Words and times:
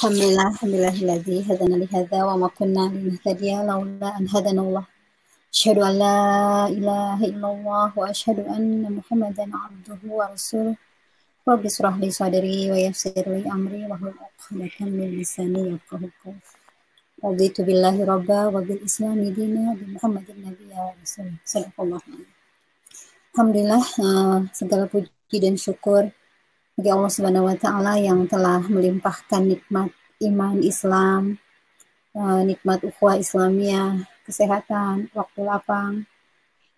Alhamdulillah, 0.00 0.56
alhamdulillah, 0.56 0.96
alladhi 0.96 1.44
hadana 1.44 1.76
lihadha 1.76 2.24
wa 2.24 2.32
ma 2.40 2.48
kunna 2.48 2.88
linahtadiya 2.88 3.68
laula 3.68 4.08
an 4.16 4.24
hadana 4.32 4.64
Allah. 4.64 4.88
Asyhadu 5.52 5.84
an 5.84 5.94
la 6.00 6.72
ilaha 6.72 7.20
illallah 7.28 7.92
wa 7.92 8.08
asyhadu 8.08 8.48
wa 10.08 10.24
rasuluh. 10.32 10.72
Rabbi 11.44 11.68
wa 12.72 12.80
yassir 12.80 13.28
amri 13.44 13.84
wa 13.84 14.00
hlul 14.00 14.16
min 14.88 15.20
lisani 15.20 15.76
yafqahu 15.76 16.08
qawli. 17.20 17.52
Billahi 17.60 18.00
rabba 18.00 18.48
wa 18.48 18.64
bil 18.64 18.80
islami 18.80 19.28
dina 19.36 19.76
Muhammadin 19.84 20.48
nabiyya 20.48 20.80
wa 20.80 20.96
rasul. 20.96 21.28
Sallallahu 21.44 22.24
eh, 24.00 24.48
segala 24.56 24.88
puji 24.88 25.36
dan 25.44 25.60
syukur 25.60 26.08
bagi 26.80 26.96
Allah 26.96 27.12
Subhanahu 27.12 27.44
wa 27.44 27.56
taala 27.60 28.00
yang 28.00 28.24
telah 28.24 28.64
melimpahkan 28.64 29.44
nikmat 29.44 29.92
iman 30.24 30.64
Islam, 30.64 31.36
uh, 32.16 32.40
nikmat 32.40 32.80
ukhuwah 32.80 33.20
Islamiyah, 33.20 34.08
kesehatan, 34.24 35.12
waktu 35.12 35.40
lapang 35.44 36.08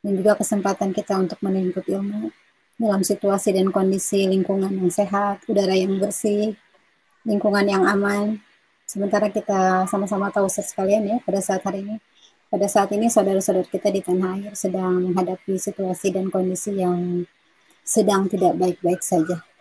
dan 0.03 0.12
juga 0.19 0.35
kesempatan 0.35 0.91
kita 0.91 1.23
untuk 1.23 1.39
menuntut 1.39 1.87
ilmu 1.87 2.35
dalam 2.83 3.07
situasi 3.07 3.55
dan 3.55 3.71
kondisi 3.71 4.27
lingkungan 4.27 4.75
yang 4.75 4.91
sehat, 4.91 5.47
udara 5.47 5.71
yang 5.71 6.03
bersih, 6.03 6.59
lingkungan 7.23 7.62
yang 7.62 7.87
aman. 7.87 8.43
Sementara 8.91 9.31
kita 9.31 9.87
sama-sama 9.87 10.34
tahu 10.34 10.51
sekalian 10.51 11.07
ya 11.07 11.17
pada 11.23 11.39
saat 11.39 11.62
hari 11.62 11.87
ini 11.87 12.03
pada 12.51 12.67
saat 12.67 12.91
ini 12.91 13.07
saudara-saudara 13.07 13.71
kita 13.71 13.95
di 13.95 14.03
tanah 14.03 14.34
air 14.34 14.53
sedang 14.59 14.98
menghadapi 14.98 15.62
situasi 15.62 16.11
dan 16.11 16.27
kondisi 16.27 16.75
yang 16.75 17.23
sedang 17.87 18.27
tidak 18.27 18.59
baik-baik 18.59 18.98
saja. 18.98 19.52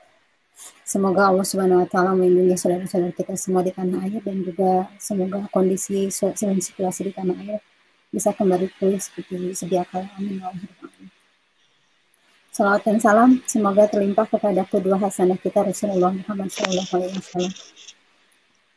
Semoga 0.91 1.31
Allah 1.31 1.47
Subhanahu 1.47 1.79
wa 1.79 1.87
taala 1.87 2.11
melindungi 2.11 2.59
saudara-saudara 2.59 3.15
kita 3.15 3.39
semua 3.39 3.63
di 3.63 3.71
tanah 3.71 4.03
air 4.03 4.20
dan 4.27 4.43
juga 4.43 4.91
semoga 4.99 5.48
kondisi 5.48 6.11
situasi 6.11 7.07
di 7.07 7.15
tanah 7.15 7.31
air 7.48 7.63
bisa 8.11 8.35
kembali 8.35 8.67
pulih 8.75 8.99
seperti 8.99 9.55
sedia 9.55 9.87
kala. 9.87 10.11
Amin. 10.20 10.43
Ya 10.43 10.51
Salawat 12.51 12.83
dan 12.83 12.99
salam 12.99 13.39
semoga 13.48 13.87
terlimpah 13.87 14.27
kepada 14.27 14.67
kedua 14.67 14.99
hasanah 14.99 15.39
kita 15.39 15.63
Rasulullah 15.63 16.11
Muhammad 16.11 16.51
SAW. 16.51 17.48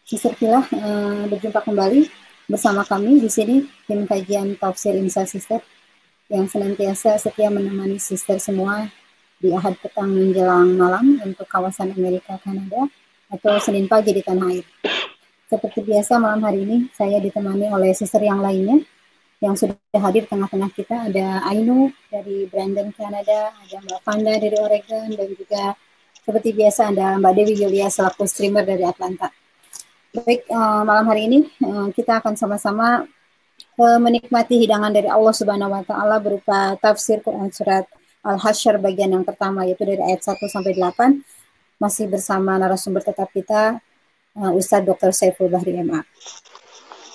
Sisir 0.06 0.38
Filah 0.38 0.62
uh, 0.70 1.26
berjumpa 1.26 1.66
kembali 1.66 2.06
bersama 2.46 2.86
kami 2.86 3.18
di 3.18 3.26
sini 3.26 3.66
tim 3.90 4.06
kajian 4.06 4.54
tafsir 4.54 4.94
Insa 4.94 5.26
Sister 5.26 5.58
yang 6.30 6.46
senantiasa 6.46 7.18
setia 7.18 7.50
menemani 7.50 7.98
sister 7.98 8.38
semua 8.38 8.86
di 9.44 9.52
ahad 9.52 9.76
petang 9.76 10.08
menjelang 10.08 10.72
malam 10.72 11.20
untuk 11.20 11.44
kawasan 11.44 11.92
Amerika 11.92 12.40
Kanada 12.40 12.88
atau 13.28 13.60
Senin 13.60 13.84
pagi 13.84 14.16
di 14.16 14.24
tanah 14.24 14.48
air. 14.48 14.64
Seperti 15.44 15.84
biasa 15.84 16.16
malam 16.16 16.40
hari 16.48 16.64
ini 16.64 16.88
saya 16.96 17.20
ditemani 17.20 17.68
oleh 17.68 17.92
sister 17.92 18.24
yang 18.24 18.40
lainnya 18.40 18.80
yang 19.44 19.52
sudah 19.52 19.76
hadir 20.00 20.24
tengah-tengah 20.24 20.72
kita 20.72 21.12
ada 21.12 21.44
Ainu 21.52 21.92
dari 22.08 22.48
Brandon 22.48 22.88
Kanada, 22.96 23.52
ada 23.52 23.76
Mbak 23.84 24.00
Fanda 24.00 24.32
dari 24.40 24.56
Oregon 24.56 25.12
dan 25.12 25.28
juga 25.36 25.76
seperti 26.24 26.56
biasa 26.56 26.96
ada 26.96 27.20
Mbak 27.20 27.32
Dewi 27.36 27.54
Yulia 27.68 27.92
selaku 27.92 28.24
streamer 28.24 28.64
dari 28.64 28.88
Atlanta. 28.88 29.28
Baik, 30.16 30.48
uh, 30.48 30.88
malam 30.88 31.04
hari 31.04 31.28
ini 31.28 31.38
uh, 31.60 31.92
kita 31.92 32.24
akan 32.24 32.32
sama-sama 32.32 33.04
uh, 33.76 33.98
menikmati 34.00 34.56
hidangan 34.56 34.88
dari 34.88 35.12
Allah 35.12 35.34
Subhanahu 35.36 35.68
wa 35.68 35.84
taala 35.84 36.16
berupa 36.16 36.80
tafsir 36.80 37.20
Quran 37.20 37.52
surat 37.52 37.84
Al-Hasyr 38.24 38.80
bagian 38.80 39.12
yang 39.12 39.24
pertama 39.24 39.68
yaitu 39.68 39.84
dari 39.84 40.00
ayat 40.00 40.24
1 40.24 40.40
sampai 40.48 40.72
8 40.72 41.20
masih 41.76 42.08
bersama 42.08 42.56
narasumber 42.56 43.04
tetap 43.04 43.28
kita 43.30 43.78
uh, 44.40 44.52
Ustadz 44.56 44.88
Dr. 44.88 45.12
Saiful 45.12 45.52
Bahri 45.52 45.76
MA. 45.84 46.00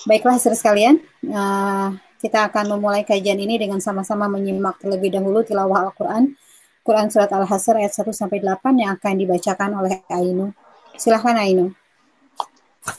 Baiklah 0.06 0.38
saudara 0.40 0.56
sekalian, 0.56 1.02
uh, 1.28 1.92
kita 2.22 2.48
akan 2.48 2.78
memulai 2.78 3.02
kajian 3.02 3.36
ini 3.36 3.58
dengan 3.58 3.82
sama-sama 3.82 4.30
menyimak 4.30 4.78
terlebih 4.80 5.12
dahulu 5.12 5.42
tilawah 5.42 5.90
Al-Quran 5.90 6.38
Quran 6.80 7.12
surat 7.12 7.28
Al-Hasyr 7.28 7.76
ayat 7.76 7.92
1 7.92 8.08
sampai 8.10 8.40
8 8.40 8.80
yang 8.80 8.96
akan 8.96 9.14
dibacakan 9.20 9.70
oleh 9.76 10.00
Ainu. 10.08 10.56
Silahkan 10.96 11.36
Ainu. 11.36 11.76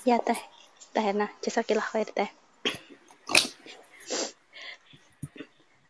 Ya 0.06 0.22
teh, 0.22 0.38
teh 0.94 1.06
nah, 1.18 1.34
jasakillah 1.42 1.84
khair 1.84 2.08
teh. 2.14 2.30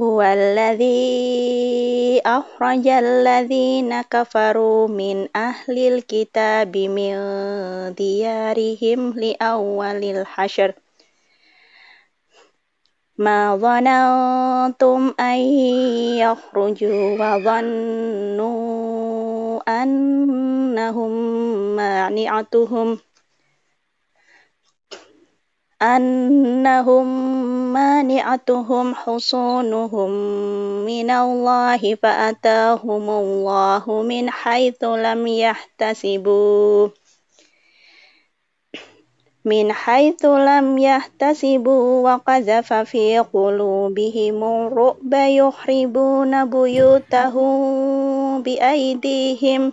هو 0.00 0.22
الذي 0.22 2.20
أخرج 2.26 2.88
الذين 2.88 4.02
كفروا 4.02 4.88
من 4.88 5.28
أهل 5.36 5.78
الكتاب 5.78 6.76
من 6.76 7.14
ديارهم 7.94 9.12
لأول 9.18 10.04
الحشر 10.04 10.74
ما 13.18 13.56
ظننتم 13.56 15.14
أن 15.20 15.38
يخرجوا 16.16 17.04
وظنوا 17.20 18.50
أنهم 19.82 21.12
مانعتهم 21.76 22.98
أنهم 25.82 27.06
مانعتهم 27.72 28.94
حصونهم 28.94 30.10
من 30.84 31.10
الله 31.10 31.94
فأتاهم 31.94 33.10
الله 33.10 34.02
من 34.02 34.30
حيث 34.30 34.84
لم 34.84 35.26
يحتسبوا 35.26 36.88
من 39.44 39.72
حيث 39.72 40.24
لم 40.24 40.78
يحتسبوا 40.78 42.10
وقذف 42.10 42.72
في 42.72 43.18
قلوبهم 43.18 44.44
الرعب 44.44 45.12
يخربون 45.14 46.44
بيوتهم 46.50 47.52
بأيديهم 48.42 49.72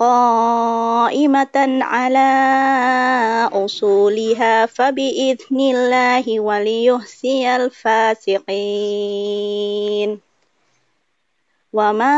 قائمة 0.00 1.56
على 1.84 2.30
أصولها 3.52 4.66
فبإذن 4.66 5.60
الله 5.60 6.40
وليهزي 6.40 7.56
الفاسقين. 7.56 8.50
وما 11.72 12.16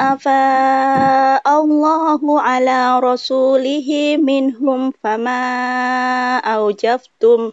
أفاء 0.00 1.44
الله 1.62 2.40
على 2.40 3.00
رسوله 3.00 4.16
منهم 4.16 4.92
فما 5.04 5.42
أوجفتم 6.38 7.52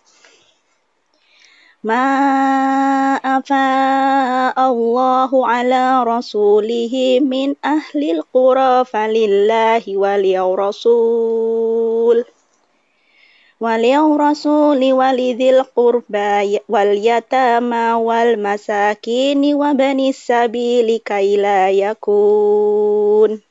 ما 1.83 3.15
أفاء 3.25 4.71
الله 4.71 5.47
على 5.47 6.03
رسوله 6.03 7.19
من 7.21 7.55
أهل 7.65 8.11
القرى 8.11 8.85
فلله 8.85 9.97
وللرسول 9.97 11.05
وللرسول 13.61 14.93
ولذي 14.93 15.49
القربى 15.49 16.59
واليتامى 16.69 17.93
والمساكين 17.93 19.55
وبن 19.55 19.99
السبيل 19.99 20.97
كي 21.05 21.37
لا 21.37 21.69
يكون 21.69 23.50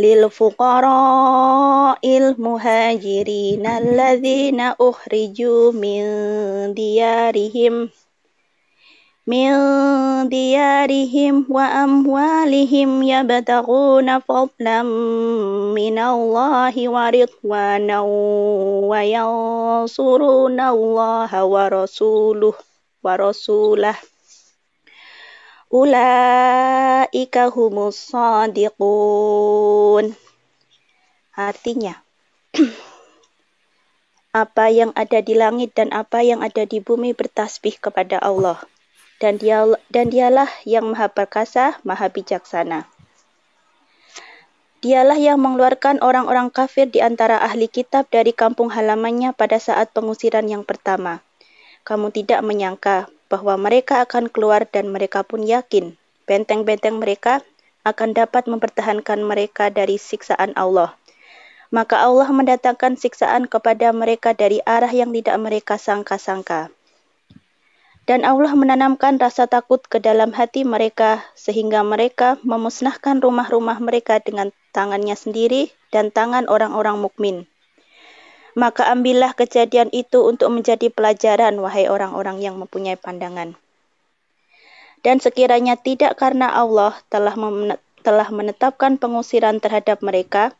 lil 0.00 0.32
fuqara'il 0.32 2.26
muhajirin 2.40 3.60
alladzina 3.68 4.72
ukhriju 4.80 5.76
min 5.76 6.04
diyarihim 6.72 7.92
min 9.28 9.52
diyarihim 10.32 11.44
wa 11.52 11.68
amwalihim 11.84 13.04
yabtaghuna 13.04 14.24
fadlan 14.24 14.88
minallahi 15.76 16.88
wa 16.88 17.12
ridwanan 17.12 18.08
wa 18.88 19.00
yansuruna 19.04 20.72
Allah 20.72 21.30
wa 21.44 21.68
rasuluh 21.68 22.56
wa 23.04 23.12
rasulah. 23.20 24.09
Ulaika 25.70 27.46
humus 27.46 28.10
sadiqun. 28.10 30.18
Artinya, 31.30 31.94
apa 34.42 34.66
yang 34.74 34.90
ada 34.98 35.22
di 35.22 35.38
langit 35.38 35.70
dan 35.78 35.94
apa 35.94 36.26
yang 36.26 36.42
ada 36.42 36.66
di 36.66 36.82
bumi 36.82 37.14
bertasbih 37.14 37.78
kepada 37.78 38.18
Allah. 38.18 38.58
Dan, 39.22 39.38
dia, 39.38 39.62
dan 39.94 40.10
dialah 40.10 40.50
yang 40.66 40.90
maha 40.90 41.06
perkasa, 41.06 41.78
maha 41.86 42.10
bijaksana. 42.10 42.90
Dialah 44.82 45.22
yang 45.22 45.38
mengeluarkan 45.38 46.02
orang-orang 46.02 46.50
kafir 46.50 46.90
di 46.90 46.98
antara 46.98 47.38
ahli 47.38 47.70
kitab 47.70 48.10
dari 48.10 48.34
kampung 48.34 48.74
halamannya 48.74 49.30
pada 49.38 49.62
saat 49.62 49.94
pengusiran 49.94 50.50
yang 50.50 50.66
pertama. 50.66 51.22
Kamu 51.86 52.10
tidak 52.10 52.42
menyangka 52.42 53.06
bahwa 53.30 53.54
mereka 53.54 54.02
akan 54.02 54.26
keluar 54.28 54.66
dan 54.66 54.90
mereka 54.90 55.22
pun 55.22 55.46
yakin 55.46 55.94
benteng-benteng 56.30 57.02
mereka 57.02 57.42
akan 57.82 58.14
dapat 58.14 58.46
mempertahankan 58.46 59.18
mereka 59.26 59.66
dari 59.66 59.98
siksaan 59.98 60.54
Allah. 60.54 60.94
Maka 61.74 62.02
Allah 62.02 62.30
mendatangkan 62.30 62.98
siksaan 62.98 63.50
kepada 63.50 63.90
mereka 63.94 64.34
dari 64.34 64.62
arah 64.62 64.90
yang 64.90 65.10
tidak 65.10 65.38
mereka 65.38 65.74
sangka-sangka. 65.78 66.70
Dan 68.06 68.26
Allah 68.26 68.54
menanamkan 68.58 69.22
rasa 69.22 69.46
takut 69.46 69.78
ke 69.86 70.02
dalam 70.02 70.34
hati 70.34 70.66
mereka 70.66 71.22
sehingga 71.38 71.86
mereka 71.86 72.42
memusnahkan 72.42 73.22
rumah-rumah 73.22 73.78
mereka 73.78 74.18
dengan 74.18 74.50
tangannya 74.74 75.14
sendiri 75.14 75.70
dan 75.94 76.10
tangan 76.10 76.50
orang-orang 76.50 76.98
mukmin. 76.98 77.49
Maka 78.58 78.90
ambillah 78.90 79.34
kejadian 79.38 79.94
itu 79.94 80.26
untuk 80.26 80.50
menjadi 80.50 80.90
pelajaran, 80.90 81.54
wahai 81.62 81.86
orang-orang 81.86 82.42
yang 82.42 82.58
mempunyai 82.58 82.98
pandangan. 82.98 83.54
Dan 85.00 85.22
sekiranya 85.22 85.78
tidak 85.80 86.18
karena 86.20 86.50
Allah 86.52 86.98
telah 87.08 87.32
telah 88.00 88.28
menetapkan 88.32 88.96
pengusiran 88.96 89.60
terhadap 89.60 90.00
mereka, 90.04 90.52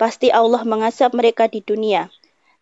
pasti 0.00 0.32
Allah 0.32 0.64
mengasap 0.64 1.12
mereka 1.12 1.46
di 1.46 1.60
dunia, 1.60 2.08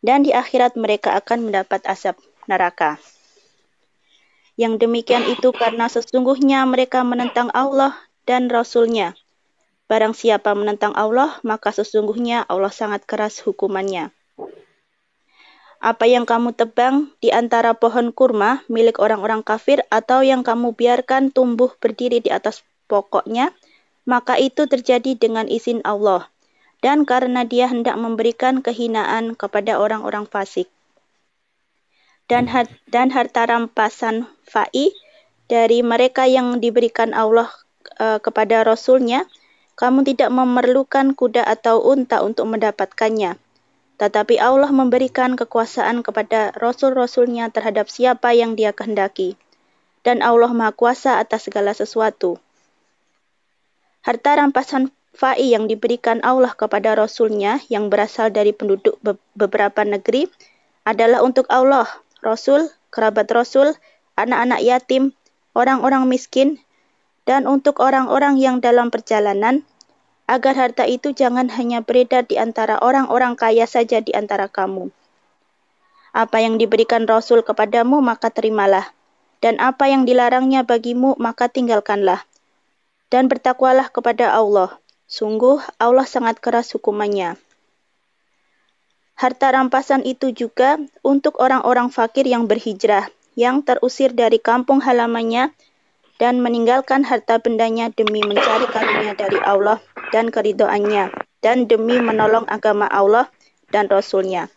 dan 0.03 0.23
di 0.27 0.35
akhirat 0.35 0.75
mereka 0.75 1.15
akan 1.19 1.51
mendapat 1.51 1.83
asap 1.87 2.19
neraka. 2.47 2.99
Yang 4.59 4.83
demikian 4.83 5.23
itu 5.31 5.55
karena 5.55 5.87
sesungguhnya 5.87 6.67
mereka 6.67 7.07
menentang 7.07 7.47
Allah 7.55 7.95
dan 8.27 8.51
Rasul-Nya. 8.51 9.15
Barang 9.87 10.13
siapa 10.13 10.53
menentang 10.53 10.93
Allah, 10.99 11.39
maka 11.47 11.71
sesungguhnya 11.71 12.43
Allah 12.45 12.75
sangat 12.75 13.07
keras 13.07 13.39
hukumannya. 13.41 14.11
Apa 15.79 16.11
yang 16.11 16.27
kamu 16.27 16.59
tebang 16.59 17.15
di 17.23 17.31
antara 17.31 17.71
pohon 17.71 18.11
kurma 18.11 18.67
milik 18.67 18.99
orang-orang 18.99 19.47
kafir 19.47 19.87
atau 19.95 20.27
yang 20.27 20.43
kamu 20.43 20.75
biarkan 20.75 21.31
tumbuh 21.31 21.71
berdiri 21.79 22.19
di 22.19 22.35
atas 22.35 22.67
pokoknya, 22.91 23.55
maka 24.03 24.35
itu 24.43 24.67
terjadi 24.67 25.15
dengan 25.15 25.47
izin 25.47 25.87
Allah. 25.87 26.27
Dan 26.83 27.07
karena 27.07 27.47
dia 27.47 27.71
hendak 27.71 27.95
memberikan 27.95 28.59
kehinaan 28.59 29.39
kepada 29.39 29.79
orang-orang 29.79 30.27
fasik. 30.27 30.67
Dan, 32.27 32.51
dan 32.91 33.09
harta 33.15 33.47
rampasan 33.47 34.27
fa'i 34.47 34.95
dari 35.47 35.83
mereka 35.87 36.27
yang 36.27 36.59
diberikan 36.59 37.15
Allah 37.15 37.51
uh, 38.03 38.19
kepada 38.19 38.67
Rasulnya, 38.67 39.27
kamu 39.79 40.03
tidak 40.07 40.31
memerlukan 40.35 41.15
kuda 41.15 41.47
atau 41.47 41.83
unta 41.83 42.23
untuk 42.23 42.51
mendapatkannya 42.51 43.39
tetapi 43.99 44.39
Allah 44.39 44.71
memberikan 44.71 45.35
kekuasaan 45.35 46.07
kepada 46.07 46.55
rasul-rasulnya 46.55 47.51
terhadap 47.51 47.91
siapa 47.91 48.31
yang 48.31 48.55
dia 48.55 48.71
kehendaki. 48.71 49.35
Dan 50.07 50.23
Allah 50.23 50.55
Maha 50.55 50.71
Kuasa 50.71 51.19
atas 51.19 51.51
segala 51.51 51.75
sesuatu. 51.75 52.39
Harta 54.07 54.39
rampasan 54.39 54.95
fa'i 55.13 55.51
yang 55.51 55.67
diberikan 55.67 56.23
Allah 56.23 56.55
kepada 56.55 56.95
Rasulnya 56.95 57.59
yang 57.67 57.91
berasal 57.91 58.31
dari 58.31 58.55
penduduk 58.55 58.95
be 59.03 59.19
beberapa 59.35 59.83
negeri 59.83 60.31
adalah 60.87 61.21
untuk 61.27 61.51
Allah, 61.51 61.91
Rasul, 62.23 62.71
kerabat 62.95 63.29
Rasul, 63.35 63.75
anak-anak 64.15 64.63
yatim, 64.63 65.13
orang-orang 65.53 66.07
miskin, 66.07 66.63
dan 67.29 67.45
untuk 67.45 67.83
orang-orang 67.83 68.39
yang 68.41 68.63
dalam 68.63 68.89
perjalanan, 68.89 69.67
agar 70.29 70.55
harta 70.61 70.85
itu 70.85 71.17
jangan 71.17 71.49
hanya 71.49 71.81
beredar 71.81 72.29
di 72.29 72.37
antara 72.37 72.77
orang-orang 72.85 73.33
kaya 73.33 73.65
saja 73.65 74.05
di 74.05 74.13
antara 74.13 74.45
kamu. 74.47 74.93
Apa 76.13 76.45
yang 76.45 76.61
diberikan 76.61 77.09
Rasul 77.09 77.41
kepadamu, 77.41 78.05
maka 78.05 78.29
terimalah. 78.29 78.93
Dan 79.41 79.57
apa 79.57 79.89
yang 79.89 80.05
dilarangnya 80.05 80.69
bagimu, 80.69 81.17
maka 81.17 81.49
tinggalkanlah. 81.49 82.29
Dan 83.09 83.33
bertakwalah 83.33 83.89
kepada 83.89 84.37
Allah. 84.37 84.77
Sungguh, 85.09 85.65
Allah 85.81 86.05
sangat 86.05 86.45
keras 86.45 86.77
hukumannya. 86.77 87.41
Harta 89.17 89.49
rampasan 89.51 90.05
itu 90.05 90.31
juga 90.31 90.77
untuk 91.01 91.41
orang-orang 91.41 91.89
fakir 91.89 92.29
yang 92.29 92.45
berhijrah, 92.45 93.09
yang 93.33 93.65
terusir 93.65 94.13
dari 94.13 94.37
kampung 94.37 94.85
halamannya, 94.85 95.57
dan 96.21 96.43
meninggalkan 96.43 97.07
harta 97.07 97.41
bendanya 97.41 97.89
demi 97.95 98.21
mencari 98.21 98.67
karunia 98.69 99.15
dari 99.15 99.39
Allah 99.43 99.79
dan 100.11 100.33
keridoannya, 100.33 101.13
dan 101.45 101.71
demi 101.71 102.01
menolong 102.01 102.49
agama 102.49 102.89
Allah 102.89 103.31
dan 103.71 103.87
Rasulnya. 103.87 104.49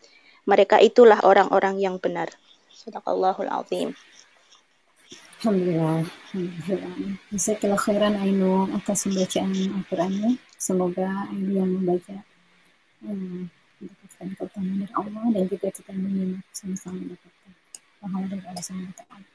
Mereka 0.49 0.81
itulah 0.81 1.21
orang-orang 1.21 1.77
yang 1.77 2.01
benar. 2.01 2.33
Sadaqallahul 2.73 3.51
azim. 3.51 3.93
Alhamdulillah. 5.41 6.05
Alhamdulillah. 6.33 7.77
khairan 7.81 8.13
Ainu 8.17 8.69
atas 8.77 9.05
pembacaan 9.05 9.53
Al-Qurannya. 9.53 10.37
Semoga 10.57 11.29
Ainu 11.33 11.61
yang 11.61 11.69
membaca 11.69 12.21
hmm, 13.01 13.49
mendapatkan 13.81 14.27
keutamaan 14.37 14.77
dari 14.85 14.93
Allah 14.93 15.25
dan 15.33 15.43
juga 15.49 15.67
kita 15.73 15.91
menyimak 15.97 16.45
sama-sama 16.53 17.01
mendapatkan 17.01 17.51
pahala 18.01 18.25
dari 18.29 18.43
Allah. 18.45 19.30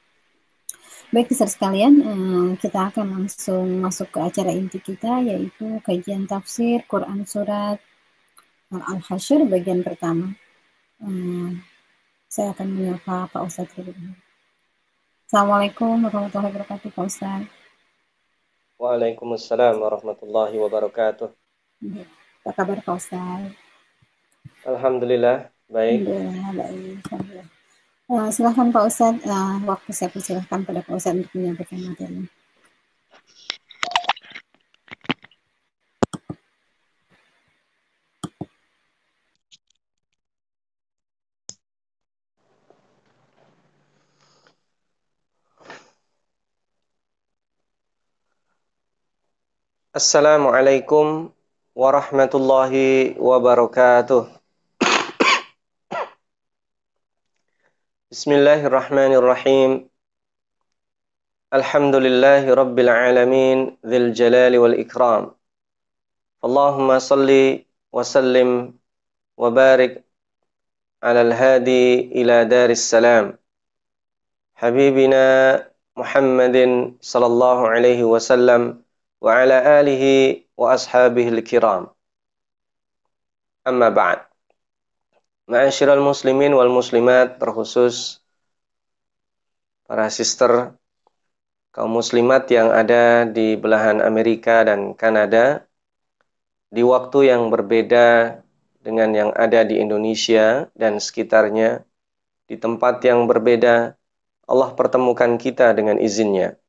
Baik, 1.07 1.31
besar 1.31 1.47
sekalian, 1.47 1.93
eh, 2.03 2.49
kita 2.59 2.91
akan 2.91 3.07
langsung 3.15 3.79
masuk 3.79 4.11
ke 4.11 4.19
acara 4.19 4.51
inti 4.51 4.83
kita, 4.83 5.23
yaitu 5.23 5.79
kajian 5.79 6.27
tafsir 6.27 6.83
Quran 6.83 7.23
Surat 7.23 7.79
Al-Hashr 8.67 9.47
bagian 9.47 9.87
pertama. 9.87 10.35
Eh, 10.99 11.51
Saya 12.27 12.51
akan 12.51 12.67
menyapa 12.75 13.31
Pak 13.31 13.39
Ustadz 13.47 13.71
terlebih 13.71 14.11
Assalamualaikum 15.31 15.95
warahmatullahi 16.07 16.51
wabarakatuh 16.51 16.87
Pak 16.91 17.05
Ustadz. 17.07 17.51
Waalaikumsalam 18.75 19.75
warahmatullahi 19.79 20.55
wabarakatuh. 20.59 21.31
Apa 22.43 22.51
kabar 22.51 22.77
Pak 22.83 22.95
Ustadz? 22.99 23.55
Alhamdulillah, 24.67 25.47
baik. 25.71 26.03
Alhamdulillah, 26.03 26.51
baik. 26.51 26.99
Alhamdulillah. 27.07 27.56
Uh, 28.07 28.31
silahkan 28.31 28.71
Pak 28.71 28.87
Ustadz, 28.87 29.27
uh, 29.27 29.59
waktu 29.67 29.91
saya 29.91 30.07
persilahkan 30.07 30.63
pada 30.63 30.79
Pak 30.79 30.95
Ustadz 30.95 31.27
untuk 31.27 31.35
menyampaikan 31.35 31.91
materi. 31.91 32.23
Assalamualaikum 49.91 51.35
warahmatullahi 51.75 53.19
wabarakatuh. 53.19 54.36
بسم 58.17 58.31
الله 58.31 58.65
الرحمن 58.65 59.13
الرحيم 59.13 59.71
الحمد 61.53 61.95
لله 61.95 62.53
رب 62.53 62.79
العالمين 62.79 63.77
ذي 63.85 63.97
الجلال 63.97 64.57
والإكرام 64.57 65.23
اللهم 66.45 66.99
صل 66.99 67.29
وسلم 67.93 68.49
وبارك 69.37 70.03
على 71.03 71.21
الهادي 71.21 71.85
إلى 72.17 72.45
دار 72.45 72.69
السلام 72.69 73.37
حبيبنا 74.55 75.25
محمد 75.97 76.57
صلى 77.01 77.25
الله 77.25 77.67
عليه 77.67 78.03
وسلم 78.03 78.81
وعلى 79.21 79.57
آله 79.79 80.03
وأصحابه 80.57 81.27
الكرام 81.29 81.87
أما 83.67 83.89
بعد 83.89 84.26
Ma'asyiral 85.47 86.03
muslimin 86.03 86.51
wal 86.51 86.67
muslimat 86.67 87.39
terkhusus 87.39 88.19
para 89.87 90.11
sister 90.11 90.75
kaum 91.71 91.91
muslimat 91.95 92.51
yang 92.51 92.67
ada 92.67 93.23
di 93.23 93.55
belahan 93.55 94.03
Amerika 94.03 94.67
dan 94.67 94.91
Kanada 94.91 95.63
di 96.67 96.83
waktu 96.83 97.31
yang 97.31 97.47
berbeda 97.47 98.43
dengan 98.83 99.15
yang 99.15 99.31
ada 99.39 99.63
di 99.63 99.79
Indonesia 99.79 100.67
dan 100.75 100.99
sekitarnya 100.99 101.87
di 102.51 102.59
tempat 102.59 102.99
yang 103.07 103.23
berbeda 103.31 103.95
Allah 104.51 104.69
pertemukan 104.75 105.39
kita 105.39 105.71
dengan 105.71 105.95
izinnya 105.95 106.59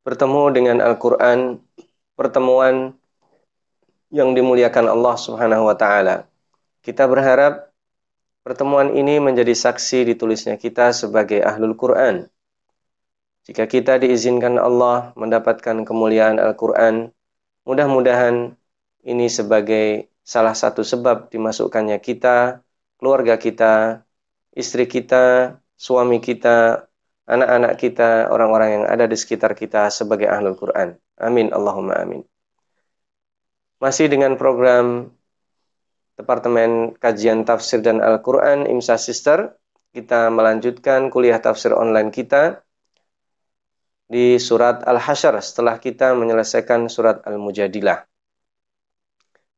bertemu 0.00 0.42
dengan 0.52 0.76
Al-Quran, 0.80 1.60
pertemuan 2.16 2.96
yang 4.08 4.32
dimuliakan 4.32 4.88
Allah 4.90 5.14
Subhanahu 5.14 5.68
wa 5.68 5.76
Ta'ala. 5.76 6.29
Kita 6.80 7.04
berharap 7.04 7.70
pertemuan 8.40 8.96
ini 8.96 9.20
menjadi 9.20 9.52
saksi 9.52 10.08
ditulisnya 10.14 10.56
kita 10.56 10.96
sebagai 10.96 11.44
Ahlul 11.44 11.76
Quran. 11.76 12.24
Jika 13.44 13.68
kita 13.68 14.00
diizinkan 14.00 14.56
Allah 14.56 15.12
mendapatkan 15.16 15.84
kemuliaan 15.84 16.36
Al-Quran, 16.36 17.08
mudah-mudahan 17.64 18.56
ini 19.04 19.26
sebagai 19.32 20.12
salah 20.20 20.52
satu 20.52 20.84
sebab 20.84 21.32
dimasukkannya 21.32 21.96
kita, 22.00 22.60
keluarga 23.00 23.40
kita, 23.40 24.04
istri 24.52 24.84
kita, 24.84 25.56
suami 25.76 26.20
kita, 26.20 26.84
anak-anak 27.24 27.74
kita, 27.80 28.28
orang-orang 28.28 28.68
yang 28.80 28.84
ada 28.86 29.08
di 29.08 29.16
sekitar 29.16 29.56
kita 29.56 29.88
sebagai 29.88 30.28
ahlul 30.28 30.56
Quran. 30.56 30.94
Amin, 31.16 31.48
Allahumma 31.50 31.96
amin. 31.96 32.22
Masih 33.80 34.12
dengan 34.12 34.36
program 34.36 35.08
Departemen 36.20 36.92
Kajian 37.00 37.48
Tafsir 37.48 37.80
dan 37.80 38.04
Al-Quran 38.04 38.68
IMSA 38.68 39.00
Sister, 39.00 39.56
kita 39.96 40.28
melanjutkan 40.28 41.08
kuliah 41.08 41.40
tafsir 41.40 41.72
online 41.72 42.12
kita 42.12 42.60
di 44.04 44.36
surat 44.36 44.84
Al-Hasyr 44.84 45.40
setelah 45.40 45.80
kita 45.80 46.12
menyelesaikan 46.12 46.92
surat 46.92 47.24
Al-Mujadilah. 47.24 48.04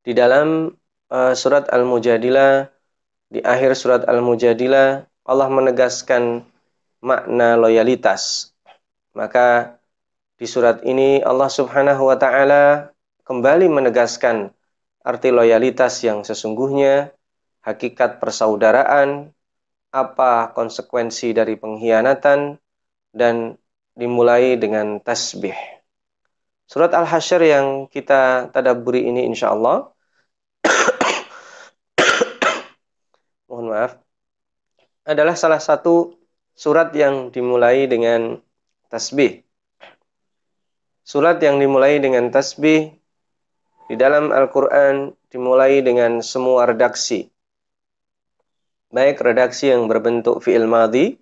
Di 0.06 0.14
dalam 0.14 0.70
uh, 1.10 1.34
surat 1.34 1.66
Al-Mujadilah, 1.66 2.70
di 3.26 3.42
akhir 3.42 3.74
surat 3.74 4.06
Al-Mujadilah, 4.06 5.02
Allah 5.26 5.48
menegaskan 5.50 6.46
makna 7.02 7.58
loyalitas. 7.58 8.54
Maka 9.18 9.80
di 10.38 10.46
surat 10.46 10.78
ini 10.86 11.18
Allah 11.26 11.50
Subhanahu 11.50 12.06
wa 12.06 12.16
taala 12.16 12.94
kembali 13.26 13.66
menegaskan 13.66 14.54
arti 15.02 15.34
loyalitas 15.34 16.02
yang 16.06 16.22
sesungguhnya, 16.22 17.10
hakikat 17.62 18.22
persaudaraan, 18.22 19.34
apa 19.92 20.54
konsekuensi 20.56 21.36
dari 21.36 21.60
pengkhianatan 21.60 22.56
dan 23.12 23.60
dimulai 23.92 24.56
dengan 24.56 24.98
tasbih. 25.04 25.54
Surat 26.64 26.96
Al-Hasyr 26.96 27.42
yang 27.44 27.66
kita 27.92 28.48
tadaburi 28.48 29.04
ini 29.04 29.28
insya 29.28 29.52
Allah 29.52 29.92
mohon 33.52 33.68
maaf 33.68 34.00
adalah 35.04 35.36
salah 35.36 35.60
satu 35.60 36.16
surat 36.56 36.94
yang 36.96 37.28
dimulai 37.28 37.84
dengan 37.84 38.40
tasbih. 38.88 39.44
Surat 41.04 41.36
yang 41.44 41.60
dimulai 41.60 42.00
dengan 42.00 42.32
tasbih 42.32 43.01
di 43.92 44.00
dalam 44.00 44.32
Al-Quran 44.32 45.12
dimulai 45.28 45.84
dengan 45.84 46.24
semua 46.24 46.64
redaksi. 46.64 47.28
Baik 48.88 49.20
redaksi 49.20 49.68
yang 49.68 49.84
berbentuk 49.84 50.40
fi'il 50.40 50.64
madhi 50.64 51.20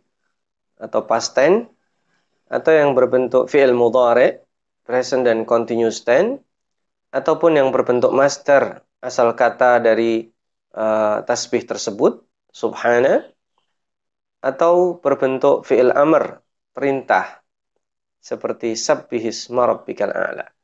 atau 0.79 1.03
past 1.03 1.35
tense 1.35 1.67
atau 2.47 2.71
yang 2.71 2.95
berbentuk 2.95 3.50
fi'il 3.50 3.75
mudhari, 3.75 4.39
present 4.87 5.27
dan 5.27 5.43
continuous 5.43 6.07
tense 6.07 6.39
ataupun 7.11 7.59
yang 7.59 7.75
berbentuk 7.75 8.15
master 8.15 8.87
asal 9.03 9.35
kata 9.35 9.83
dari 9.83 10.31
uh, 10.79 11.27
tasbih 11.27 11.67
tersebut 11.67 12.23
subhana 12.55 13.27
atau 14.47 14.95
berbentuk 15.03 15.67
fi'il 15.67 15.91
amr, 15.91 16.39
perintah, 16.71 17.43
seperti 18.23 18.79
sabbihis 18.79 19.50
marabbikal 19.50 20.15
a'la. 20.15 20.60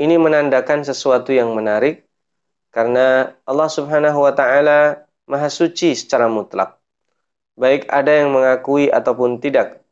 Ini 0.00 0.16
menandakan 0.16 0.80
sesuatu 0.80 1.28
yang 1.28 1.52
menarik 1.52 2.08
karena 2.72 3.36
Allah 3.44 3.68
Subhanahu 3.68 4.24
wa 4.24 4.32
taala 4.32 5.04
Maha 5.28 5.52
suci 5.52 5.92
secara 5.92 6.26
mutlak. 6.26 6.80
Baik 7.54 7.86
ada 7.92 8.08
yang 8.08 8.32
mengakui 8.32 8.88
ataupun 8.88 9.38
tidak. 9.38 9.84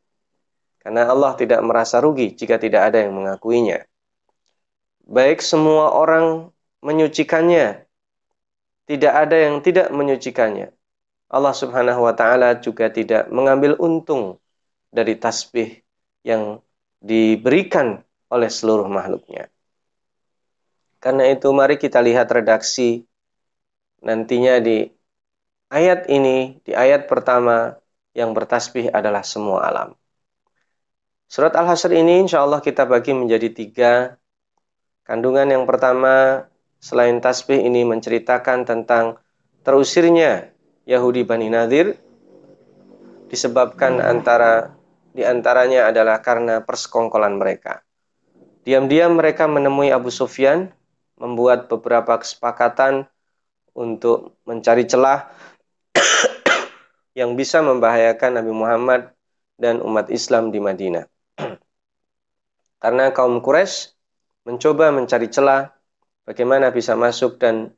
Karena 0.80 1.12
Allah 1.12 1.36
tidak 1.36 1.60
merasa 1.60 2.00
rugi 2.00 2.32
jika 2.32 2.56
tidak 2.56 2.88
ada 2.88 3.04
yang 3.04 3.12
mengakuinya. 3.12 3.84
Baik 5.04 5.44
semua 5.44 5.92
orang 5.92 6.48
menyucikannya, 6.80 7.84
tidak 8.88 9.12
ada 9.12 9.36
yang 9.36 9.60
tidak 9.60 9.92
menyucikannya. 9.92 10.72
Allah 11.28 11.52
Subhanahu 11.52 12.08
wa 12.08 12.16
taala 12.16 12.56
juga 12.56 12.88
tidak 12.88 13.28
mengambil 13.28 13.76
untung 13.76 14.40
dari 14.88 15.20
tasbih 15.20 15.84
yang 16.24 16.64
diberikan 17.04 18.00
oleh 18.32 18.48
seluruh 18.48 18.88
makhluknya. 18.88 19.52
Karena 20.98 21.30
itu 21.30 21.46
mari 21.54 21.78
kita 21.78 22.02
lihat 22.02 22.26
redaksi 22.30 23.06
nantinya 24.02 24.58
di 24.58 24.86
ayat 25.70 26.10
ini, 26.10 26.58
di 26.66 26.74
ayat 26.74 27.06
pertama 27.06 27.78
yang 28.14 28.34
bertasbih 28.34 28.90
adalah 28.90 29.22
semua 29.22 29.62
alam. 29.66 29.94
Surat 31.28 31.52
Al-Hasr 31.54 31.92
ini 31.92 32.24
insya 32.24 32.40
Allah 32.42 32.58
kita 32.58 32.88
bagi 32.88 33.12
menjadi 33.12 33.52
tiga. 33.52 34.16
Kandungan 35.04 35.48
yang 35.48 35.64
pertama 35.68 36.48
selain 36.80 37.20
tasbih 37.20 37.60
ini 37.60 37.84
menceritakan 37.84 38.64
tentang 38.64 39.20
terusirnya 39.60 40.50
Yahudi 40.88 41.28
Bani 41.28 41.52
Nadir 41.52 42.00
disebabkan 43.28 44.00
antara 44.00 44.72
di 45.12 45.20
antaranya 45.20 45.92
adalah 45.92 46.24
karena 46.24 46.64
persekongkolan 46.64 47.36
mereka. 47.36 47.84
Diam-diam 48.64 49.16
mereka 49.16 49.44
menemui 49.44 49.92
Abu 49.92 50.08
Sufyan, 50.08 50.72
membuat 51.18 51.66
beberapa 51.66 52.18
kesepakatan 52.22 53.10
untuk 53.74 54.38
mencari 54.46 54.86
celah 54.86 55.30
yang 57.18 57.34
bisa 57.34 57.58
membahayakan 57.62 58.38
Nabi 58.38 58.52
Muhammad 58.54 59.10
dan 59.58 59.82
umat 59.82 60.06
Islam 60.08 60.54
di 60.54 60.62
Madinah. 60.62 61.06
Karena 62.78 63.10
kaum 63.10 63.42
Quraisy 63.42 63.90
mencoba 64.46 64.94
mencari 64.94 65.26
celah 65.26 65.74
bagaimana 66.22 66.70
bisa 66.70 66.94
masuk 66.94 67.42
dan 67.42 67.74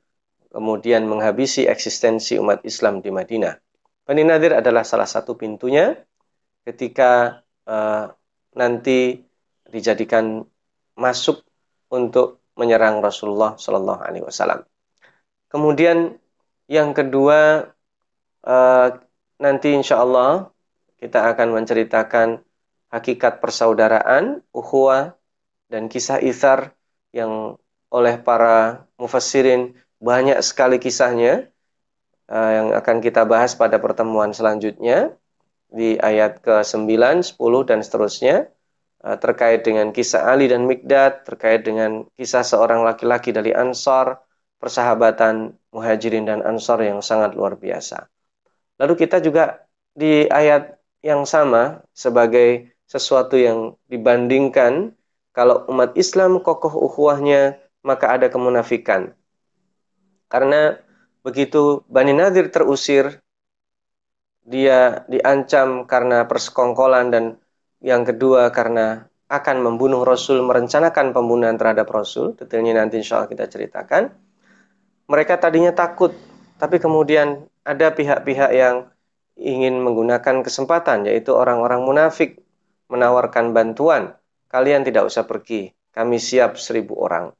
kemudian 0.53 1.09
menghabisi 1.09 1.65
eksistensi 1.65 2.37
umat 2.37 2.61
Islam 2.69 3.01
di 3.01 3.09
Madinah. 3.09 3.57
Bani 4.05 4.23
Nadir 4.29 4.61
adalah 4.61 4.85
salah 4.85 5.09
satu 5.09 5.39
pintunya 5.41 5.97
ketika 6.69 7.41
uh, 7.65 8.13
nanti 8.53 9.25
dijadikan 9.71 10.45
masuk 10.99 11.47
untuk 11.89 12.40
menyerang 12.61 13.01
Rasulullah 13.01 13.57
Shallallahu 13.57 14.01
Alaihi 14.05 14.25
Wasallam. 14.29 14.61
Kemudian 15.49 16.21
yang 16.69 16.93
kedua 16.93 17.73
uh, 18.45 18.89
nanti 19.41 19.73
insya 19.73 20.05
Allah 20.05 20.53
kita 21.01 21.33
akan 21.33 21.57
menceritakan 21.57 22.45
hakikat 22.93 23.41
persaudaraan, 23.41 24.45
ukhuwah, 24.53 25.17
dan 25.73 25.89
kisah 25.89 26.21
ithar 26.21 26.77
yang 27.17 27.57
oleh 27.89 28.21
para 28.21 28.85
mufassirin 29.01 29.75
banyak 29.99 30.39
sekali 30.45 30.77
kisahnya 30.77 31.49
uh, 32.29 32.51
yang 32.53 32.67
akan 32.77 33.01
kita 33.01 33.25
bahas 33.25 33.57
pada 33.57 33.81
pertemuan 33.81 34.31
selanjutnya 34.37 35.17
di 35.71 35.97
ayat 35.99 36.43
ke-9, 36.43 36.91
10 37.35 37.69
dan 37.71 37.79
seterusnya 37.81 38.51
terkait 39.01 39.65
dengan 39.65 39.91
kisah 39.91 40.29
Ali 40.29 40.49
dan 40.53 40.69
Mikdad, 40.69 41.25
terkait 41.25 41.65
dengan 41.65 42.05
kisah 42.21 42.45
seorang 42.45 42.85
laki-laki 42.85 43.33
dari 43.33 43.57
Ansar, 43.57 44.21
persahabatan 44.61 45.57
Muhajirin 45.73 46.29
dan 46.29 46.45
Ansar 46.45 46.85
yang 46.85 47.01
sangat 47.01 47.33
luar 47.33 47.57
biasa. 47.57 48.07
Lalu 48.77 48.95
kita 49.01 49.25
juga 49.25 49.65
di 49.97 50.29
ayat 50.29 50.77
yang 51.01 51.25
sama 51.25 51.81
sebagai 51.97 52.69
sesuatu 52.85 53.41
yang 53.41 53.77
dibandingkan 53.89 54.93
kalau 55.33 55.65
umat 55.73 55.97
Islam 55.97 56.45
kokoh 56.45 56.75
ukhuwahnya 56.91 57.57
maka 57.81 58.13
ada 58.13 58.29
kemunafikan. 58.29 59.17
Karena 60.29 60.77
begitu 61.25 61.85
Bani 61.89 62.13
Nadir 62.13 62.53
terusir 62.53 63.25
dia 64.45 65.05
diancam 65.09 65.87
karena 65.89 66.27
persekongkolan 66.27 67.13
dan 67.13 67.25
yang 67.81 68.05
kedua 68.05 68.53
karena 68.53 69.09
akan 69.31 69.57
membunuh 69.63 70.03
Rasul, 70.03 70.43
merencanakan 70.43 71.15
pembunuhan 71.15 71.55
terhadap 71.55 71.87
Rasul. 71.89 72.35
Detailnya 72.35 72.83
nanti 72.83 72.99
insya 72.99 73.23
Allah 73.23 73.31
kita 73.31 73.47
ceritakan. 73.47 74.11
Mereka 75.07 75.39
tadinya 75.39 75.71
takut, 75.71 76.15
tapi 76.59 76.83
kemudian 76.83 77.47
ada 77.63 77.95
pihak-pihak 77.95 78.51
yang 78.51 78.91
ingin 79.39 79.79
menggunakan 79.81 80.43
kesempatan, 80.43 81.07
yaitu 81.07 81.33
orang-orang 81.33 81.83
munafik 81.83 82.43
menawarkan 82.91 83.55
bantuan. 83.55 84.19
Kalian 84.51 84.83
tidak 84.83 85.07
usah 85.07 85.25
pergi, 85.25 85.71
kami 85.95 86.19
siap 86.19 86.59
seribu 86.59 86.99
orang. 86.99 87.31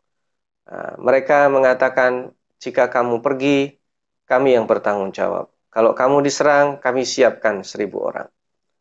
Nah, 0.71 0.95
mereka 1.03 1.51
mengatakan, 1.51 2.31
jika 2.63 2.87
kamu 2.87 3.19
pergi, 3.19 3.75
kami 4.31 4.55
yang 4.55 4.71
bertanggung 4.71 5.11
jawab. 5.11 5.51
Kalau 5.75 5.91
kamu 5.91 6.23
diserang, 6.23 6.79
kami 6.79 7.03
siapkan 7.03 7.67
seribu 7.67 8.07
orang. 8.07 8.31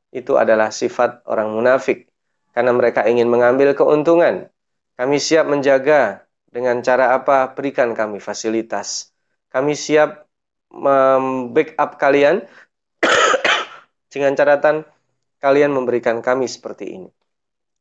Itu 0.09 0.37
adalah 0.41 0.73
sifat 0.73 1.25
orang 1.29 1.53
munafik. 1.53 2.09
Karena 2.53 2.73
mereka 2.73 3.05
ingin 3.05 3.29
mengambil 3.29 3.77
keuntungan. 3.77 4.49
Kami 4.99 5.17
siap 5.21 5.47
menjaga 5.47 6.25
dengan 6.49 6.81
cara 6.81 7.15
apa? 7.15 7.53
Berikan 7.53 7.93
kami 7.93 8.19
fasilitas. 8.19 9.13
Kami 9.53 9.77
siap 9.77 10.27
membackup 10.69 11.97
kalian 11.97 12.45
dengan 14.13 14.33
catatan 14.37 14.85
kalian 15.39 15.71
memberikan 15.71 16.19
kami 16.19 16.45
seperti 16.45 16.99
ini. 16.99 17.09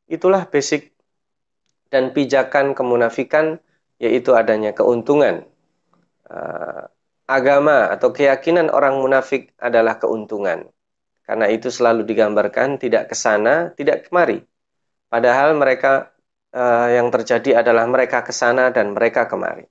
Itulah 0.09 0.47
basic 0.49 0.95
dan 1.93 2.15
pijakan 2.15 2.73
kemunafikan 2.73 3.61
yaitu 3.99 4.33
adanya 4.33 4.71
keuntungan. 4.71 5.45
Uh, 6.29 6.87
agama 7.29 7.93
atau 7.93 8.09
keyakinan 8.09 8.73
orang 8.73 8.97
munafik 8.97 9.53
adalah 9.61 10.01
keuntungan. 10.01 10.65
Karena 11.29 11.45
itu 11.45 11.69
selalu 11.69 12.09
digambarkan 12.09 12.81
tidak 12.81 13.13
ke 13.13 13.15
sana, 13.15 13.69
tidak 13.77 14.09
kemari. 14.09 14.41
Padahal 15.13 15.53
mereka 15.53 16.09
uh, 16.57 16.89
yang 16.89 17.13
terjadi 17.13 17.61
adalah 17.61 17.85
mereka 17.85 18.25
ke 18.25 18.33
sana 18.33 18.73
dan 18.73 18.97
mereka 18.97 19.29
kemari. 19.29 19.69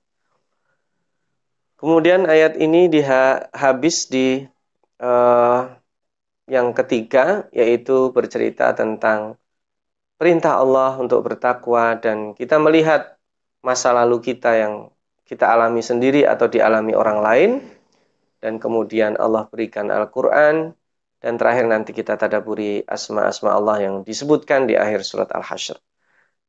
Kemudian 1.74 2.30
ayat 2.30 2.54
ini 2.62 2.86
dihabis 2.86 4.06
di 4.06 4.46
uh, 5.02 5.66
yang 6.46 6.70
ketiga 6.78 7.50
yaitu 7.50 8.14
bercerita 8.14 8.70
tentang 8.78 9.34
perintah 10.14 10.62
Allah 10.62 10.94
untuk 10.94 11.26
bertakwa 11.26 11.98
dan 11.98 12.38
kita 12.38 12.62
melihat 12.62 13.18
masa 13.66 13.90
lalu 13.90 14.22
kita 14.22 14.54
yang 14.54 14.74
kita 15.26 15.50
alami 15.50 15.82
sendiri 15.82 16.22
atau 16.22 16.46
dialami 16.46 16.94
orang 16.94 17.18
lain 17.18 17.50
dan 18.38 18.62
kemudian 18.62 19.18
Allah 19.18 19.50
berikan 19.50 19.90
Al-Qur'an 19.90 20.77
dan 21.18 21.34
terakhir 21.34 21.66
nanti 21.66 21.90
kita 21.90 22.14
tadaburi 22.14 22.86
asma-asma 22.86 23.58
Allah 23.58 23.76
yang 23.82 23.94
disebutkan 24.06 24.70
di 24.70 24.78
akhir 24.78 25.02
surat 25.02 25.30
Al-Hasyr. 25.34 25.78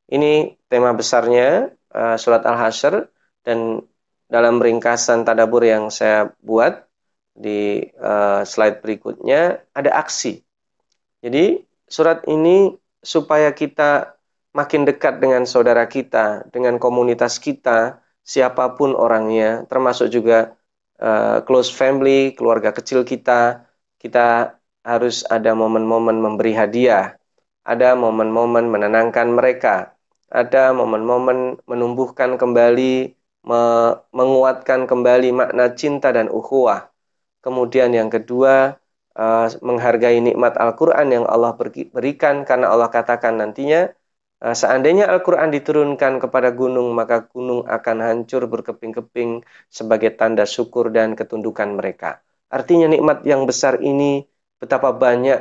Ini 0.10 0.58
tema 0.70 0.94
besarnya 0.94 1.74
uh, 1.94 2.18
surat 2.18 2.46
Al-Hasyr 2.46 3.10
dan 3.46 3.82
dalam 4.30 4.62
ringkasan 4.62 5.26
tadabur 5.26 5.66
yang 5.66 5.90
saya 5.90 6.30
buat 6.46 6.86
di 7.34 7.82
uh, 7.98 8.46
slide 8.46 8.82
berikutnya 8.86 9.66
ada 9.74 9.92
aksi. 9.98 10.46
Jadi 11.26 11.66
surat 11.90 12.22
ini 12.30 12.78
supaya 13.02 13.50
kita 13.56 14.20
makin 14.54 14.86
dekat 14.86 15.18
dengan 15.18 15.50
saudara 15.50 15.86
kita, 15.90 16.46
dengan 16.54 16.78
komunitas 16.78 17.42
kita, 17.42 18.02
siapa 18.22 18.78
pun 18.78 18.94
orangnya, 18.94 19.66
termasuk 19.66 20.14
juga 20.14 20.54
uh, 21.02 21.42
close 21.46 21.74
family, 21.74 22.34
keluarga 22.38 22.70
kecil 22.70 23.02
kita, 23.02 23.66
kita 23.98 24.59
harus 24.84 25.28
ada 25.28 25.52
momen-momen 25.56 26.18
memberi 26.20 26.56
hadiah, 26.56 27.16
ada 27.68 27.94
momen-momen 27.94 28.72
menenangkan 28.72 29.28
mereka, 29.30 29.94
ada 30.32 30.72
momen-momen 30.72 31.60
menumbuhkan 31.66 32.38
kembali, 32.40 33.14
me 33.46 33.62
menguatkan 34.14 34.86
kembali 34.90 35.30
makna 35.36 35.72
cinta 35.74 36.12
dan 36.14 36.28
ukhuwah. 36.30 36.90
Kemudian 37.40 37.96
yang 37.96 38.12
kedua, 38.12 38.76
uh, 39.16 39.48
menghargai 39.64 40.20
nikmat 40.20 40.60
Al-Quran 40.60 41.08
yang 41.12 41.26
Allah 41.28 41.56
berikan 41.96 42.44
karena 42.44 42.68
Allah 42.74 42.92
katakan 42.92 43.40
nantinya, 43.40 43.90
uh, 44.44 44.56
seandainya 44.56 45.08
Al-Quran 45.08 45.50
diturunkan 45.56 46.20
kepada 46.24 46.52
gunung, 46.52 46.92
maka 46.92 47.28
gunung 47.32 47.64
akan 47.64 47.98
hancur 48.04 48.48
berkeping-keping 48.52 49.44
sebagai 49.72 50.12
tanda 50.20 50.44
syukur 50.44 50.92
dan 50.92 51.16
ketundukan 51.16 51.80
mereka. 51.80 52.20
Artinya 52.52 52.90
nikmat 52.90 53.24
yang 53.24 53.46
besar 53.46 53.80
ini, 53.80 54.26
betapa 54.62 54.94
banyak 54.94 55.40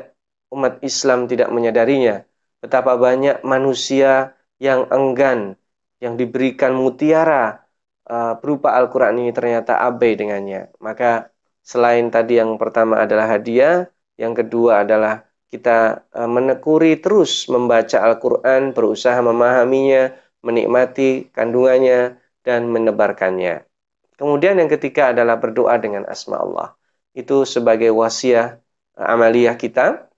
umat 0.55 0.81
Islam 0.81 1.29
tidak 1.31 1.53
menyadarinya, 1.53 2.25
betapa 2.63 2.97
banyak 2.97 3.43
manusia 3.45 4.33
yang 4.63 4.89
enggan, 4.89 5.59
yang 6.03 6.15
diberikan 6.17 6.73
mutiara 6.75 7.67
uh, 8.09 8.39
berupa 8.41 8.75
Al-Quran 8.79 9.21
ini 9.21 9.31
ternyata 9.35 9.79
abai 9.83 10.17
dengannya. 10.17 10.73
Maka 10.81 11.29
Selain 11.69 12.09
tadi 12.09 12.41
yang 12.41 12.57
pertama 12.57 13.05
adalah 13.05 13.29
hadiah, 13.29 13.85
yang 14.17 14.33
kedua 14.33 14.89
adalah 14.89 15.29
kita 15.53 16.01
e, 16.17 16.25
menekuri 16.25 16.97
terus 16.97 17.45
membaca 17.53 18.01
Al-Quran, 18.09 18.73
berusaha 18.73 19.21
memahaminya, 19.21 20.17
menikmati 20.41 21.29
kandungannya, 21.29 22.17
dan 22.41 22.73
menebarkannya. 22.73 23.69
Kemudian 24.17 24.57
yang 24.57 24.73
ketiga 24.73 25.13
adalah 25.13 25.37
berdoa 25.37 25.77
dengan 25.77 26.09
asma 26.09 26.41
Allah. 26.41 26.73
Itu 27.13 27.45
sebagai 27.45 27.93
wasiat 27.93 28.57
e, 28.57 28.68
amaliyah 28.99 29.55
kita. 29.55 30.11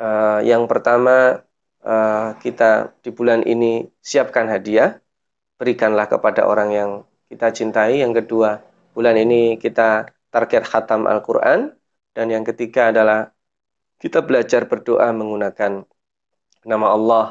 E, 0.00 0.08
yang 0.48 0.64
pertama, 0.64 1.44
kita 2.42 2.92
di 3.00 3.10
bulan 3.14 3.40
ini 3.48 3.86
siapkan 4.02 4.44
hadiah, 4.50 5.00
berikanlah 5.56 6.04
kepada 6.10 6.44
orang 6.44 6.68
yang 6.74 6.90
kita 7.32 7.48
cintai. 7.54 8.02
Yang 8.04 8.24
kedua, 8.24 8.60
bulan 8.92 9.16
ini 9.16 9.56
kita 9.56 10.08
target 10.28 10.68
khatam 10.68 11.08
Al-Quran. 11.08 11.72
Dan 12.12 12.34
yang 12.34 12.44
ketiga 12.44 12.90
adalah 12.92 13.30
kita 14.02 14.22
belajar 14.22 14.66
berdoa 14.70 15.10
menggunakan 15.14 15.86
nama 16.66 16.86
Allah. 16.92 17.24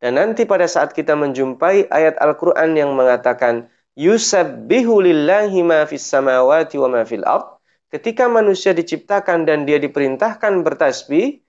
Dan 0.00 0.16
nanti 0.16 0.48
pada 0.48 0.64
saat 0.64 0.96
kita 0.96 1.12
menjumpai 1.14 1.92
ayat 1.92 2.18
Al-Quran 2.18 2.72
yang 2.74 2.92
mengatakan, 2.96 3.68
Yusabbihu 3.94 5.04
lillahi 5.04 5.60
ma 5.60 5.84
fis 5.84 6.02
samawati 6.08 6.80
wa 6.80 6.88
ma 6.88 7.02
fil 7.04 7.22
ard. 7.22 7.59
Ketika 7.90 8.30
manusia 8.30 8.70
diciptakan 8.70 9.42
dan 9.42 9.66
dia 9.66 9.82
diperintahkan 9.82 10.62
bertasbih, 10.62 11.42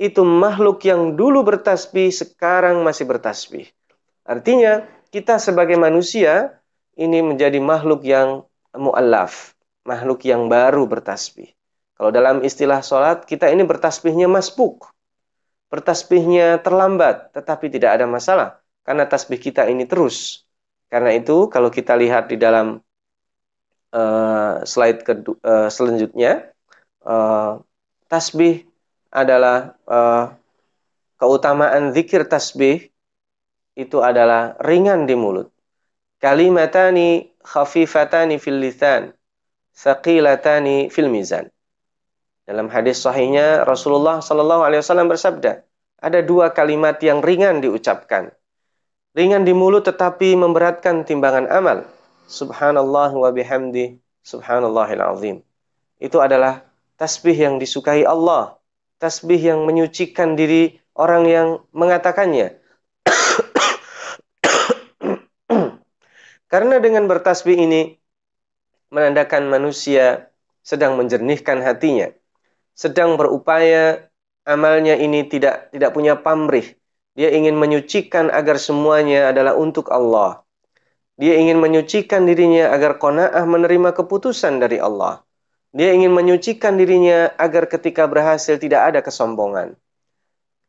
itu 0.00 0.22
makhluk 0.24 0.80
yang 0.88 1.12
dulu 1.12 1.44
bertasbih 1.44 2.08
sekarang 2.08 2.80
masih 2.80 3.04
bertasbih. 3.04 3.68
Artinya, 4.24 4.88
kita 5.12 5.36
sebagai 5.36 5.76
manusia 5.76 6.56
ini 6.96 7.20
menjadi 7.20 7.60
makhluk 7.60 8.00
yang 8.08 8.48
mu'allaf, 8.72 9.52
makhluk 9.84 10.24
yang 10.24 10.48
baru 10.48 10.88
bertasbih. 10.88 11.52
Kalau 11.92 12.08
dalam 12.08 12.40
istilah 12.40 12.80
sholat, 12.80 13.28
kita 13.28 13.52
ini 13.52 13.60
bertasbihnya 13.60 14.24
masbuk. 14.32 14.88
Bertasbihnya 15.68 16.64
terlambat, 16.64 17.36
tetapi 17.36 17.68
tidak 17.68 18.00
ada 18.00 18.08
masalah. 18.08 18.64
Karena 18.80 19.04
tasbih 19.04 19.36
kita 19.36 19.68
ini 19.68 19.84
terus. 19.84 20.48
Karena 20.88 21.12
itu, 21.12 21.52
kalau 21.52 21.68
kita 21.68 21.92
lihat 22.00 22.32
di 22.32 22.40
dalam 22.40 22.80
uh, 23.94 24.62
slide 24.66 25.02
kedua, 25.06 25.36
uh, 25.42 25.68
selanjutnya, 25.70 26.50
uh, 27.06 27.62
tasbih 28.10 28.66
adalah 29.10 29.74
uh, 29.86 30.34
keutamaan 31.18 31.92
zikir 31.94 32.26
tasbih 32.26 32.90
itu 33.78 33.98
adalah 34.02 34.58
ringan 34.62 35.06
di 35.06 35.14
mulut. 35.14 35.50
Kalimatani 36.20 37.32
khafifatani 37.40 38.36
fil 38.36 38.60
lisan, 38.60 39.16
saqilatani 39.72 40.92
fil 40.92 41.08
mizan. 41.08 41.48
Dalam 42.44 42.66
hadis 42.66 42.98
sahihnya 43.00 43.62
Rasulullah 43.62 44.18
Shallallahu 44.18 44.66
Alaihi 44.66 44.82
Wasallam 44.82 45.06
bersabda, 45.06 45.62
ada 46.00 46.20
dua 46.24 46.50
kalimat 46.50 46.98
yang 46.98 47.22
ringan 47.22 47.62
diucapkan, 47.62 48.34
ringan 49.14 49.46
di 49.46 49.54
mulut 49.54 49.86
tetapi 49.86 50.34
memberatkan 50.34 51.06
timbangan 51.06 51.46
amal. 51.46 51.86
Subhanallah 52.30 53.10
wa 53.10 53.34
bihamdi, 53.34 53.98
subhanallahil 54.22 55.02
azim. 55.02 55.42
Itu 55.98 56.22
adalah 56.22 56.62
tasbih 56.94 57.34
yang 57.34 57.58
disukai 57.58 58.06
Allah, 58.06 58.54
tasbih 59.02 59.42
yang 59.42 59.66
menyucikan 59.66 60.38
diri 60.38 60.78
orang 60.94 61.26
yang 61.26 61.58
mengatakannya. 61.74 62.54
Karena 66.52 66.78
dengan 66.78 67.10
bertasbih 67.10 67.58
ini 67.58 67.98
menandakan 68.94 69.50
manusia 69.50 70.30
sedang 70.62 70.94
menjernihkan 70.94 71.66
hatinya 71.66 72.14
sedang 72.80 73.20
berupaya 73.20 74.08
amalnya 74.48 74.96
ini 74.96 75.28
tidak 75.28 75.68
tidak 75.68 75.92
punya 75.92 76.16
pamrih. 76.16 76.64
Dia 77.12 77.28
ingin 77.28 77.60
menyucikan 77.60 78.32
agar 78.32 78.56
semuanya 78.56 79.28
adalah 79.28 79.52
untuk 79.52 79.92
Allah. 79.92 80.40
Dia 81.20 81.36
ingin 81.36 81.60
menyucikan 81.60 82.24
dirinya 82.24 82.72
agar 82.72 82.96
kona'ah 82.96 83.44
menerima 83.44 83.92
keputusan 83.92 84.56
dari 84.56 84.80
Allah. 84.80 85.20
Dia 85.76 85.92
ingin 85.92 86.16
menyucikan 86.16 86.80
dirinya 86.80 87.28
agar 87.36 87.68
ketika 87.68 88.08
berhasil 88.08 88.56
tidak 88.56 88.88
ada 88.88 89.04
kesombongan. 89.04 89.76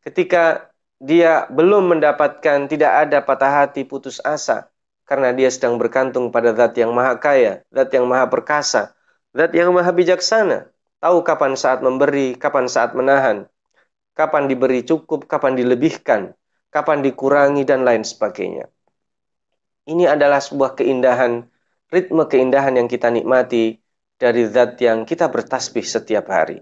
Ketika 0.03 0.67
dia 0.99 1.47
belum 1.47 1.95
mendapatkan 1.95 2.67
tidak 2.67 2.91
ada 3.07 3.23
patah 3.23 3.63
hati 3.63 3.87
putus 3.87 4.19
asa 4.27 4.67
karena 5.07 5.31
dia 5.31 5.47
sedang 5.47 5.79
bergantung 5.79 6.35
pada 6.35 6.51
zat 6.51 6.75
yang 6.75 6.91
maha 6.91 7.15
kaya, 7.15 7.63
zat 7.71 7.87
yang 7.95 8.03
maha 8.03 8.27
perkasa, 8.27 8.91
zat 9.31 9.55
yang 9.55 9.71
maha 9.71 9.95
bijaksana 9.95 10.67
tahu 11.01 11.25
kapan 11.25 11.57
saat 11.57 11.79
memberi, 11.81 12.37
kapan 12.37 12.69
saat 12.69 12.93
menahan, 12.93 13.49
kapan 14.13 14.45
diberi 14.45 14.85
cukup, 14.85 15.25
kapan 15.25 15.57
dilebihkan, 15.57 16.37
kapan 16.69 17.01
dikurangi, 17.01 17.65
dan 17.65 17.81
lain 17.81 18.05
sebagainya. 18.05 18.69
Ini 19.85 20.13
adalah 20.13 20.37
sebuah 20.37 20.77
keindahan, 20.77 21.45
ritme 21.89 22.23
keindahan 22.29 22.77
yang 22.77 22.85
kita 22.85 23.09
nikmati 23.09 23.81
dari 24.21 24.45
zat 24.45 24.77
yang 24.77 25.03
kita 25.03 25.25
bertasbih 25.27 25.81
setiap 25.81 26.29
hari. 26.29 26.61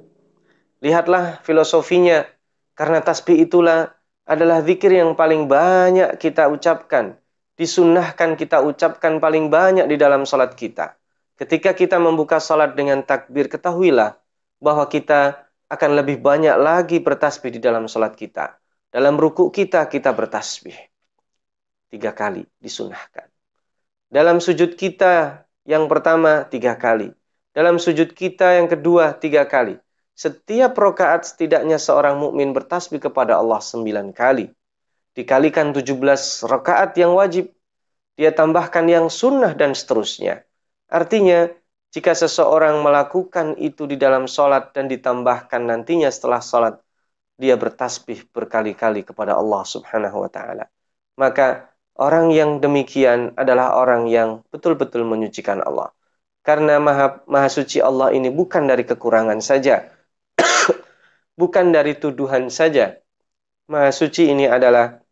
Lihatlah 0.80 1.44
filosofinya, 1.44 2.24
karena 2.72 3.04
tasbih 3.04 3.44
itulah 3.44 3.92
adalah 4.24 4.64
zikir 4.64 4.96
yang 4.96 5.12
paling 5.20 5.52
banyak 5.52 6.16
kita 6.16 6.48
ucapkan. 6.48 7.20
Disunnahkan 7.60 8.40
kita 8.40 8.64
ucapkan 8.64 9.20
paling 9.20 9.52
banyak 9.52 9.84
di 9.92 10.00
dalam 10.00 10.24
salat 10.24 10.56
kita. 10.56 10.96
Ketika 11.36 11.76
kita 11.76 12.00
membuka 12.00 12.40
salat 12.40 12.72
dengan 12.76 13.04
takbir, 13.04 13.52
ketahuilah 13.52 14.16
bahwa 14.64 14.88
kita 14.88 15.50
akan 15.70 16.02
lebih 16.02 16.18
banyak 16.20 16.58
lagi 16.58 16.98
bertasbih 16.98 17.54
di 17.54 17.62
dalam 17.62 17.86
sholat 17.86 18.18
kita. 18.18 18.58
Dalam 18.90 19.22
ruku 19.22 19.54
kita, 19.54 19.86
kita 19.86 20.10
bertasbih. 20.18 20.89
Tiga 21.90 22.14
kali 22.14 22.46
disunahkan. 22.62 23.26
Dalam 24.10 24.38
sujud 24.38 24.78
kita 24.78 25.46
yang 25.66 25.86
pertama, 25.86 26.46
tiga 26.46 26.78
kali. 26.78 27.14
Dalam 27.54 27.82
sujud 27.82 28.14
kita 28.14 28.62
yang 28.62 28.70
kedua, 28.70 29.18
tiga 29.18 29.46
kali. 29.46 29.78
Setiap 30.14 30.78
rokaat 30.78 31.26
setidaknya 31.26 31.82
seorang 31.82 32.18
mukmin 32.18 32.54
bertasbih 32.54 33.02
kepada 33.10 33.38
Allah 33.38 33.58
sembilan 33.58 34.14
kali. 34.14 34.50
Dikalikan 35.18 35.74
tujuh 35.74 35.98
belas 35.98 36.46
rokaat 36.46 36.94
yang 36.98 37.18
wajib. 37.18 37.50
Dia 38.20 38.36
tambahkan 38.36 38.86
yang 38.86 39.08
sunnah 39.08 39.56
dan 39.56 39.74
seterusnya. 39.74 40.44
Artinya, 40.92 41.48
jika 41.90 42.14
seseorang 42.14 42.86
melakukan 42.86 43.58
itu 43.58 43.90
di 43.90 43.98
dalam 43.98 44.30
sholat 44.30 44.76
dan 44.76 44.86
ditambahkan 44.86 45.62
nantinya 45.64 46.12
setelah 46.14 46.44
sholat, 46.44 46.76
dia 47.40 47.56
bertasbih 47.56 48.28
berkali-kali 48.30 49.08
kepada 49.08 49.40
Allah 49.40 49.64
subhanahu 49.64 50.28
wa 50.28 50.30
ta'ala. 50.30 50.68
Maka 51.16 51.72
orang 52.00 52.32
yang 52.32 52.64
demikian 52.64 53.36
adalah 53.36 53.76
orang 53.76 54.08
yang 54.08 54.42
betul-betul 54.50 55.04
menyucikan 55.04 55.60
Allah. 55.60 55.92
Karena 56.48 56.80
maha, 56.80 57.20
maha 57.28 57.52
suci 57.52 57.84
Allah 57.84 58.16
ini 58.16 58.32
bukan 58.32 58.66
dari 58.72 58.88
kekurangan 58.88 59.44
saja. 59.44 59.92
bukan 61.40 61.76
dari 61.76 62.00
tuduhan 62.00 62.48
saja. 62.48 62.96
Maha 63.68 63.92
suci 63.92 64.32
ini 64.32 64.48
adalah 64.48 65.04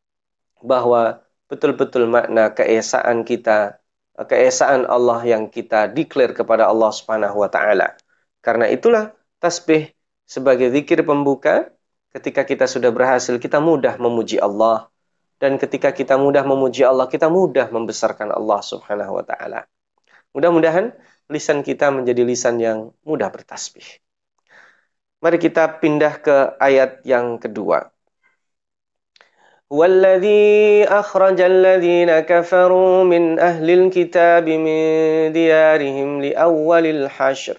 bahwa 0.63 1.21
betul-betul 1.51 2.09
makna 2.09 2.55
keesaan 2.55 3.21
kita 3.27 3.77
keesaan 4.25 4.89
Allah 4.89 5.21
yang 5.21 5.45
kita 5.45 5.85
declare 5.93 6.33
kepada 6.33 6.65
Allah 6.65 6.89
Subhanahu 6.89 7.37
wa 7.45 7.49
taala. 7.51 7.93
Karena 8.41 8.65
itulah 8.65 9.13
tasbih 9.37 9.93
sebagai 10.25 10.73
zikir 10.73 11.05
pembuka 11.05 11.69
ketika 12.09 12.41
kita 12.41 12.65
sudah 12.65 12.89
berhasil 12.89 13.37
kita 13.37 13.61
mudah 13.61 14.01
memuji 14.01 14.41
Allah 14.41 14.89
dan 15.42 15.58
ketika 15.58 15.90
kita 15.90 16.14
mudah 16.14 16.46
memuji 16.46 16.86
Allah 16.86 17.10
kita 17.10 17.26
mudah 17.26 17.66
membesarkan 17.74 18.30
Allah 18.30 18.60
Subhanahu 18.62 19.18
wa 19.18 19.24
taala. 19.26 19.66
Mudah-mudahan 20.32 20.94
lisan 21.26 21.66
kita 21.66 21.90
menjadi 21.90 22.22
lisan 22.22 22.62
yang 22.62 22.94
mudah 23.02 23.28
bertasbih. 23.28 23.84
Mari 25.22 25.38
kita 25.38 25.82
pindah 25.82 26.14
ke 26.22 26.36
ayat 26.58 27.02
yang 27.06 27.42
kedua. 27.42 27.92
هو 29.72 29.84
الذي 29.84 30.84
أخرج 30.84 31.40
الذين 31.40 32.20
كفروا 32.20 33.04
من 33.04 33.40
أهل 33.40 33.70
الكتاب 33.70 34.44
من 34.44 34.82
ديارهم 35.32 36.22
لأول 36.22 36.86
الحشر 36.86 37.56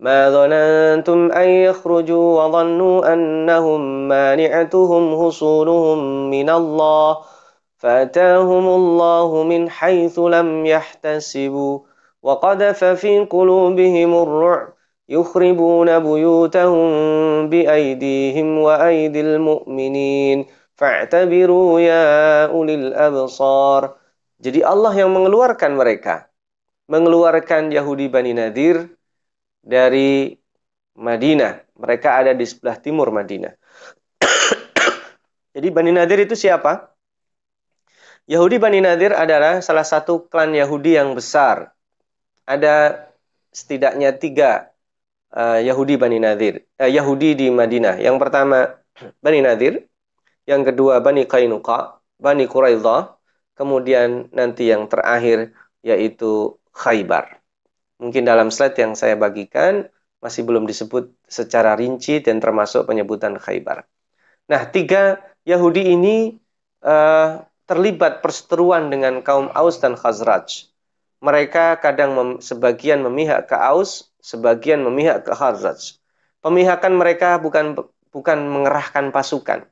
ما 0.00 0.30
ظننتم 0.30 1.32
أن 1.32 1.48
يخرجوا 1.48 2.44
وظنوا 2.44 3.12
أنهم 3.12 4.08
مانعتهم 4.08 5.02
حصولهم 5.26 6.30
من 6.30 6.50
الله 6.50 7.18
فأتاهم 7.78 8.66
الله 8.68 9.42
من 9.42 9.70
حيث 9.70 10.18
لم 10.18 10.66
يحتسبوا 10.66 11.78
وقذف 12.22 12.84
في 12.84 13.24
قلوبهم 13.24 14.22
الرعب 14.22 14.68
يخربون 15.08 15.98
بيوتهم 15.98 16.88
بأيديهم 17.50 18.58
وأيدي 18.58 19.20
المؤمنين 19.20 20.46
Fa'tabiru 20.82 21.78
ya 21.78 22.48
ulil 22.50 22.90
absar. 22.90 23.94
Jadi 24.42 24.66
Allah 24.66 24.90
yang 24.96 25.14
mengeluarkan 25.14 25.78
mereka. 25.78 26.26
Mengeluarkan 26.90 27.70
Yahudi 27.70 28.10
Bani 28.10 28.34
Nadir 28.34 28.90
dari 29.62 30.34
Madinah. 30.98 31.62
Mereka 31.78 32.08
ada 32.20 32.32
di 32.36 32.44
sebelah 32.44 32.76
timur 32.76 33.08
Madinah. 33.14 33.54
Jadi 35.54 35.68
Bani 35.72 35.90
Nadir 35.94 36.18
itu 36.26 36.36
siapa? 36.36 36.92
Yahudi 38.30 38.58
Bani 38.62 38.78
Nadir 38.78 39.14
adalah 39.16 39.58
salah 39.64 39.86
satu 39.86 40.26
klan 40.30 40.54
Yahudi 40.54 40.94
yang 40.94 41.14
besar. 41.18 41.74
Ada 42.46 43.06
setidaknya 43.50 44.14
tiga 44.14 44.70
uh, 45.34 45.58
Yahudi 45.58 45.98
Bani 45.98 46.22
Nadir. 46.22 46.62
Uh, 46.78 46.90
Yahudi 46.90 47.34
di 47.34 47.46
Madinah. 47.50 47.98
Yang 47.98 48.16
pertama 48.22 48.58
Bani 49.24 49.40
Nadir 49.42 49.86
yang 50.46 50.62
kedua 50.66 50.98
Bani 51.02 51.26
Qainuqa, 51.26 52.02
Bani 52.18 52.44
Quraidah, 52.50 53.14
kemudian 53.58 54.30
nanti 54.34 54.70
yang 54.70 54.86
terakhir 54.90 55.54
yaitu 55.82 56.58
Khaybar. 56.74 57.41
Mungkin 58.02 58.26
dalam 58.26 58.50
slide 58.50 58.74
yang 58.82 58.98
saya 58.98 59.14
bagikan 59.14 59.86
masih 60.18 60.42
belum 60.42 60.66
disebut 60.66 61.14
secara 61.30 61.78
rinci 61.78 62.18
dan 62.18 62.42
termasuk 62.42 62.82
penyebutan 62.90 63.38
Khaybar. 63.38 63.86
Nah, 64.50 64.66
tiga 64.74 65.22
Yahudi 65.46 65.94
ini 65.94 66.34
uh, 66.82 67.46
terlibat 67.70 68.18
perseteruan 68.26 68.90
dengan 68.90 69.22
kaum 69.22 69.54
Aus 69.54 69.78
dan 69.78 69.94
Khazraj. 69.94 70.66
Mereka 71.22 71.78
kadang 71.78 72.18
mem 72.18 72.30
sebagian 72.42 73.06
memihak 73.06 73.46
ke 73.46 73.54
Aus, 73.54 74.10
sebagian 74.18 74.82
memihak 74.82 75.22
ke 75.22 75.30
Khazraj. 75.30 76.02
Pemihakan 76.42 76.98
mereka 76.98 77.38
bukan 77.38 77.78
bukan 78.10 78.38
mengerahkan 78.50 79.14
pasukan, 79.14 79.62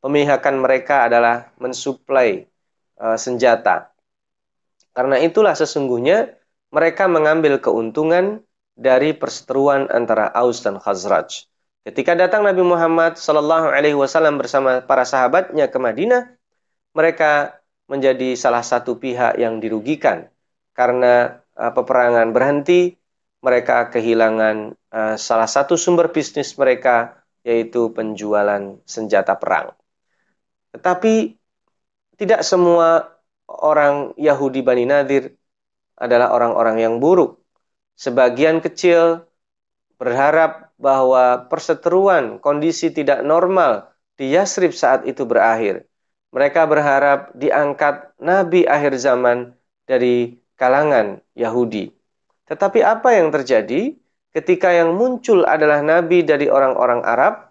pemihakan 0.00 0.56
mereka 0.56 1.04
adalah 1.04 1.52
mensuplai 1.60 2.48
uh, 2.96 3.20
senjata. 3.20 3.92
Karena 4.96 5.20
itulah 5.20 5.52
sesungguhnya 5.52 6.37
mereka 6.68 7.08
mengambil 7.08 7.56
keuntungan 7.60 8.44
dari 8.78 9.16
perseteruan 9.16 9.90
antara 9.90 10.30
Aus 10.36 10.62
dan 10.62 10.78
Khazraj. 10.78 11.48
Ketika 11.82 12.12
datang 12.12 12.44
Nabi 12.44 12.60
Muhammad 12.60 13.16
Shallallahu 13.16 13.72
Alaihi 13.72 13.96
Wasallam 13.96 14.36
bersama 14.36 14.84
para 14.84 15.08
sahabatnya 15.08 15.72
ke 15.72 15.78
Madinah, 15.80 16.36
mereka 16.92 17.58
menjadi 17.88 18.36
salah 18.36 18.60
satu 18.60 19.00
pihak 19.00 19.40
yang 19.40 19.58
dirugikan 19.58 20.28
karena 20.76 21.40
uh, 21.56 21.72
peperangan 21.72 22.30
berhenti. 22.30 22.94
Mereka 23.38 23.94
kehilangan 23.94 24.74
uh, 24.90 25.14
salah 25.14 25.46
satu 25.46 25.78
sumber 25.78 26.10
bisnis 26.10 26.58
mereka, 26.58 27.22
yaitu 27.46 27.86
penjualan 27.94 28.82
senjata 28.82 29.38
perang. 29.38 29.78
Tetapi 30.74 31.38
tidak 32.18 32.42
semua 32.42 33.14
orang 33.46 34.10
Yahudi 34.18 34.58
Bani 34.66 34.90
Nadir 34.90 35.37
adalah 35.98 36.30
orang-orang 36.32 36.78
yang 36.78 36.94
buruk. 37.02 37.42
Sebagian 37.98 38.62
kecil 38.62 39.26
berharap 39.98 40.70
bahwa 40.78 41.50
perseteruan 41.50 42.38
kondisi 42.38 42.94
tidak 42.94 43.26
normal 43.26 43.90
di 44.14 44.30
Yasrib 44.30 44.70
saat 44.70 45.02
itu 45.04 45.26
berakhir. 45.26 45.84
Mereka 46.30 46.64
berharap 46.70 47.34
diangkat 47.34 48.14
nabi 48.22 48.62
akhir 48.64 48.94
zaman 49.02 49.58
dari 49.90 50.38
kalangan 50.54 51.18
Yahudi. 51.34 51.90
Tetapi 52.46 52.80
apa 52.86 53.18
yang 53.18 53.34
terjadi 53.34 53.98
ketika 54.30 54.70
yang 54.70 54.94
muncul 54.94 55.42
adalah 55.42 55.82
nabi 55.82 56.22
dari 56.22 56.46
orang-orang 56.46 57.02
Arab? 57.02 57.48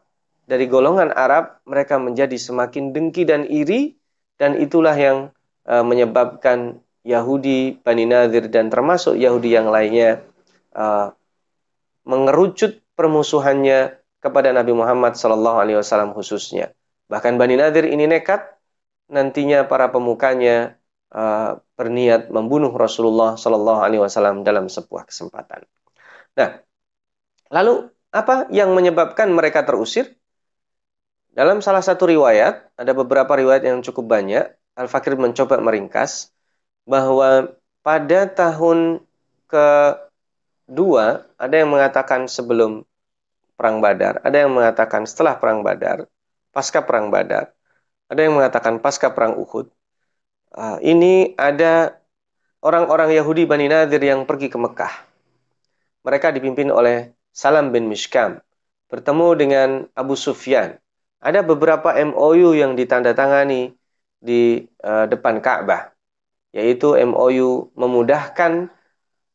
dari 0.48 0.66
golongan 0.66 1.12
Arab 1.12 1.60
mereka 1.68 2.00
menjadi 2.00 2.40
semakin 2.40 2.96
dengki 2.96 3.28
dan 3.28 3.44
iri 3.46 4.00
dan 4.40 4.56
itulah 4.56 4.96
yang 4.96 5.30
uh, 5.68 5.84
menyebabkan 5.84 6.80
Yahudi 7.08 7.80
Bani 7.80 8.04
Nadir 8.04 8.52
dan 8.52 8.68
termasuk 8.68 9.16
Yahudi 9.16 9.56
yang 9.56 9.72
lainnya 9.72 10.28
uh, 10.76 11.16
mengerucut 12.04 12.84
permusuhannya 13.00 13.96
kepada 14.20 14.52
Nabi 14.52 14.76
Muhammad 14.76 15.16
Sallallahu 15.16 15.58
Alaihi 15.64 15.80
Wasallam 15.80 16.12
khususnya. 16.12 16.76
Bahkan 17.08 17.40
Bani 17.40 17.56
Nadir 17.56 17.88
ini 17.88 18.12
nekat 18.12 18.44
nantinya 19.08 19.64
para 19.64 19.88
pemukanya 19.88 20.76
uh, 21.16 21.64
berniat 21.80 22.28
membunuh 22.28 22.76
Rasulullah 22.76 23.40
Sallallahu 23.40 23.80
Alaihi 23.80 24.04
Wasallam 24.04 24.44
dalam 24.44 24.68
sebuah 24.68 25.08
kesempatan. 25.08 25.64
Nah, 26.36 26.60
lalu 27.48 27.88
apa 28.12 28.52
yang 28.52 28.76
menyebabkan 28.76 29.32
mereka 29.32 29.64
terusir? 29.64 30.12
Dalam 31.32 31.62
salah 31.62 31.86
satu 31.86 32.10
riwayat, 32.10 32.74
ada 32.76 32.92
beberapa 32.98 33.30
riwayat 33.30 33.62
yang 33.62 33.86
cukup 33.86 34.10
banyak, 34.10 34.50
Al-Fakir 34.74 35.14
mencoba 35.14 35.62
meringkas 35.62 36.34
bahwa 36.88 37.52
pada 37.84 38.20
tahun 38.32 39.04
kedua, 39.52 41.06
ada 41.36 41.56
yang 41.60 41.70
mengatakan 41.76 42.32
sebelum 42.32 42.88
Perang 43.60 43.84
Badar, 43.84 44.24
ada 44.24 44.38
yang 44.40 44.56
mengatakan 44.56 45.04
setelah 45.04 45.36
Perang 45.36 45.68
Badar, 45.68 46.08
pasca 46.56 46.80
Perang 46.80 47.12
Badar, 47.12 47.52
ada 48.08 48.20
yang 48.24 48.40
mengatakan 48.40 48.80
pasca 48.80 49.12
Perang 49.12 49.36
Uhud. 49.36 49.68
Ah, 50.56 50.80
ini 50.80 51.36
ada 51.36 52.00
orang-orang 52.64 53.12
Yahudi 53.12 53.44
Bani 53.44 53.68
Nadir 53.68 54.00
yang 54.00 54.24
pergi 54.24 54.48
ke 54.48 54.56
Mekah. 54.56 54.94
Mereka 56.08 56.32
dipimpin 56.32 56.72
oleh 56.72 57.12
Salam 57.36 57.76
bin 57.76 57.92
Mishkam, 57.92 58.40
bertemu 58.88 59.28
dengan 59.36 59.70
Abu 59.92 60.16
Sufyan, 60.16 60.80
ada 61.18 61.42
beberapa 61.42 61.98
MOU 61.98 62.54
yang 62.54 62.78
ditandatangani 62.78 63.74
di 64.22 64.66
uh, 64.86 65.10
depan 65.10 65.42
Ka'bah, 65.42 65.97
yaitu 66.58 66.98
MOU 66.98 67.70
memudahkan 67.78 68.74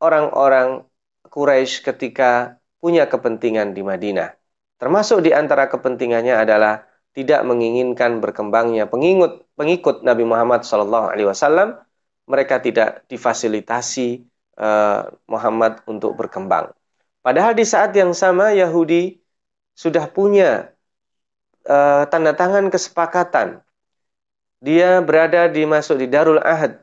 orang-orang 0.02 0.82
Quraisy 1.30 1.86
ketika 1.86 2.58
punya 2.82 3.06
kepentingan 3.06 3.78
di 3.78 3.86
Madinah. 3.86 4.34
Termasuk 4.82 5.22
di 5.22 5.30
antara 5.30 5.70
kepentingannya 5.70 6.34
adalah 6.34 6.82
tidak 7.14 7.46
menginginkan 7.46 8.18
berkembangnya 8.18 8.90
pengikut 8.90 9.46
pengikut 9.54 10.02
Nabi 10.02 10.26
Muhammad 10.26 10.66
SAW. 10.66 11.86
Mereka 12.26 12.58
tidak 12.62 13.06
difasilitasi 13.06 14.26
uh, 14.58 15.10
Muhammad 15.30 15.82
untuk 15.86 16.18
berkembang. 16.18 16.74
Padahal 17.22 17.54
di 17.54 17.62
saat 17.62 17.94
yang 17.94 18.10
sama 18.14 18.50
Yahudi 18.50 19.22
sudah 19.78 20.10
punya 20.10 20.74
uh, 21.66 22.02
tanda 22.10 22.34
tangan 22.34 22.66
kesepakatan. 22.70 23.62
Dia 24.62 25.02
berada 25.02 25.50
di 25.50 25.66
masuk 25.66 25.98
di 25.98 26.06
Darul 26.10 26.42
Ahad. 26.42 26.82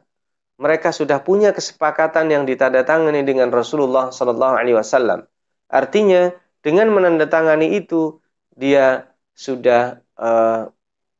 Mereka 0.59 0.91
sudah 0.91 1.23
punya 1.23 1.55
kesepakatan 1.55 2.27
yang 2.27 2.43
ditandatangani 2.43 3.23
dengan 3.23 3.47
Rasulullah 3.47 4.11
Sallallahu 4.11 4.59
Alaihi 4.59 4.75
Wasallam. 4.75 5.23
Artinya 5.71 6.35
dengan 6.59 6.91
menandatangani 6.91 7.79
itu 7.79 8.19
dia 8.59 9.07
sudah 9.31 10.03
uh, 10.19 10.67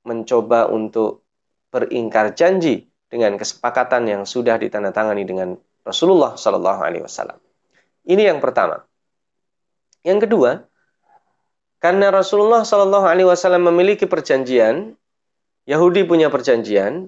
mencoba 0.04 0.68
untuk 0.68 1.24
beringkar 1.72 2.36
janji 2.36 2.92
dengan 3.08 3.40
kesepakatan 3.40 4.12
yang 4.12 4.22
sudah 4.28 4.60
ditandatangani 4.60 5.24
dengan 5.24 5.56
Rasulullah 5.88 6.36
Sallallahu 6.36 6.82
Alaihi 6.84 7.08
Wasallam. 7.08 7.40
Ini 8.04 8.36
yang 8.36 8.44
pertama. 8.44 8.84
Yang 10.04 10.28
kedua, 10.28 10.68
karena 11.80 12.12
Rasulullah 12.12 12.68
Shallallahu 12.68 13.08
Alaihi 13.08 13.28
Wasallam 13.28 13.72
memiliki 13.72 14.04
perjanjian, 14.04 15.00
Yahudi 15.64 16.04
punya 16.04 16.28
perjanjian, 16.28 17.08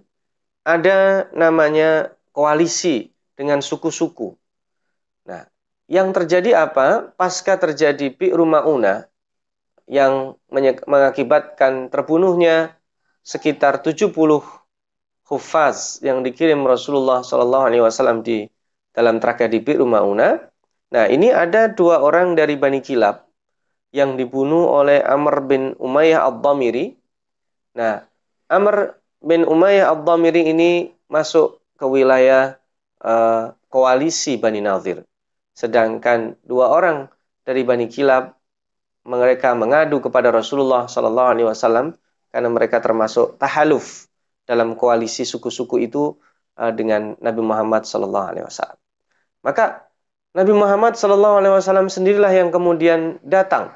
ada 0.64 1.28
namanya 1.36 2.14
koalisi 2.32 3.12
dengan 3.36 3.60
suku-suku. 3.64 4.36
Nah, 5.28 5.46
yang 5.92 6.12
terjadi 6.16 6.68
apa? 6.68 7.12
Pasca 7.16 7.60
terjadi 7.60 8.12
Bi'ru 8.12 8.48
Ma'una 8.48 9.08
yang 9.92 10.40
mengakibatkan 10.88 11.92
terbunuhnya 11.92 12.76
sekitar 13.22 13.84
70 13.84 14.16
hufaz 15.28 16.04
yang 16.04 16.24
dikirim 16.24 16.60
Rasulullah 16.68 17.24
Shallallahu 17.24 17.66
Alaihi 17.72 17.84
Wasallam 17.84 18.24
di 18.24 18.48
dalam 18.92 19.20
tragedi 19.24 19.64
Bi'ru 19.64 19.88
Ma'una. 19.88 20.40
Nah, 20.92 21.06
ini 21.08 21.32
ada 21.32 21.72
dua 21.72 22.04
orang 22.04 22.36
dari 22.36 22.60
Bani 22.60 22.84
Kilab 22.84 23.24
yang 23.96 24.20
dibunuh 24.20 24.68
oleh 24.68 25.00
Amr 25.00 25.44
bin 25.48 25.72
Umayyah 25.80 26.28
Ad-Damiri. 26.28 26.96
Nah, 27.80 28.04
Amr 28.52 29.00
bin 29.24 29.48
Umayyah 29.48 29.96
Ad-Dhamiri 29.96 30.52
ini 30.52 30.92
masuk 31.08 31.61
ke 31.82 31.86
wilayah 31.90 32.62
uh, 33.02 33.58
koalisi 33.74 34.38
Bani 34.38 34.62
Nadir. 34.62 35.02
Sedangkan 35.58 36.38
dua 36.46 36.70
orang 36.70 37.10
dari 37.42 37.66
Bani 37.66 37.90
Kilab 37.90 38.38
mereka 39.02 39.58
mengadu 39.58 39.98
kepada 39.98 40.30
Rasulullah 40.30 40.86
Sallallahu 40.86 41.30
Alaihi 41.34 41.48
Wasallam 41.50 41.98
karena 42.30 42.50
mereka 42.54 42.78
termasuk 42.78 43.42
tahaluf 43.42 44.06
dalam 44.46 44.78
koalisi 44.78 45.26
suku-suku 45.26 45.82
itu 45.82 46.14
uh, 46.62 46.70
dengan 46.70 47.18
Nabi 47.18 47.42
Muhammad 47.42 47.90
Sallallahu 47.90 48.30
Alaihi 48.30 48.46
Wasallam. 48.46 48.78
Maka 49.42 49.90
Nabi 50.38 50.54
Muhammad 50.54 50.94
Sallallahu 50.94 51.42
Alaihi 51.42 51.54
Wasallam 51.58 51.90
sendirilah 51.90 52.30
yang 52.30 52.54
kemudian 52.54 53.18
datang 53.26 53.74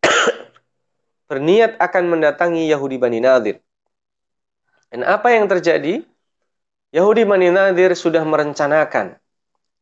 berniat 1.28 1.76
akan 1.76 2.04
mendatangi 2.08 2.72
Yahudi 2.72 2.96
Bani 2.96 3.20
Nadir. 3.20 3.60
Dan 4.88 5.04
apa 5.04 5.28
yang 5.36 5.44
terjadi? 5.44 6.00
Yahudi 6.94 7.28
Bani 7.28 7.52
Nadir 7.52 7.92
sudah 7.92 8.24
merencanakan 8.24 9.20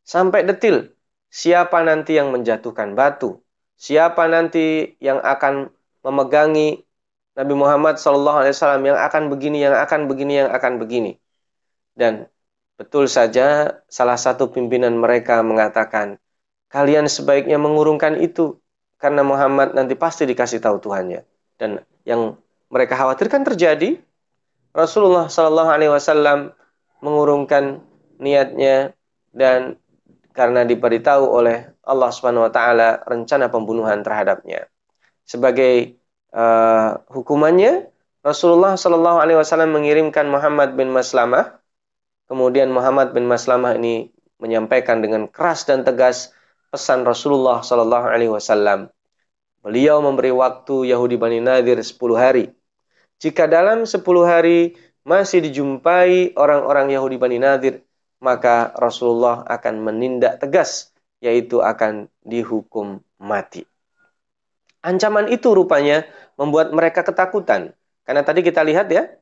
sampai 0.03 0.43
detil 0.47 0.91
siapa 1.31 1.83
nanti 1.87 2.19
yang 2.19 2.35
menjatuhkan 2.35 2.99
batu, 2.99 3.43
siapa 3.79 4.27
nanti 4.27 4.99
yang 4.99 5.23
akan 5.23 5.71
memegangi 6.03 6.83
Nabi 7.37 7.55
Muhammad 7.55 8.01
SAW 8.01 8.47
yang 8.83 8.97
akan 8.99 9.29
begini, 9.29 9.61
yang 9.61 9.77
akan 9.77 10.09
begini, 10.09 10.41
yang 10.41 10.51
akan 10.51 10.81
begini. 10.81 11.21
Dan 11.93 12.27
Betul 12.77 13.09
saja 13.09 13.73
salah 13.89 14.21
satu 14.21 14.53
pimpinan 14.53 15.01
mereka 15.01 15.41
mengatakan, 15.41 16.21
kalian 16.69 17.09
sebaiknya 17.09 17.57
mengurungkan 17.57 18.21
itu 18.21 18.61
karena 19.01 19.25
Muhammad 19.25 19.73
nanti 19.73 19.97
pasti 19.97 20.29
dikasih 20.29 20.61
tahu 20.61 20.77
Tuhannya. 20.85 21.25
Dan 21.57 21.81
yang 22.05 22.37
mereka 22.69 23.01
khawatirkan 23.01 23.49
terjadi, 23.49 23.97
Rasulullah 24.77 25.25
Wasallam 25.33 26.53
mengurungkan 27.01 27.85
niatnya 28.21 28.97
dan 29.33 29.77
karena 30.33 30.65
diberitahu 30.69 31.25
oleh 31.25 31.73
Allah 31.85 32.11
Subhanahu 32.13 32.49
Wa 32.49 32.53
Taala 32.53 32.89
rencana 33.05 33.49
pembunuhan 33.49 34.05
terhadapnya. 34.05 34.69
Sebagai 35.25 35.97
uh, 36.37 37.01
hukumannya, 37.09 37.89
Rasulullah 38.21 38.77
Shallallahu 38.77 39.19
Alaihi 39.23 39.39
Wasallam 39.39 39.73
mengirimkan 39.75 40.29
Muhammad 40.29 40.77
bin 40.77 40.93
Maslamah 40.93 41.57
Kemudian 42.27 42.75
Muhammad 42.75 43.15
bin 43.15 43.31
Maslamah 43.31 43.79
ini 43.79 44.11
menyampaikan 44.43 44.99
dengan 44.99 45.31
keras 45.31 45.63
dan 45.63 45.87
tegas 45.87 46.35
pesan 46.75 47.07
Rasulullah 47.07 47.63
Sallallahu 47.63 48.07
Alaihi 48.11 48.35
Wasallam. 48.35 48.91
Beliau 49.63 50.03
memberi 50.03 50.35
waktu 50.35 50.91
Yahudi 50.91 51.15
Bani 51.15 51.39
Nadir 51.39 51.79
10 51.79 51.95
hari. 52.19 52.51
Jika 53.23 53.47
dalam 53.47 53.87
10 53.87 54.03
hari 54.27 54.75
masih 55.07 55.39
dijumpai 55.39 56.35
orang-orang 56.35 56.91
Yahudi 56.91 57.15
Bani 57.15 57.39
Nadir, 57.39 57.87
maka 58.19 58.75
Rasulullah 58.75 59.47
akan 59.47 59.87
menindak 59.87 60.43
tegas, 60.43 60.91
yaitu 61.23 61.63
akan 61.63 62.11
dihukum 62.27 62.99
mati. 63.23 63.63
Ancaman 64.83 65.31
itu 65.31 65.55
rupanya 65.55 66.03
membuat 66.35 66.75
mereka 66.75 67.07
ketakutan. 67.07 67.71
Karena 68.03 68.23
tadi 68.27 68.43
kita 68.43 68.67
lihat 68.67 68.91
ya, 68.91 69.15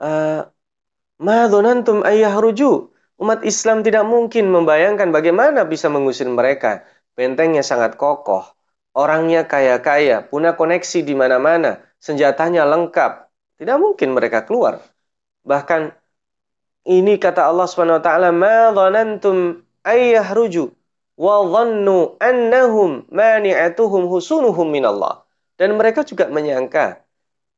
uh, 0.00 0.48
Madonantum 1.20 2.00
ayah 2.08 2.40
ruju. 2.40 2.88
Umat 3.20 3.44
Islam 3.44 3.84
tidak 3.84 4.08
mungkin 4.08 4.48
membayangkan 4.48 5.12
bagaimana 5.12 5.68
bisa 5.68 5.92
mengusir 5.92 6.24
mereka. 6.24 6.88
Bentengnya 7.12 7.60
sangat 7.60 8.00
kokoh. 8.00 8.56
Orangnya 8.96 9.44
kaya-kaya, 9.44 10.24
punya 10.24 10.56
koneksi 10.56 11.04
di 11.04 11.12
mana-mana, 11.12 11.84
senjatanya 12.00 12.64
lengkap. 12.64 13.28
Tidak 13.60 13.76
mungkin 13.76 14.16
mereka 14.16 14.48
keluar. 14.48 14.80
Bahkan 15.44 15.92
ini 16.88 17.20
kata 17.20 17.48
Allah 17.48 17.66
Subhanahu 17.68 18.00
wa 18.00 18.04
taala, 18.04 18.28
"Ma 18.32 18.72
dhanantum 18.72 19.60
wa 21.20 21.36
dhannu 21.44 22.16
annahum 22.20 23.04
mani'atuhum 23.12 24.08
husunuhum 24.08 24.68
minallah." 24.72 25.24
Dan 25.60 25.76
mereka 25.76 26.00
juga 26.08 26.32
menyangka 26.32 27.04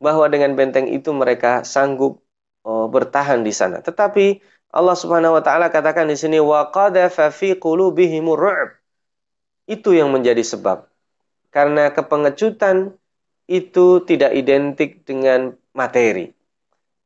bahwa 0.03 0.27
dengan 0.27 0.59
benteng 0.59 0.90
itu 0.90 1.14
mereka 1.14 1.62
sanggup 1.62 2.18
oh, 2.66 2.90
bertahan 2.90 3.47
di 3.47 3.55
sana. 3.55 3.79
Tetapi 3.79 4.42
Allah 4.75 4.97
Subhanahu 4.99 5.38
wa 5.38 5.42
taala 5.45 5.71
katakan 5.71 6.11
di 6.11 6.18
sini 6.18 6.42
wa 6.42 6.66
qadhafa 6.75 7.31
fi 7.31 7.55
qulubihimur 7.55 8.40
ru'b. 8.40 8.71
Itu 9.71 9.95
yang 9.95 10.11
menjadi 10.11 10.42
sebab. 10.42 10.90
Karena 11.55 11.95
kepengecutan 11.95 12.97
itu 13.47 14.03
tidak 14.03 14.33
identik 14.35 15.07
dengan 15.07 15.55
materi. 15.77 16.35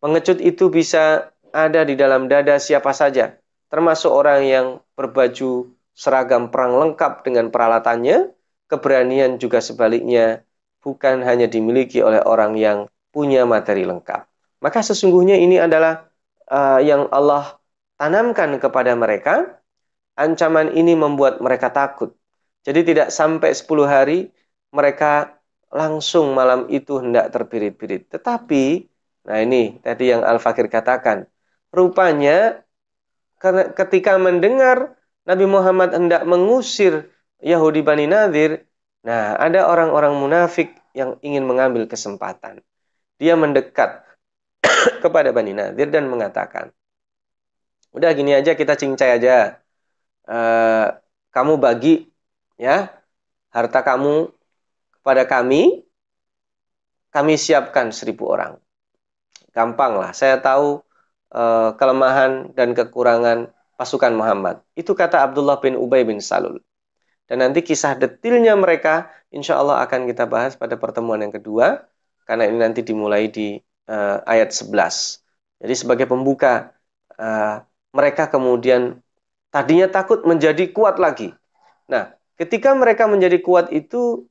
Pengecut 0.06 0.38
itu 0.38 0.70
bisa 0.70 1.34
ada 1.50 1.82
di 1.82 1.98
dalam 1.98 2.30
dada 2.30 2.62
siapa 2.62 2.94
saja, 2.94 3.34
termasuk 3.66 4.06
orang 4.06 4.46
yang 4.46 4.66
berbaju 4.94 5.66
seragam 5.98 6.46
perang 6.54 6.78
lengkap 6.78 7.26
dengan 7.26 7.50
peralatannya, 7.50 8.30
keberanian 8.70 9.42
juga 9.42 9.58
sebaliknya 9.58 10.46
bukan 10.78 11.26
hanya 11.26 11.50
dimiliki 11.50 12.06
oleh 12.06 12.22
orang 12.22 12.54
yang 12.54 12.86
punya 13.10 13.42
materi 13.50 13.82
lengkap. 13.82 14.30
Maka 14.62 14.78
sesungguhnya 14.86 15.42
ini 15.42 15.58
adalah 15.58 16.06
uh, 16.54 16.78
yang 16.78 17.10
Allah 17.10 17.58
tanamkan 17.98 18.62
kepada 18.62 18.94
mereka. 18.94 19.58
Ancaman 20.14 20.70
ini 20.70 20.94
membuat 20.94 21.42
mereka 21.42 21.74
takut. 21.74 22.14
Jadi 22.62 22.94
tidak 22.94 23.10
sampai 23.10 23.50
10 23.50 23.66
hari 23.90 24.30
mereka 24.70 25.34
langsung 25.66 26.30
malam 26.30 26.70
itu 26.70 27.02
hendak 27.02 27.34
terpirit-pirit. 27.34 28.08
Tetapi, 28.08 28.95
nah 29.26 29.42
ini 29.42 29.82
tadi 29.82 30.14
yang 30.14 30.22
Al-Fakir 30.22 30.70
katakan, 30.70 31.26
rupanya 31.74 32.62
ketika 33.76 34.16
mendengar 34.16 34.96
Nabi 35.26 35.44
Muhammad 35.44 35.92
hendak 35.92 36.22
mengusir 36.24 37.10
Yahudi 37.42 37.82
Bani 37.82 38.06
Nadir, 38.06 38.64
nah 39.02 39.36
ada 39.36 39.66
orang-orang 39.66 40.14
munafik 40.16 40.72
yang 40.96 41.20
ingin 41.20 41.44
mengambil 41.44 41.84
kesempatan. 41.84 42.64
Dia 43.20 43.36
mendekat 43.36 44.06
kepada 45.04 45.34
Bani 45.34 45.52
Nadir 45.52 45.90
dan 45.92 46.08
mengatakan, 46.08 46.72
udah 47.92 48.10
gini 48.16 48.32
aja 48.32 48.56
kita 48.56 48.78
cincai 48.78 49.20
aja, 49.20 49.60
uh, 50.30 50.96
kamu 51.34 51.60
bagi 51.60 52.08
ya 52.56 52.88
harta 53.52 53.80
kamu 53.84 54.32
kepada 55.00 55.28
kami, 55.28 55.84
kami 57.12 57.34
siapkan 57.36 57.92
seribu 57.92 58.32
orang. 58.32 58.56
Gampang 59.56 59.96
lah, 59.96 60.12
saya 60.12 60.36
tahu 60.36 60.84
uh, 61.32 61.72
kelemahan 61.80 62.52
dan 62.52 62.76
kekurangan 62.76 63.48
pasukan 63.80 64.12
Muhammad. 64.12 64.60
Itu 64.76 64.92
kata 64.92 65.24
Abdullah 65.24 65.56
bin 65.64 65.80
Ubay 65.80 66.04
bin 66.04 66.20
Salul. 66.20 66.60
Dan 67.24 67.40
nanti 67.40 67.64
kisah 67.64 67.96
detilnya 67.96 68.52
mereka 68.54 69.08
insya 69.32 69.56
Allah 69.56 69.80
akan 69.82 70.04
kita 70.06 70.28
bahas 70.28 70.60
pada 70.60 70.76
pertemuan 70.76 71.24
yang 71.24 71.32
kedua. 71.32 71.88
Karena 72.28 72.44
ini 72.44 72.58
nanti 72.60 72.84
dimulai 72.84 73.32
di 73.32 73.56
uh, 73.88 74.20
ayat 74.28 74.52
11. 74.52 75.24
Jadi 75.62 75.74
sebagai 75.74 76.06
pembuka, 76.10 76.76
uh, 77.16 77.64
mereka 77.96 78.28
kemudian 78.28 79.00
tadinya 79.48 79.88
takut 79.88 80.20
menjadi 80.28 80.68
kuat 80.74 81.00
lagi. 81.00 81.32
Nah, 81.88 82.12
ketika 82.36 82.76
mereka 82.76 83.08
menjadi 83.08 83.40
kuat 83.40 83.72
itu, 83.72 84.26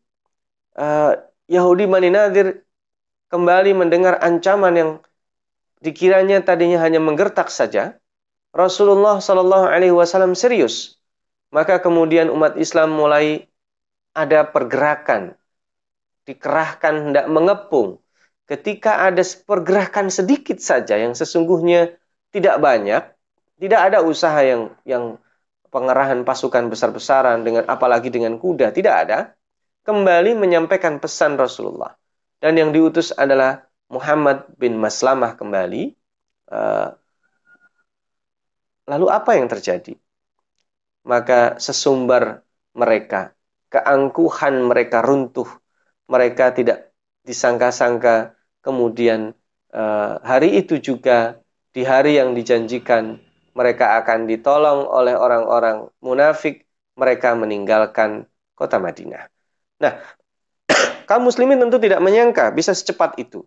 uh, 0.78 1.18
Yahudi 1.50 1.90
Bani 1.90 2.10
Nadir 2.14 2.62
kembali 3.32 3.74
mendengar 3.74 4.22
ancaman 4.22 4.74
yang 4.76 4.92
dikiranya 5.82 6.44
tadinya 6.44 6.80
hanya 6.84 7.00
menggertak 7.02 7.52
saja. 7.52 7.98
Rasulullah 8.56 9.20
Shallallahu 9.20 9.68
Alaihi 9.68 9.92
Wasallam 9.92 10.38
serius. 10.38 11.00
Maka 11.52 11.80
kemudian 11.80 12.32
umat 12.32 12.56
Islam 12.60 12.96
mulai 12.96 13.48
ada 14.16 14.48
pergerakan, 14.48 15.36
dikerahkan 16.24 17.12
hendak 17.12 17.26
mengepung 17.28 18.00
ketika 18.46 19.10
ada 19.10 19.22
pergerakan 19.46 20.14
sedikit 20.14 20.62
saja 20.62 20.96
yang 20.96 21.18
sesungguhnya 21.18 21.98
tidak 22.30 22.62
banyak, 22.62 23.04
tidak 23.58 23.82
ada 23.92 24.06
usaha 24.06 24.38
yang 24.46 24.74
yang 24.86 25.18
pengerahan 25.74 26.24
pasukan 26.24 26.72
besar-besaran 26.72 27.44
dengan 27.44 27.68
apalagi 27.68 28.14
dengan 28.14 28.38
kuda, 28.40 28.72
tidak 28.72 28.96
ada, 29.08 29.20
kembali 29.84 30.38
menyampaikan 30.38 31.02
pesan 31.02 31.36
Rasulullah. 31.36 31.92
Dan 32.40 32.56
yang 32.56 32.70
diutus 32.70 33.12
adalah 33.12 33.65
Muhammad 33.90 34.50
bin 34.58 34.78
Maslamah 34.78 35.38
kembali. 35.38 35.94
Eh, 36.52 36.90
lalu 38.90 39.06
apa 39.10 39.32
yang 39.38 39.50
terjadi? 39.50 39.94
Maka 41.06 41.62
sesumbar 41.62 42.42
mereka, 42.74 43.34
keangkuhan 43.70 44.66
mereka 44.66 45.06
runtuh. 45.06 45.48
Mereka 46.10 46.54
tidak 46.58 46.94
disangka-sangka 47.26 48.38
kemudian 48.62 49.34
uh, 49.74 50.22
hari 50.22 50.62
itu 50.62 50.78
juga 50.78 51.42
di 51.74 51.82
hari 51.82 52.22
yang 52.22 52.38
dijanjikan 52.38 53.18
mereka 53.58 53.98
akan 54.02 54.30
ditolong 54.30 54.86
oleh 54.86 55.18
orang-orang 55.18 55.90
munafik, 56.02 56.66
mereka 56.98 57.34
meninggalkan 57.34 58.30
kota 58.54 58.78
Madinah. 58.78 59.26
Nah, 59.82 59.94
kaum 61.10 61.26
muslimin 61.26 61.58
tentu 61.62 61.78
tidak 61.80 62.04
menyangka 62.04 62.52
bisa 62.52 62.76
secepat 62.76 63.18
itu. 63.18 63.46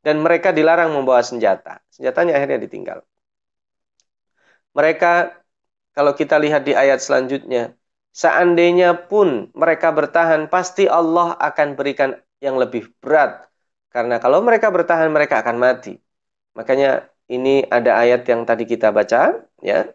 Dan 0.00 0.20
mereka 0.24 0.50
dilarang 0.50 0.92
membawa 0.92 1.20
senjata. 1.20 1.80
Senjatanya 1.92 2.36
akhirnya 2.36 2.60
ditinggal. 2.60 2.98
Mereka 4.72 5.40
kalau 5.90 6.12
kita 6.14 6.38
lihat 6.38 6.62
di 6.64 6.72
ayat 6.72 7.02
selanjutnya, 7.02 7.74
seandainya 8.14 8.94
pun 9.10 9.50
mereka 9.52 9.90
bertahan, 9.90 10.46
pasti 10.46 10.86
Allah 10.86 11.34
akan 11.36 11.74
berikan 11.74 12.16
yang 12.38 12.56
lebih 12.56 12.88
berat. 13.02 13.50
Karena 13.90 14.22
kalau 14.22 14.38
mereka 14.40 14.70
bertahan, 14.70 15.10
mereka 15.10 15.42
akan 15.42 15.56
mati. 15.58 15.98
Makanya 16.54 17.10
ini 17.26 17.66
ada 17.66 17.98
ayat 17.98 18.22
yang 18.30 18.46
tadi 18.46 18.64
kita 18.64 18.94
baca, 18.94 19.42
ya. 19.60 19.90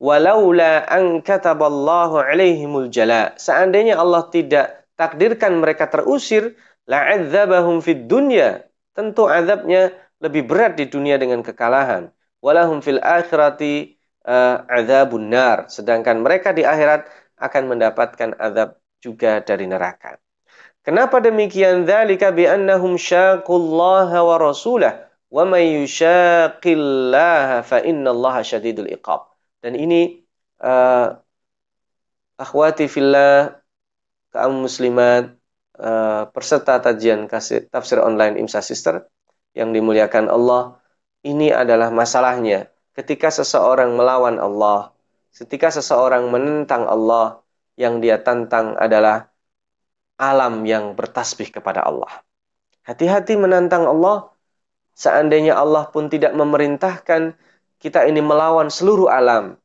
Walaula 0.00 0.84
an 0.88 1.20
kataballahu 1.22 2.18
alaihimul 2.18 2.88
jala. 2.90 3.36
Seandainya 3.36 4.00
Allah 4.00 4.26
tidak 4.32 4.88
takdirkan 4.96 5.60
mereka 5.60 5.86
terusir, 5.92 6.56
la'adzabahum 6.88 7.84
fid 7.84 8.08
dunya. 8.08 8.64
Tentu 8.94 9.26
azabnya 9.26 9.90
lebih 10.22 10.46
berat 10.46 10.78
di 10.78 10.86
dunia 10.86 11.18
dengan 11.18 11.42
kekalahan. 11.42 12.14
Walahum 12.38 12.78
fil 12.78 13.02
akhirati 13.02 13.98
uh, 14.24 14.62
azabun 14.70 15.28
nar. 15.28 15.66
Sedangkan 15.66 16.22
mereka 16.22 16.54
di 16.54 16.62
akhirat 16.62 17.10
akan 17.36 17.62
mendapatkan 17.74 18.38
azab 18.38 18.78
juga 19.02 19.42
dari 19.42 19.66
neraka. 19.66 20.16
Kenapa 20.84 21.18
demikian? 21.20 21.88
Dzalika 21.88 22.30
bi 22.30 22.44
annahum 22.46 22.94
syaqullaha 22.94 24.20
wa 24.20 24.36
rasulah 24.36 25.08
wa 25.32 25.42
may 25.48 25.80
yushaqillaha 25.80 27.64
fa 27.64 27.82
innallaha 27.82 28.44
syadidul 28.44 28.88
iqab. 28.92 29.26
Dan 29.64 29.74
ini 29.74 30.22
uh, 30.60 31.16
akhwati 32.36 32.86
fillah 32.86 33.58
kaum 34.30 34.66
muslimat 34.66 35.32
uh, 35.78 36.28
peserta 36.30 36.78
tajian 36.78 37.26
tafsir 37.70 37.98
online 37.98 38.38
Imsa 38.38 38.62
Sister 38.62 39.06
yang 39.54 39.70
dimuliakan 39.70 40.30
Allah, 40.30 40.78
ini 41.24 41.50
adalah 41.54 41.88
masalahnya 41.94 42.68
ketika 42.94 43.30
seseorang 43.30 43.94
melawan 43.94 44.38
Allah, 44.38 44.94
ketika 45.34 45.70
seseorang 45.70 46.30
menentang 46.30 46.86
Allah, 46.86 47.42
yang 47.74 47.98
dia 47.98 48.22
tantang 48.22 48.78
adalah 48.78 49.30
alam 50.14 50.62
yang 50.62 50.94
bertasbih 50.94 51.50
kepada 51.50 51.82
Allah. 51.82 52.22
Hati-hati 52.86 53.34
menantang 53.34 53.88
Allah, 53.88 54.30
seandainya 54.94 55.58
Allah 55.58 55.90
pun 55.90 56.06
tidak 56.06 56.36
memerintahkan 56.38 57.34
kita 57.82 58.06
ini 58.06 58.22
melawan 58.22 58.70
seluruh 58.70 59.10
alam. 59.10 59.58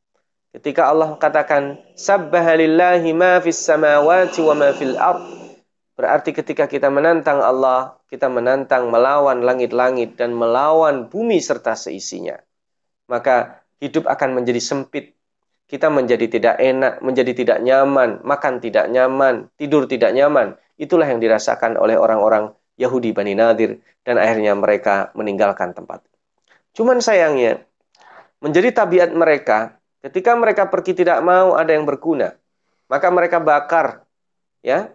Ketika 0.50 0.90
Allah 0.90 1.14
katakan, 1.22 1.78
Sabbahalillahi 1.94 3.14
ma 3.14 3.38
fis 3.38 3.62
samawati 3.62 4.42
wa 4.42 4.54
ma 4.58 4.68
fil. 4.74 4.98
Berarti 6.00 6.32
ketika 6.32 6.64
kita 6.64 6.88
menantang 6.88 7.44
Allah, 7.44 8.00
kita 8.08 8.32
menantang 8.32 8.88
melawan 8.88 9.44
langit-langit 9.44 10.16
dan 10.16 10.32
melawan 10.32 11.12
bumi 11.12 11.36
serta 11.44 11.76
seisinya 11.76 12.40
maka 13.10 13.66
hidup 13.82 14.06
akan 14.06 14.38
menjadi 14.38 14.62
sempit. 14.62 15.18
Kita 15.66 15.90
menjadi 15.90 16.26
tidak 16.30 16.56
enak, 16.62 17.02
menjadi 17.02 17.32
tidak 17.34 17.58
nyaman, 17.62 18.22
makan 18.22 18.62
tidak 18.62 18.86
nyaman, 18.90 19.50
tidur 19.58 19.90
tidak 19.90 20.14
nyaman. 20.14 20.54
Itulah 20.78 21.10
yang 21.10 21.18
dirasakan 21.18 21.78
oleh 21.78 21.98
orang-orang 21.98 22.54
Yahudi 22.78 23.10
Bani 23.14 23.34
Nadir 23.34 23.78
dan 24.06 24.18
akhirnya 24.18 24.54
mereka 24.54 25.14
meninggalkan 25.14 25.74
tempat. 25.74 26.02
Cuman 26.74 26.98
sayangnya, 26.98 27.62
menjadi 28.42 28.82
tabiat 28.82 29.14
mereka, 29.14 29.78
ketika 30.02 30.34
mereka 30.34 30.66
pergi 30.66 30.90
tidak 30.94 31.22
mau 31.22 31.54
ada 31.54 31.70
yang 31.70 31.86
berguna, 31.86 32.34
maka 32.90 33.06
mereka 33.14 33.38
bakar, 33.38 34.02
ya, 34.66 34.90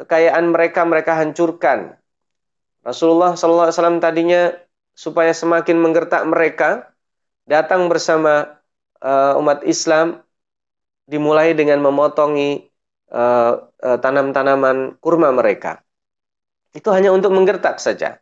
kekayaan 0.00 0.52
mereka 0.52 0.84
mereka 0.84 1.16
hancurkan. 1.16 1.96
Rasulullah 2.86 3.34
SAW 3.34 3.98
tadinya 3.98 4.54
supaya 4.94 5.34
semakin 5.34 5.76
menggertak 5.76 6.22
mereka, 6.24 6.94
datang 7.44 7.90
bersama 7.90 8.62
uh, 9.02 9.38
umat 9.42 9.66
Islam 9.66 10.22
dimulai 11.06 11.54
dengan 11.54 11.82
memotongi 11.82 12.66
uh, 13.10 13.52
uh, 13.66 13.98
tanam-tanaman 13.98 14.98
kurma 15.02 15.30
mereka. 15.34 15.82
Itu 16.74 16.92
hanya 16.92 17.14
untuk 17.14 17.32
menggertak 17.32 17.78
saja. 17.78 18.18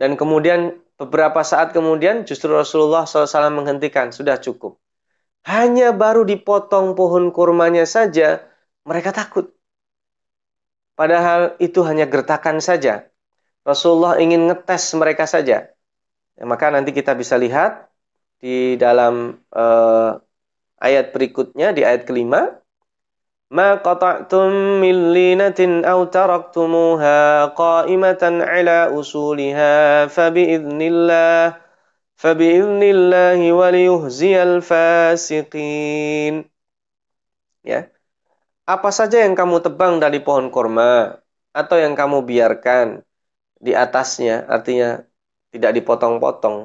Dan 0.00 0.16
kemudian 0.16 0.80
beberapa 0.96 1.44
saat 1.44 1.76
kemudian 1.76 2.24
justru 2.24 2.52
Rasulullah 2.52 3.04
SAW 3.04 3.52
menghentikan, 3.52 4.10
sudah 4.10 4.40
cukup. 4.40 4.80
Hanya 5.44 5.92
baru 5.92 6.24
dipotong 6.24 6.96
pohon 6.96 7.32
kurmanya 7.32 7.84
saja, 7.84 8.44
mereka 8.84 9.12
takut. 9.12 9.52
Padahal 11.00 11.56
itu 11.56 11.80
hanya 11.88 12.04
gertakan 12.04 12.60
saja. 12.60 13.08
Rasulullah 13.64 14.20
ingin 14.20 14.52
ngetes 14.52 14.92
mereka 15.00 15.24
saja. 15.24 15.72
Ya, 16.36 16.44
maka 16.44 16.68
nanti 16.68 16.92
kita 16.92 17.16
bisa 17.16 17.40
lihat 17.40 17.88
di 18.36 18.76
dalam 18.76 19.40
uh, 19.48 20.20
ayat 20.76 21.16
berikutnya 21.16 21.72
di 21.72 21.88
ayat 21.88 22.04
kelima 22.04 22.60
ma 23.52 23.80
qata'tum 23.80 24.80
min 24.84 25.12
linatin 25.16 25.84
aw 25.88 26.04
taraktumuha 26.08 27.52
qa'imatan 27.52 28.44
ala 28.44 28.88
usuliha 28.92 30.04
fa 30.08 30.32
bi'iznillah 30.32 31.60
fa 32.16 32.30
bi'iznillahi 32.36 33.52
wa 33.52 33.68
liyuhziyal 33.72 34.60
fasiqin 34.64 36.48
ya 37.64 37.88
apa 38.74 38.90
saja 38.98 39.16
yang 39.24 39.34
kamu 39.40 39.56
tebang 39.66 39.92
dari 40.04 40.18
pohon 40.26 40.46
korma 40.54 41.18
atau 41.60 41.76
yang 41.84 41.94
kamu 42.00 42.18
biarkan 42.30 42.86
di 43.58 43.72
atasnya 43.84 44.46
artinya 44.54 45.02
tidak 45.52 45.70
dipotong-potong 45.76 46.56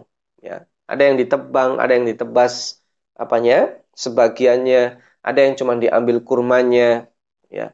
ya 0.47 0.58
ada 0.86 1.01
yang 1.01 1.18
ditebang, 1.18 1.82
ada 1.82 1.91
yang 1.97 2.06
ditebas 2.06 2.82
apanya? 3.18 3.74
Sebagiannya, 3.95 5.01
ada 5.26 5.39
yang 5.41 5.53
cuma 5.58 5.74
diambil 5.80 6.22
kurmanya, 6.22 7.10
ya. 7.49 7.74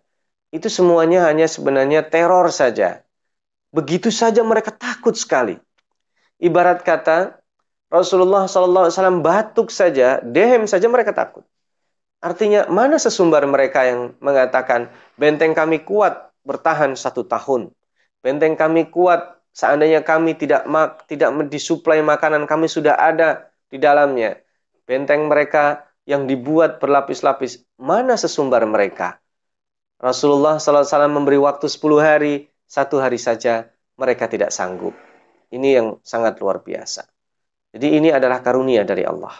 Itu 0.51 0.67
semuanya 0.67 1.27
hanya 1.27 1.47
sebenarnya 1.47 2.07
teror 2.07 2.51
saja. 2.51 3.03
Begitu 3.71 4.11
saja 4.11 4.43
mereka 4.43 4.71
takut 4.71 5.15
sekali. 5.15 5.55
Ibarat 6.39 6.83
kata 6.83 7.39
Rasulullah 7.87 8.47
SAW 8.47 9.23
batuk 9.23 9.71
saja, 9.71 10.19
dehem 10.23 10.67
saja 10.67 10.87
mereka 10.91 11.11
takut. 11.15 11.43
Artinya 12.21 12.69
mana 12.69 13.01
sesumbar 13.01 13.43
mereka 13.49 13.85
yang 13.85 14.13
mengatakan 14.21 14.93
benteng 15.17 15.57
kami 15.57 15.81
kuat 15.81 16.29
bertahan 16.45 16.93
satu 16.93 17.25
tahun. 17.25 17.73
Benteng 18.21 18.53
kami 18.53 18.93
kuat 18.93 19.41
Seandainya 19.51 19.99
kami 19.99 20.39
tidak 20.39 20.63
mak, 20.63 21.03
tidak 21.11 21.35
disuplai 21.51 21.99
makanan, 21.99 22.47
kami 22.47 22.71
sudah 22.71 22.95
ada 22.95 23.51
di 23.67 23.75
dalamnya. 23.75 24.39
Benteng 24.87 25.27
mereka 25.27 25.91
yang 26.07 26.23
dibuat 26.23 26.79
berlapis-lapis, 26.79 27.67
mana 27.75 28.15
sesumbar 28.15 28.63
mereka? 28.63 29.19
Rasulullah 29.99 30.57
SAW 30.57 31.11
memberi 31.11 31.37
waktu 31.37 31.67
10 31.67 31.99
hari, 31.99 32.47
satu 32.65 33.03
hari 33.03 33.19
saja 33.19 33.67
mereka 33.99 34.31
tidak 34.31 34.55
sanggup. 34.55 34.95
Ini 35.51 35.69
yang 35.83 35.87
sangat 35.99 36.39
luar 36.39 36.63
biasa. 36.63 37.05
Jadi 37.75 37.87
ini 37.99 38.09
adalah 38.09 38.39
karunia 38.39 38.87
dari 38.87 39.03
Allah. 39.03 39.35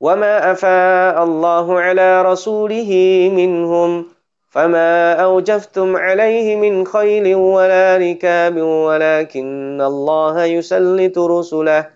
وَمَا 0.00 0.52
أَفَاءَ 0.52 1.16
اللَّهُ 1.24 1.66
عَلَى 1.80 2.10
رَسُولِهِ 2.22 2.90
مِنْهُمْ 3.34 4.18
فما 4.48 5.12
أوجفتم 5.12 5.96
عليه 5.96 6.56
من 6.56 6.86
خيل 6.86 7.34
ولا 7.34 7.96
ركاب 7.96 8.56
ولكن 8.56 9.80
الله 9.80 10.44
يسلط 10.44 11.16
رسله 11.18 11.90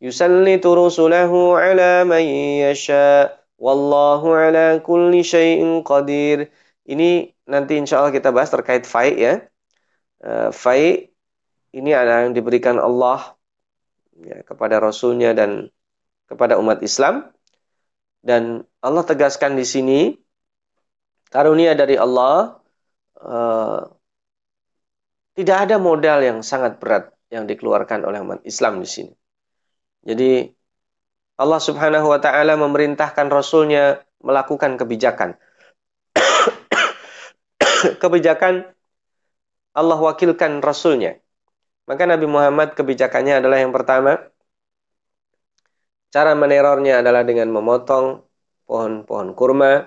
يسلط 0.00 0.64
رسله 0.66 1.32
على 1.58 2.04
من 2.04 2.24
يشاء 2.64 3.44
والله 3.60 4.22
على 4.36 4.66
كل 4.80 5.12
شيء 5.24 5.60
قدير 5.84 6.48
ini 6.90 7.28
nanti 7.44 7.76
insya 7.76 8.00
Allah 8.00 8.16
kita 8.16 8.32
bahas 8.32 8.48
terkait 8.48 8.88
faid 8.88 9.16
ya 9.20 9.34
uh, 10.24 10.48
faid 10.50 11.12
ini 11.76 11.92
adalah 11.92 12.24
yang 12.24 12.34
diberikan 12.34 12.80
Allah 12.80 13.36
ya, 14.16 14.40
kepada 14.42 14.80
Rasulnya 14.80 15.36
dan 15.36 15.68
kepada 16.26 16.56
umat 16.56 16.80
Islam 16.80 17.28
dan 18.25 18.65
Allah 18.81 19.05
tegaskan 19.05 19.53
di 19.53 19.61
sini 19.61 19.99
karunia 21.29 21.77
dari 21.77 21.93
Allah 21.93 22.57
uh, 23.21 23.85
tidak 25.37 25.69
ada 25.69 25.77
modal 25.77 26.25
yang 26.25 26.41
sangat 26.41 26.81
berat 26.81 27.13
yang 27.29 27.45
dikeluarkan 27.45 28.01
oleh 28.01 28.25
umat 28.25 28.41
Islam 28.41 28.81
di 28.81 28.89
sini. 28.89 29.13
Jadi 30.01 30.49
Allah 31.37 31.61
Subhanahu 31.61 32.09
wa 32.09 32.17
taala 32.17 32.57
memerintahkan 32.57 33.29
rasulnya 33.29 34.01
melakukan 34.25 34.79
kebijakan. 34.79 35.37
kebijakan 38.03 38.73
Allah 39.75 39.99
wakilkan 40.01 40.65
rasulnya. 40.65 41.19
Maka 41.85 42.09
Nabi 42.09 42.25
Muhammad 42.25 42.73
kebijakannya 42.73 43.37
adalah 43.43 43.61
yang 43.61 43.69
pertama 43.69 44.17
cara 46.15 46.31
menerornya 46.31 47.03
adalah 47.03 47.27
dengan 47.27 47.51
memotong 47.51 48.23
pohon-pohon 48.63 49.35
kurma. 49.35 49.83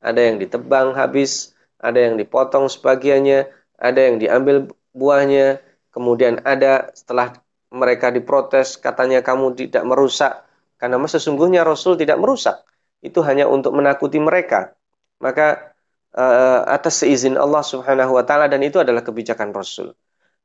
Ada 0.00 0.32
yang 0.32 0.40
ditebang 0.40 0.96
habis, 0.96 1.52
ada 1.76 2.00
yang 2.00 2.16
dipotong 2.16 2.72
sebagiannya, 2.72 3.44
ada 3.76 4.00
yang 4.00 4.16
diambil 4.16 4.72
buahnya, 4.96 5.60
kemudian 5.92 6.40
ada 6.48 6.88
setelah 6.96 7.36
mereka 7.68 8.08
diprotes 8.08 8.80
katanya 8.80 9.20
kamu 9.20 9.52
tidak 9.52 9.84
merusak. 9.84 10.48
Karena 10.80 10.96
sesungguhnya 11.04 11.60
Rasul 11.60 12.00
tidak 12.00 12.16
merusak. 12.24 12.64
Itu 13.04 13.20
hanya 13.20 13.44
untuk 13.44 13.76
menakuti 13.76 14.16
mereka. 14.16 14.72
Maka 15.20 15.76
uh, 16.16 16.64
atas 16.68 17.04
seizin 17.04 17.36
Allah 17.36 17.60
Subhanahu 17.60 18.16
wa 18.16 18.24
taala 18.24 18.48
dan 18.48 18.64
itu 18.64 18.80
adalah 18.80 19.04
kebijakan 19.04 19.52
Rasul. 19.52 19.92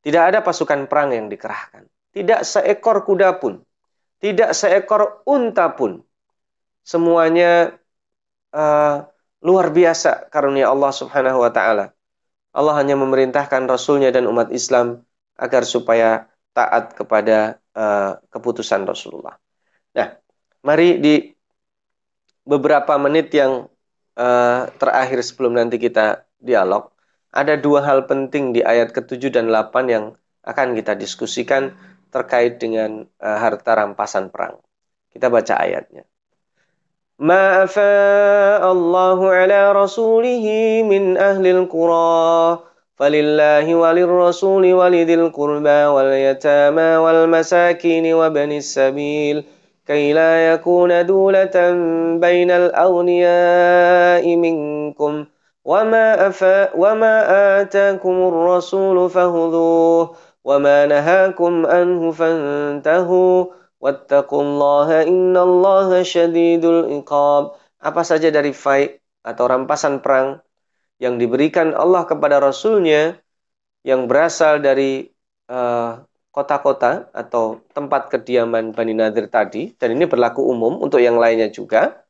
Tidak 0.03 0.23
ada 0.23 0.43
pasukan 0.43 0.91
perang 0.91 1.15
yang 1.15 1.31
dikerahkan. 1.31 1.87
Tidak 2.11 2.43
seekor 2.43 3.07
kuda 3.07 3.39
pun 3.39 3.63
tidak 4.21 4.53
seekor 4.53 5.25
unta 5.25 5.73
pun. 5.73 6.05
Semuanya 6.85 7.75
uh, 8.53 9.05
luar 9.41 9.73
biasa 9.73 10.29
karunia 10.29 10.69
Allah 10.69 10.93
Subhanahu 10.93 11.41
wa 11.41 11.49
taala. 11.49 11.91
Allah 12.53 12.75
hanya 12.77 12.93
memerintahkan 12.99 13.65
Rasulnya 13.65 14.13
dan 14.13 14.29
umat 14.29 14.53
Islam 14.53 15.01
agar 15.39 15.65
supaya 15.65 16.29
taat 16.53 16.93
kepada 16.93 17.57
uh, 17.73 18.21
keputusan 18.29 18.85
Rasulullah. 18.85 19.39
Nah, 19.97 20.13
mari 20.61 20.99
di 21.01 21.15
beberapa 22.45 22.99
menit 22.99 23.31
yang 23.33 23.65
uh, 24.19 24.61
terakhir 24.77 25.23
sebelum 25.23 25.55
nanti 25.57 25.79
kita 25.79 26.27
dialog, 26.37 26.91
ada 27.31 27.55
dua 27.55 27.81
hal 27.87 28.05
penting 28.05 28.51
di 28.51 28.61
ayat 28.61 28.91
ke-7 28.91 29.31
dan 29.31 29.47
8 29.47 29.87
yang 29.87 30.05
akan 30.43 30.75
kita 30.75 30.97
diskusikan 30.99 31.71
terkait 32.10 32.56
dengan 32.56 33.04
uh, 33.20 33.38
harta 33.38 33.76
rampasan 33.76 34.32
perang. 34.32 34.58
Kita 35.12 35.28
baca 35.28 35.56
ayatnya. 35.60 36.04
ما 37.18 37.64
أفاء 37.64 38.72
الله 38.72 39.18
على 39.30 39.72
رسوله 39.72 40.46
من 40.84 41.16
أهل 41.16 41.46
القرى 41.46 42.58
فلله 42.96 43.74
وللرسول 43.74 44.72
ولذي 44.72 45.14
القربى 45.14 45.80
واليتامى 45.84 46.96
والمساكين 46.96 48.14
وابن 48.14 48.52
السبيل 48.52 49.44
كي 49.86 50.12
لا 50.12 50.52
يكون 50.52 51.06
دولة 51.06 51.56
بين 52.20 52.50
الأغنياء 52.50 54.36
منكم 54.36 55.24
وما, 55.64 56.26
أفاء 56.26 56.72
وما 56.76 57.14
آتاكم 57.60 58.16
الرسول 58.28 59.10
فهذوه 59.10 60.14
وما 60.46 60.78
نهاكم 60.86 61.52
عنه 61.66 62.02
فانتهوا 62.12 63.38
Wattaqullaha 63.76 65.04
innallaha 65.04 66.00
syadidul 66.00 66.88
iqab. 66.96 67.54
Apa 67.76 68.02
saja 68.02 68.32
dari 68.32 68.56
fight 68.56 69.04
atau 69.20 69.44
rampasan 69.46 70.00
perang 70.00 70.40
yang 70.96 71.20
diberikan 71.20 71.76
Allah 71.76 72.08
kepada 72.08 72.40
Rasulnya 72.40 73.20
yang 73.84 74.08
berasal 74.08 74.64
dari 74.64 75.06
uh, 75.52 76.00
kota-kota 76.32 77.12
atau 77.12 77.60
tempat 77.70 78.08
kediaman 78.10 78.72
Bani 78.72 78.96
Nadir 78.96 79.28
tadi, 79.28 79.76
dan 79.76 79.94
ini 79.94 80.08
berlaku 80.08 80.42
umum 80.42 80.80
untuk 80.80 80.98
yang 80.98 81.20
lainnya 81.20 81.52
juga, 81.52 82.02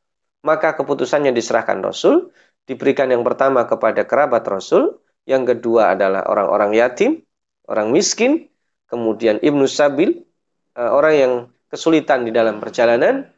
maka 0.46 0.74
keputusannya 0.78 1.34
diserahkan 1.34 1.82
Rasul, 1.82 2.30
diberikan 2.64 3.10
yang 3.10 3.26
pertama 3.26 3.66
kepada 3.66 4.06
kerabat 4.06 4.46
Rasul, 4.46 4.98
yang 5.26 5.42
kedua 5.44 5.94
adalah 5.98 6.26
orang-orang 6.30 6.74
yatim, 6.78 7.22
orang 7.71 7.95
miskin, 7.95 8.51
kemudian 8.91 9.39
Ibnu 9.39 9.63
Sabil, 9.65 10.27
uh, 10.75 10.91
orang 10.91 11.13
yang 11.15 11.33
kesulitan 11.71 12.27
di 12.27 12.35
dalam 12.35 12.59
perjalanan 12.59 13.31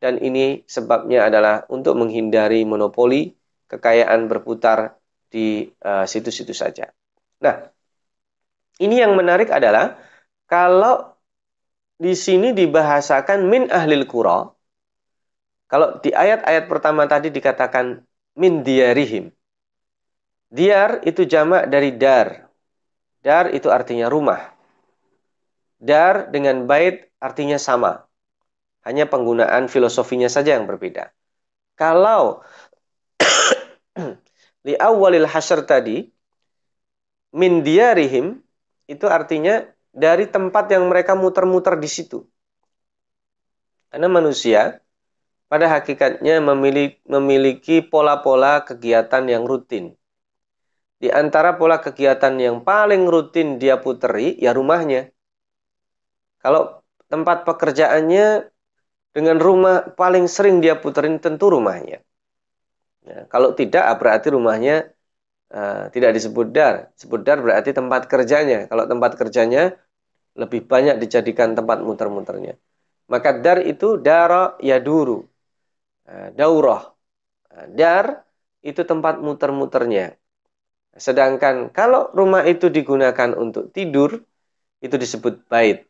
dan 0.00 0.16
ini 0.24 0.64
sebabnya 0.64 1.28
adalah 1.28 1.68
untuk 1.68 2.00
menghindari 2.00 2.64
monopoli 2.64 3.34
kekayaan 3.68 4.24
berputar 4.30 4.96
di 5.28 5.68
eh, 5.68 6.04
situ-situ 6.08 6.56
uh, 6.56 6.56
saja. 6.56 6.88
Nah, 7.44 7.68
ini 8.80 9.04
yang 9.04 9.12
menarik 9.12 9.52
adalah 9.52 10.00
kalau 10.48 11.12
di 12.00 12.16
sini 12.16 12.56
dibahasakan 12.56 13.44
min 13.44 13.68
ahlil 13.68 14.08
qura. 14.08 14.48
Kalau 15.68 16.00
di 16.00 16.16
ayat-ayat 16.16 16.64
pertama 16.64 17.04
tadi 17.04 17.28
dikatakan 17.28 18.00
min 18.40 18.64
diarihim. 18.64 19.28
Diar 20.48 21.04
itu 21.04 21.28
jamak 21.28 21.68
dari 21.68 21.92
dar. 21.92 22.47
Dar 23.22 23.50
itu 23.50 23.66
artinya 23.68 24.06
rumah. 24.06 24.54
Dar 25.78 26.30
dengan 26.30 26.66
bait 26.66 27.10
artinya 27.18 27.58
sama. 27.58 28.06
Hanya 28.86 29.10
penggunaan 29.10 29.66
filosofinya 29.66 30.30
saja 30.30 30.54
yang 30.54 30.64
berbeda. 30.64 31.10
Kalau 31.74 32.40
di 34.66 34.74
awalil 34.78 35.26
hasyr 35.26 35.66
tadi, 35.66 36.06
min 37.34 37.60
diarihim, 37.66 38.38
itu 38.88 39.06
artinya 39.10 39.66
dari 39.92 40.30
tempat 40.30 40.70
yang 40.70 40.86
mereka 40.86 41.18
muter-muter 41.18 41.74
di 41.76 41.90
situ. 41.90 42.22
Karena 43.90 44.06
manusia 44.06 44.78
pada 45.50 45.66
hakikatnya 45.66 46.38
memiliki, 46.44 47.02
memiliki 47.08 47.76
pola-pola 47.82 48.62
kegiatan 48.62 49.24
yang 49.26 49.42
rutin. 49.42 49.97
Di 50.98 51.08
antara 51.14 51.54
pola 51.54 51.78
kegiatan 51.78 52.34
yang 52.42 52.66
paling 52.66 53.06
rutin 53.06 53.62
dia 53.62 53.78
puteri, 53.78 54.34
ya 54.38 54.50
rumahnya. 54.50 55.14
Kalau 56.42 56.82
tempat 57.06 57.46
pekerjaannya 57.46 58.50
dengan 59.14 59.36
rumah 59.38 59.94
paling 59.94 60.26
sering 60.26 60.58
dia 60.58 60.74
puterin 60.78 61.18
tentu 61.18 61.50
rumahnya. 61.50 62.02
Ya, 63.06 63.24
kalau 63.32 63.56
tidak 63.56 63.88
berarti 63.96 64.28
rumahnya 64.28 64.92
uh, 65.54 65.88
tidak 65.94 66.18
disebut 66.18 66.46
dar. 66.52 66.92
Disebut 66.94 67.20
dar 67.24 67.38
berarti 67.40 67.70
tempat 67.72 68.06
kerjanya. 68.06 68.68
Kalau 68.70 68.84
tempat 68.84 69.16
kerjanya 69.16 69.74
lebih 70.36 70.66
banyak 70.68 71.00
dijadikan 71.02 71.56
tempat 71.58 71.82
muter-muternya. 71.82 72.54
Maka 73.08 73.40
dar 73.40 73.58
itu 73.64 73.96
dara 73.96 74.54
yaduru. 74.60 75.24
Uh, 76.04 76.28
daurah. 76.36 76.92
Uh, 77.48 77.66
dar 77.72 78.28
itu 78.60 78.84
tempat 78.84 79.18
muter-muternya. 79.24 80.14
Sedangkan 80.98 81.70
kalau 81.70 82.10
rumah 82.18 82.42
itu 82.44 82.66
digunakan 82.68 83.30
untuk 83.38 83.70
tidur, 83.76 84.10
itu 84.84 84.96
disebut 84.98 85.46
bait. 85.50 85.86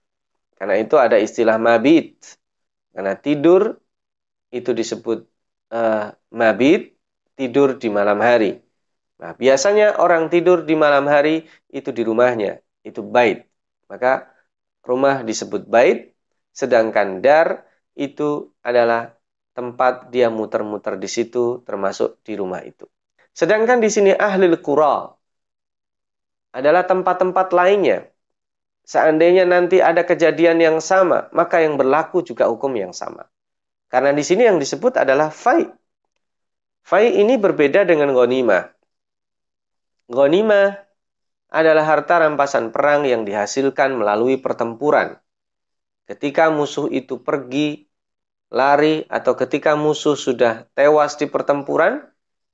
Karena 0.58 0.74
itu 0.78 0.94
ada 1.00 1.16
istilah 1.16 1.56
mabit. 1.56 2.36
Karena 2.92 3.14
tidur 3.16 3.78
itu 4.52 4.70
disebut 4.72 5.18
uh, 5.72 6.12
mabit, 6.32 6.80
tidur 7.38 7.76
di 7.82 7.88
malam 7.92 8.18
hari. 8.20 8.60
Nah, 9.18 9.34
biasanya 9.34 9.98
orang 9.98 10.30
tidur 10.32 10.62
di 10.62 10.74
malam 10.78 11.04
hari 11.10 11.46
itu 11.74 11.90
di 11.90 12.02
rumahnya, 12.06 12.62
itu 12.86 13.00
bait. 13.02 13.50
Maka 13.90 14.30
rumah 14.86 15.26
disebut 15.26 15.66
bait, 15.66 16.14
sedangkan 16.54 17.18
dar 17.24 17.66
itu 17.98 18.54
adalah 18.62 19.14
tempat 19.58 20.14
dia 20.14 20.30
muter-muter 20.30 20.94
di 21.02 21.08
situ 21.10 21.66
termasuk 21.66 22.22
di 22.22 22.38
rumah 22.38 22.62
itu. 22.62 22.86
Sedangkan 23.36 23.78
di 23.78 23.90
sini 23.92 24.12
ahli 24.14 24.50
qura 24.60 25.08
adalah 26.52 26.82
tempat-tempat 26.84 27.48
lainnya 27.54 28.08
seandainya 28.88 29.44
nanti 29.44 29.84
ada 29.84 30.00
kejadian 30.08 30.64
yang 30.64 30.78
sama, 30.80 31.28
maka 31.36 31.60
yang 31.60 31.76
berlaku 31.76 32.24
juga 32.24 32.48
hukum 32.48 32.72
yang 32.72 32.96
sama. 32.96 33.28
Karena 33.92 34.16
di 34.16 34.24
sini 34.24 34.48
yang 34.48 34.56
disebut 34.56 34.96
adalah 34.96 35.28
fai. 35.28 35.68
Fai 36.80 37.12
ini 37.20 37.36
berbeda 37.36 37.84
dengan 37.84 38.16
ghanimah. 38.16 38.64
Ghanimah 40.08 40.88
adalah 41.52 41.84
harta 41.84 42.24
rampasan 42.24 42.72
perang 42.72 43.04
yang 43.04 43.28
dihasilkan 43.28 43.92
melalui 43.92 44.40
pertempuran. 44.40 45.20
Ketika 46.08 46.48
musuh 46.48 46.88
itu 46.88 47.20
pergi, 47.20 47.84
lari, 48.48 49.04
atau 49.12 49.36
ketika 49.36 49.76
musuh 49.76 50.16
sudah 50.16 50.64
tewas 50.72 51.20
di 51.20 51.28
pertempuran, 51.28 52.00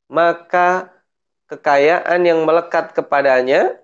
maka 0.09 0.93
kekayaan 1.49 2.25
yang 2.25 2.45
melekat 2.45 2.93
kepadanya, 2.97 3.79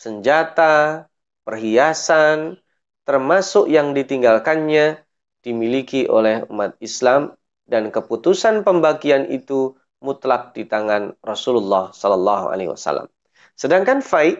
senjata, 0.00 1.06
perhiasan, 1.44 2.58
termasuk 3.04 3.68
yang 3.68 3.92
ditinggalkannya 3.92 5.04
dimiliki 5.44 6.08
oleh 6.08 6.42
umat 6.48 6.74
Islam 6.80 7.36
dan 7.68 7.92
keputusan 7.92 8.64
pembagian 8.64 9.28
itu 9.28 9.76
mutlak 10.00 10.52
di 10.56 10.68
tangan 10.68 11.16
Rasulullah 11.20 11.92
Sallallahu 11.92 12.52
Alaihi 12.52 12.72
Wasallam. 12.72 13.08
Sedangkan 13.56 14.04
fai 14.04 14.36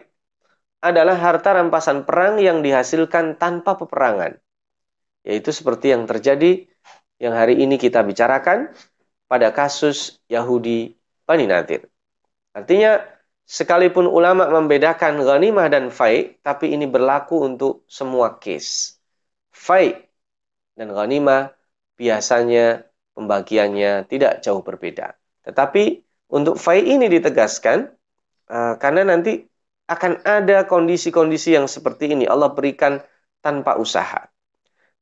adalah 0.85 1.17
harta 1.17 1.57
rampasan 1.57 2.05
perang 2.05 2.37
yang 2.37 2.61
dihasilkan 2.61 3.41
tanpa 3.41 3.77
peperangan, 3.81 4.37
yaitu 5.25 5.49
seperti 5.49 5.97
yang 5.97 6.05
terjadi 6.05 6.69
yang 7.17 7.33
hari 7.33 7.57
ini 7.65 7.81
kita 7.81 8.05
bicarakan 8.05 8.77
pada 9.25 9.49
kasus 9.57 10.21
Yahudi 10.29 10.93
Bani 11.27 11.45
Nadir. 11.49 11.89
Artinya 12.55 13.15
Sekalipun 13.45 14.09
ulama 14.09 14.49
membedakan 14.49 15.21
ghanimah 15.21 15.69
dan 15.69 15.93
fai, 15.93 16.41
tapi 16.41 16.73
ini 16.73 16.89
berlaku 16.89 17.45
untuk 17.45 17.85
semua 17.85 18.41
case. 18.41 18.97
Fai 19.53 19.93
dan 20.73 20.89
ghanimah 20.89 21.53
biasanya 22.01 22.89
pembagiannya 23.13 24.09
tidak 24.09 24.41
jauh 24.41 24.65
berbeda. 24.65 25.13
Tetapi 25.45 26.01
untuk 26.33 26.57
fai 26.57 26.89
ini 26.89 27.05
ditegaskan 27.13 27.93
uh, 28.49 28.81
karena 28.81 29.13
nanti 29.13 29.45
akan 29.93 30.25
ada 30.25 30.65
kondisi-kondisi 30.65 31.53
yang 31.53 31.69
seperti 31.69 32.17
ini. 32.17 32.25
Allah 32.25 32.49
berikan 32.49 32.97
tanpa 33.45 33.77
usaha. 33.77 34.25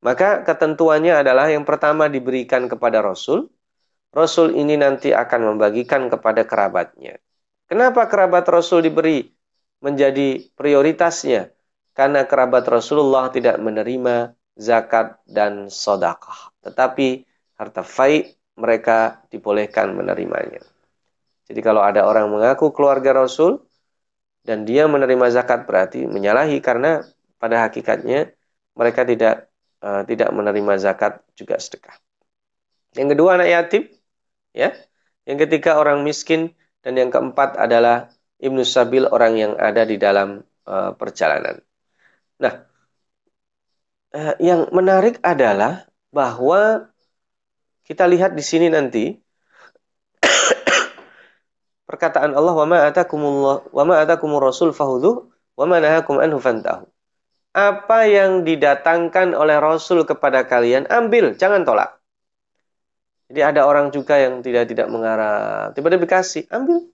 Maka 0.03 0.43
ketentuannya 0.43 1.23
adalah 1.23 1.47
yang 1.47 1.63
pertama 1.63 2.11
diberikan 2.11 2.67
kepada 2.67 2.99
Rasul. 3.07 3.47
Rasul 4.13 4.53
ini 4.61 4.77
nanti 4.77 5.09
akan 5.11 5.57
membagikan 5.57 6.13
kepada 6.13 6.45
kerabatnya. 6.45 7.17
Kenapa 7.65 8.05
kerabat 8.05 8.45
Rasul 8.53 8.85
diberi 8.85 9.25
menjadi 9.81 10.53
prioritasnya? 10.53 11.49
Karena 11.97 12.29
kerabat 12.29 12.69
Rasulullah 12.69 13.33
tidak 13.33 13.57
menerima 13.57 14.37
zakat 14.57 15.17
dan 15.25 15.73
sodakah. 15.73 16.53
Tetapi 16.61 17.25
harta 17.57 17.81
faid 17.81 18.37
mereka 18.61 19.25
dibolehkan 19.33 19.97
menerimanya. 19.97 20.61
Jadi 21.49 21.61
kalau 21.65 21.81
ada 21.81 22.05
orang 22.05 22.29
mengaku 22.29 22.69
keluarga 22.73 23.17
Rasul 23.17 23.65
dan 24.45 24.69
dia 24.69 24.85
menerima 24.85 25.33
zakat 25.33 25.65
berarti 25.65 26.05
menyalahi 26.05 26.61
karena 26.61 27.01
pada 27.41 27.65
hakikatnya 27.65 28.29
mereka 28.77 29.09
tidak 29.09 29.49
uh, 29.81 30.05
tidak 30.05 30.29
menerima 30.33 30.75
zakat 30.77 31.25
juga 31.33 31.57
sedekah. 31.57 31.97
Yang 32.93 33.17
kedua 33.17 33.41
anak 33.41 33.49
yatim, 33.49 33.83
ya. 34.57 34.73
Yang 35.29 35.49
ketiga 35.49 35.79
orang 35.79 36.03
miskin 36.03 36.53
dan 36.83 36.99
yang 36.99 37.11
keempat 37.13 37.57
adalah 37.59 38.11
ibnu 38.43 38.63
sabil 38.67 39.07
orang 39.07 39.39
yang 39.39 39.53
ada 39.59 39.87
di 39.87 39.97
dalam 39.97 40.43
uh, 40.67 40.93
perjalanan. 40.99 41.63
Nah, 42.43 42.67
uh, 44.15 44.35
yang 44.43 44.67
menarik 44.75 45.23
adalah 45.23 45.87
bahwa 46.11 46.91
kita 47.87 48.05
lihat 48.07 48.35
di 48.35 48.43
sini 48.43 48.67
nanti 48.69 49.15
perkataan 51.89 52.35
Allah 52.35 52.55
wa 52.55 52.67
ma 52.67 52.79
atakumullah 52.91 53.57
wa 53.71 53.83
ma 53.87 53.95
atakumur 54.03 54.43
rasul 54.43 54.75
fahudhu 54.75 55.31
wa 55.55 55.65
ma 55.71 55.79
nahakum 55.79 56.19
anhu 56.19 56.43
fantahu 56.43 56.93
apa 57.53 58.09
yang 58.09 58.49
didatangkan 58.49 59.37
oleh 59.37 59.61
Rasul 59.61 60.09
kepada 60.09 60.49
kalian, 60.49 60.89
ambil, 60.89 61.37
jangan 61.37 61.69
tolak. 61.69 62.01
Jadi 63.33 63.41
ada 63.41 63.65
orang 63.65 63.89
juga 63.89 64.21
yang 64.21 64.45
tidak 64.45 64.69
tidak 64.69 64.93
mengarah, 64.93 65.73
tiba-tiba 65.73 66.05
dikasih, 66.05 66.53
ambil. 66.53 66.85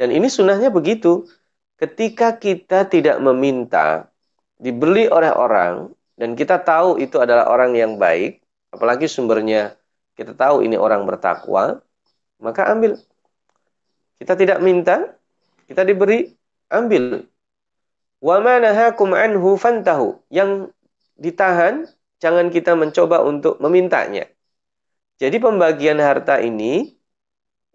Dan 0.00 0.08
ini 0.08 0.24
sunnahnya 0.32 0.72
begitu. 0.72 1.28
Ketika 1.76 2.32
kita 2.40 2.88
tidak 2.88 3.20
meminta, 3.20 4.08
dibeli 4.56 5.04
oleh 5.04 5.28
orang, 5.28 5.92
dan 6.16 6.32
kita 6.32 6.64
tahu 6.64 6.96
itu 6.96 7.20
adalah 7.20 7.44
orang 7.52 7.76
yang 7.76 8.00
baik, 8.00 8.40
apalagi 8.72 9.04
sumbernya 9.04 9.76
kita 10.16 10.32
tahu 10.32 10.64
ini 10.64 10.80
orang 10.80 11.04
bertakwa, 11.04 11.84
maka 12.40 12.72
ambil. 12.72 12.96
Kita 14.16 14.32
tidak 14.32 14.64
minta, 14.64 15.12
kita 15.68 15.84
diberi, 15.84 16.32
ambil. 16.72 17.28
Wa. 18.24 18.40
Yang 20.32 20.50
ditahan 21.20 21.84
jangan 22.16 22.48
kita 22.48 22.72
mencoba 22.72 23.20
untuk 23.20 23.60
memintanya. 23.60 24.24
Jadi 25.16 25.36
pembagian 25.40 25.96
harta 26.00 26.40
ini 26.44 26.92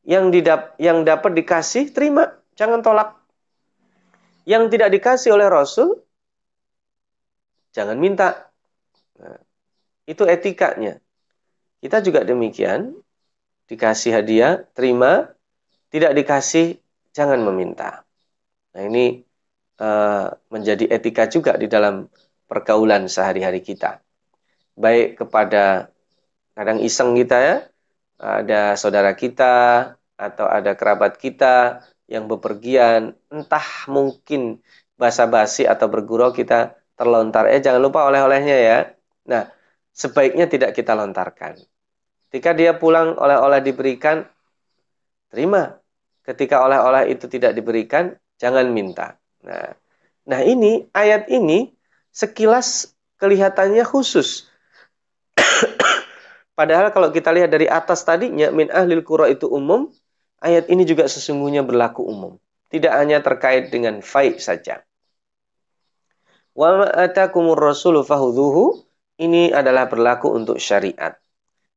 yang 0.06 0.30
didap 0.30 0.78
yang 0.78 1.02
dapat 1.02 1.34
dikasih 1.38 1.90
terima, 1.94 2.30
jangan 2.58 2.82
tolak. 2.86 3.18
Yang 4.46 4.74
tidak 4.74 4.90
dikasih 4.94 5.30
oleh 5.38 5.48
Rasul 5.50 6.02
jangan 7.74 7.98
minta. 7.98 8.50
Nah, 9.18 9.38
itu 10.06 10.24
etikanya. 10.26 10.98
Kita 11.82 11.98
juga 12.06 12.22
demikian, 12.22 12.94
dikasih 13.66 14.22
hadiah, 14.22 14.62
terima, 14.78 15.34
tidak 15.90 16.14
dikasih, 16.14 16.78
jangan 17.14 17.42
meminta. 17.42 18.06
Nah 18.74 18.86
ini 18.86 19.26
Eh, 19.82 20.28
menjadi 20.54 20.86
etika 20.94 21.26
juga 21.26 21.58
di 21.58 21.66
dalam 21.66 22.06
pergaulan 22.46 23.10
sehari-hari 23.10 23.66
kita. 23.66 23.98
Baik 24.78 25.18
kepada 25.18 25.90
kadang 26.58 26.80
iseng 26.84 27.16
kita 27.16 27.38
ya, 27.40 27.56
ada 28.22 28.78
saudara 28.78 29.12
kita 29.18 29.54
atau 30.20 30.46
ada 30.46 30.78
kerabat 30.78 31.18
kita 31.18 31.82
yang 32.06 32.28
bepergian, 32.28 33.18
entah 33.32 33.68
mungkin 33.90 34.60
basa-basi 35.00 35.66
atau 35.66 35.90
bergurau 35.90 36.30
kita 36.30 36.78
terlontar, 36.94 37.50
eh 37.50 37.58
jangan 37.58 37.82
lupa 37.82 38.06
oleh-olehnya 38.06 38.58
ya. 38.62 38.80
Nah, 39.26 39.50
sebaiknya 39.90 40.46
tidak 40.46 40.78
kita 40.78 40.94
lontarkan. 40.94 41.58
Ketika 42.30 42.54
dia 42.54 42.78
pulang 42.78 43.18
oleh-oleh 43.18 43.60
diberikan, 43.66 44.22
terima. 45.34 45.82
Ketika 46.22 46.62
oleh-oleh 46.62 47.10
itu 47.10 47.26
tidak 47.26 47.58
diberikan, 47.58 48.14
jangan 48.38 48.70
minta. 48.70 49.18
Nah, 49.42 49.74
nah 50.30 50.40
ini 50.46 50.86
ayat 50.94 51.26
ini 51.34 51.74
sekilas 52.14 52.94
kelihatannya 53.18 53.82
khusus. 53.82 54.46
Padahal 56.62 56.94
kalau 56.94 57.10
kita 57.10 57.34
lihat 57.34 57.50
dari 57.50 57.66
atas 57.66 58.06
tadinya 58.06 58.54
min 58.54 58.70
ahlil 58.70 59.02
qura 59.02 59.26
itu 59.34 59.50
umum, 59.50 59.90
ayat 60.46 60.70
ini 60.70 60.86
juga 60.86 61.10
sesungguhnya 61.10 61.66
berlaku 61.66 62.06
umum. 62.06 62.38
Tidak 62.70 62.94
hanya 62.94 63.18
terkait 63.18 63.74
dengan 63.74 64.06
faid 64.06 64.38
saja. 64.38 64.86
Wa 66.54 66.86
atakumur 66.86 67.58
ini 69.18 69.50
adalah 69.50 69.90
berlaku 69.90 70.38
untuk 70.38 70.62
syariat. 70.62 71.18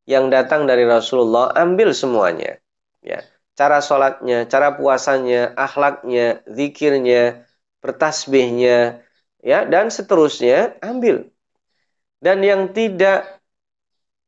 Yang 0.04 0.24
datang 0.36 0.68
dari 0.68 0.84
Rasulullah 0.84 1.56
ambil 1.56 1.96
semuanya. 1.96 2.60
Ya, 3.00 3.24
cara 3.56 3.80
sholatnya, 3.80 4.44
cara 4.52 4.76
puasanya, 4.76 5.56
akhlaknya, 5.56 6.44
zikirnya, 6.44 7.48
bertasbihnya, 7.80 9.00
ya 9.40 9.64
dan 9.64 9.88
seterusnya 9.88 10.76
ambil. 10.84 11.32
Dan 12.20 12.44
yang 12.44 12.76
tidak 12.76 13.33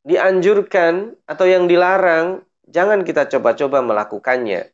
dianjurkan 0.07 1.19
atau 1.27 1.47
yang 1.51 1.67
dilarang 1.67 2.47
jangan 2.71 3.03
kita 3.03 3.27
coba-coba 3.27 3.83
melakukannya. 3.83 4.71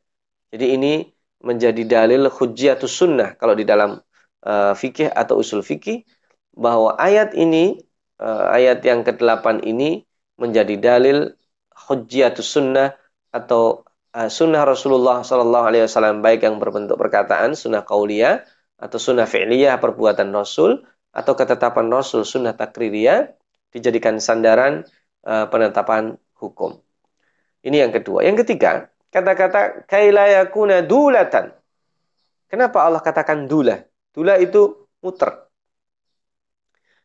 Jadi 0.52 0.66
ini 0.76 0.92
menjadi 1.40 1.82
dalil 1.88 2.28
hujjatus 2.28 2.92
sunnah 2.92 3.34
kalau 3.40 3.56
di 3.56 3.64
dalam 3.64 3.96
uh, 4.44 4.72
fikih 4.76 5.08
atau 5.08 5.40
usul 5.40 5.64
fikih 5.64 6.04
bahwa 6.52 6.94
ayat 7.00 7.32
ini 7.32 7.80
uh, 8.20 8.52
ayat 8.52 8.84
yang 8.84 9.00
ke-8 9.02 9.64
ini 9.64 10.04
menjadi 10.36 10.76
dalil 10.76 11.32
hujjatus 11.72 12.46
sunnah 12.46 12.92
atau 13.32 13.88
uh, 14.12 14.28
sunnah 14.28 14.62
Rasulullah 14.68 15.24
Sallallahu 15.24 15.64
Alaihi 15.66 15.84
Wasallam 15.88 16.20
baik 16.20 16.44
yang 16.44 16.60
berbentuk 16.60 17.00
perkataan 17.00 17.56
sunnah 17.56 17.82
kauliyah 17.82 18.44
atau 18.76 18.98
sunnah 19.00 19.24
fi'liyah 19.24 19.80
perbuatan 19.80 20.28
Rasul 20.30 20.84
atau 21.12 21.32
ketetapan 21.32 21.88
Rasul 21.88 22.22
sunnah 22.28 22.52
takririyah 22.52 23.32
dijadikan 23.72 24.20
sandaran 24.20 24.84
uh, 25.26 25.46
penetapan 25.48 26.14
hukum. 26.38 26.78
Ini 27.62 27.86
yang 27.86 27.92
kedua. 27.94 28.26
Yang 28.26 28.46
ketiga, 28.46 28.90
kata-kata 29.14 29.86
kailayakuna 29.86 30.82
dulatan. 30.82 31.54
Kenapa 32.50 32.84
Allah 32.84 33.00
katakan 33.00 33.46
dula? 33.46 33.80
Dula 34.12 34.36
itu 34.36 34.88
muter. 35.00 35.48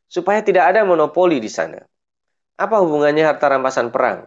Supaya 0.07 0.41
tidak 0.41 0.74
ada 0.74 0.84
monopoli 0.84 1.38
di 1.39 1.47
sana. 1.47 1.80
Apa 2.57 2.82
hubungannya 2.82 3.22
harta 3.22 3.53
rampasan 3.53 3.93
perang? 3.93 4.26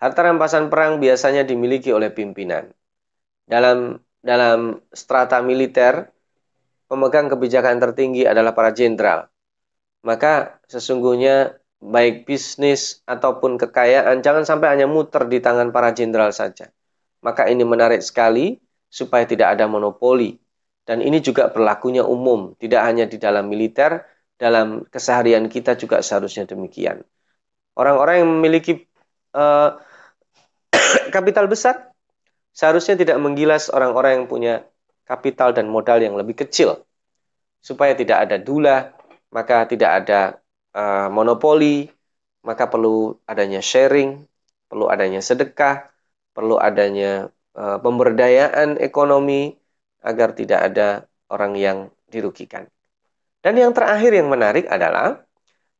Harta 0.00 0.20
rampasan 0.26 0.72
perang 0.72 0.98
biasanya 0.98 1.46
dimiliki 1.46 1.92
oleh 1.92 2.10
pimpinan. 2.10 2.72
Dalam 3.46 4.00
dalam 4.20 4.80
strata 4.92 5.40
militer, 5.40 6.08
pemegang 6.90 7.30
kebijakan 7.30 7.78
tertinggi 7.78 8.26
adalah 8.26 8.52
para 8.56 8.74
jenderal. 8.74 9.28
Maka 10.02 10.60
sesungguhnya 10.66 11.59
baik 11.80 12.28
bisnis 12.28 13.00
ataupun 13.08 13.56
kekayaan 13.56 14.20
jangan 14.20 14.44
sampai 14.44 14.76
hanya 14.76 14.84
muter 14.84 15.24
di 15.26 15.40
tangan 15.40 15.72
para 15.72 15.90
jenderal 15.96 16.30
saja. 16.30 16.68
Maka 17.24 17.48
ini 17.48 17.64
menarik 17.64 18.04
sekali 18.04 18.60
supaya 18.88 19.24
tidak 19.24 19.56
ada 19.56 19.64
monopoli. 19.64 20.36
Dan 20.84 21.00
ini 21.04 21.20
juga 21.22 21.48
berlakunya 21.52 22.02
umum, 22.04 22.56
tidak 22.56 22.82
hanya 22.84 23.04
di 23.06 23.16
dalam 23.20 23.46
militer, 23.46 24.04
dalam 24.40 24.88
keseharian 24.88 25.46
kita 25.46 25.76
juga 25.76 26.00
seharusnya 26.00 26.48
demikian. 26.48 27.04
Orang-orang 27.76 28.24
yang 28.24 28.30
memiliki 28.40 28.88
uh, 29.36 29.76
kapital 31.14 31.46
besar 31.46 31.92
seharusnya 32.50 32.98
tidak 32.98 33.16
menggilas 33.22 33.70
orang-orang 33.70 34.20
yang 34.20 34.26
punya 34.26 34.54
kapital 35.06 35.54
dan 35.54 35.70
modal 35.70 36.00
yang 36.00 36.16
lebih 36.16 36.44
kecil. 36.44 36.82
Supaya 37.60 37.92
tidak 37.92 38.24
ada 38.26 38.36
dula, 38.40 38.96
maka 39.28 39.68
tidak 39.68 40.04
ada 40.04 40.39
uh, 40.74 41.08
monopoli, 41.12 41.90
maka 42.46 42.66
perlu 42.66 43.18
adanya 43.28 43.60
sharing, 43.60 44.24
perlu 44.70 44.86
adanya 44.88 45.20
sedekah, 45.20 45.90
perlu 46.32 46.56
adanya 46.56 47.28
uh, 47.58 47.78
pemberdayaan 47.82 48.80
ekonomi 48.80 49.54
agar 50.00 50.32
tidak 50.32 50.60
ada 50.72 50.88
orang 51.28 51.52
yang 51.58 51.78
dirugikan. 52.08 52.66
Dan 53.40 53.56
yang 53.56 53.72
terakhir 53.72 54.12
yang 54.12 54.28
menarik 54.28 54.68
adalah 54.68 55.24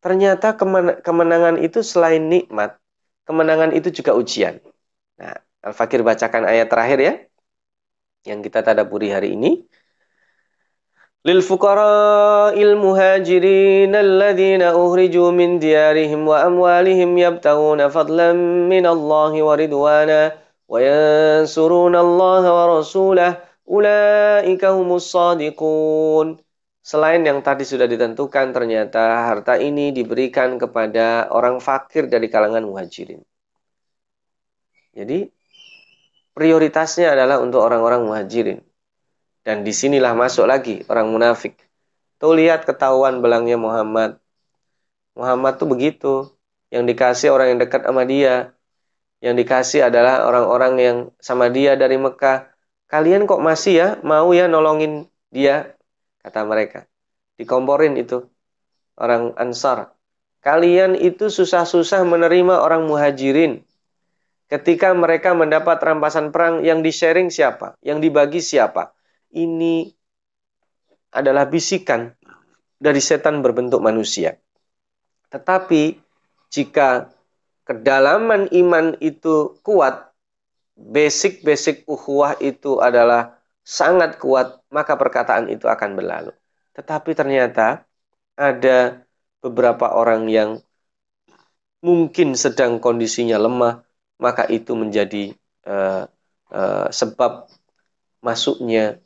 ternyata 0.00 0.56
kemenangan 1.04 1.60
itu 1.60 1.84
selain 1.84 2.24
nikmat, 2.24 2.76
kemenangan 3.28 3.76
itu 3.76 3.92
juga 3.92 4.16
ujian. 4.16 4.56
Nah, 5.20 5.36
Al-Fakir 5.60 6.00
bacakan 6.00 6.48
ayat 6.48 6.72
terakhir 6.72 6.98
ya 7.04 7.14
yang 8.24 8.40
kita 8.40 8.64
tadaburi 8.64 9.12
hari 9.12 9.36
ini. 9.36 9.64
للفقراء 11.25 12.55
المهاجرين 12.69 13.95
الذين 13.95 14.61
أخرجوا 14.61 15.29
من 15.31 15.59
ديارهم 15.59 16.27
وأموالهم 16.27 17.17
يبتغون 17.17 17.81
فضلا 17.89 18.33
من 18.73 18.85
الله 18.85 19.31
ورضوانا 19.43 20.21
وينصرون 20.71 21.95
الله 21.95 22.43
ورسوله 22.57 23.31
أولئك 23.69 24.63
هم 24.65 24.89
الصادقون 24.95 26.27
Selain 26.85 27.17
yang 27.25 27.41
tadi 27.41 27.65
sudah 27.65 27.89
ditentukan, 27.89 28.53
ternyata 28.53 29.25
harta 29.25 29.57
ini 29.57 29.89
diberikan 29.89 30.61
kepada 30.61 31.33
orang 31.33 31.57
fakir 31.57 32.05
dari 32.05 32.29
kalangan 32.29 32.61
muhajirin. 32.61 33.25
Jadi, 34.93 35.25
prioritasnya 36.37 37.17
adalah 37.17 37.41
untuk 37.41 37.65
orang-orang 37.65 38.05
muhajirin. 38.05 38.61
Dan 39.50 39.66
di 39.66 39.74
sinilah 39.74 40.14
masuk 40.14 40.46
lagi 40.46 40.86
orang 40.86 41.10
munafik. 41.10 41.58
Tuh 42.22 42.38
lihat 42.38 42.62
ketahuan 42.62 43.18
belangnya 43.18 43.58
Muhammad. 43.58 44.22
Muhammad 45.18 45.58
tuh 45.58 45.66
begitu. 45.66 46.30
Yang 46.70 46.94
dikasih 46.94 47.34
orang 47.34 47.46
yang 47.50 47.58
dekat 47.58 47.82
sama 47.82 48.06
dia. 48.06 48.54
Yang 49.18 49.34
dikasih 49.42 49.90
adalah 49.90 50.22
orang-orang 50.22 50.74
yang 50.78 50.96
sama 51.18 51.50
dia 51.50 51.74
dari 51.74 51.98
Mekah. 51.98 52.46
Kalian 52.86 53.26
kok 53.26 53.42
masih 53.42 53.74
ya 53.74 53.88
mau 54.06 54.30
ya 54.30 54.46
nolongin 54.46 55.10
dia? 55.34 55.74
Kata 56.22 56.46
mereka. 56.46 56.86
Dikomporin 57.34 57.98
itu. 57.98 58.30
Orang 58.94 59.34
Ansar. 59.34 59.90
Kalian 60.46 60.94
itu 60.94 61.26
susah-susah 61.26 62.06
menerima 62.06 62.62
orang 62.62 62.86
muhajirin. 62.86 63.66
Ketika 64.46 64.94
mereka 64.94 65.34
mendapat 65.34 65.82
rampasan 65.82 66.30
perang 66.30 66.62
yang 66.62 66.86
di-sharing 66.86 67.34
siapa? 67.34 67.74
Yang 67.82 67.98
dibagi 68.06 68.38
siapa? 68.38 68.94
Ini 69.34 69.90
adalah 71.10 71.46
bisikan 71.46 72.14
dari 72.80 73.02
setan 73.02 73.42
berbentuk 73.42 73.82
manusia. 73.82 74.38
Tetapi 75.30 75.98
jika 76.50 77.10
kedalaman 77.66 78.50
iman 78.50 78.98
itu 78.98 79.58
kuat, 79.62 80.10
basic-basic 80.74 81.86
ukhuwah 81.86 82.34
itu 82.40 82.80
adalah 82.82 83.38
sangat 83.62 84.18
kuat, 84.18 84.58
maka 84.72 84.96
perkataan 84.96 85.52
itu 85.52 85.68
akan 85.70 85.94
berlalu. 85.94 86.32
Tetapi 86.74 87.10
ternyata 87.14 87.84
ada 88.34 89.04
beberapa 89.44 89.92
orang 89.92 90.26
yang 90.26 90.50
mungkin 91.84 92.34
sedang 92.34 92.80
kondisinya 92.80 93.36
lemah, 93.36 93.84
maka 94.20 94.48
itu 94.48 94.72
menjadi 94.76 95.36
uh, 95.68 96.08
uh, 96.52 96.88
sebab 96.90 97.48
masuknya 98.20 99.00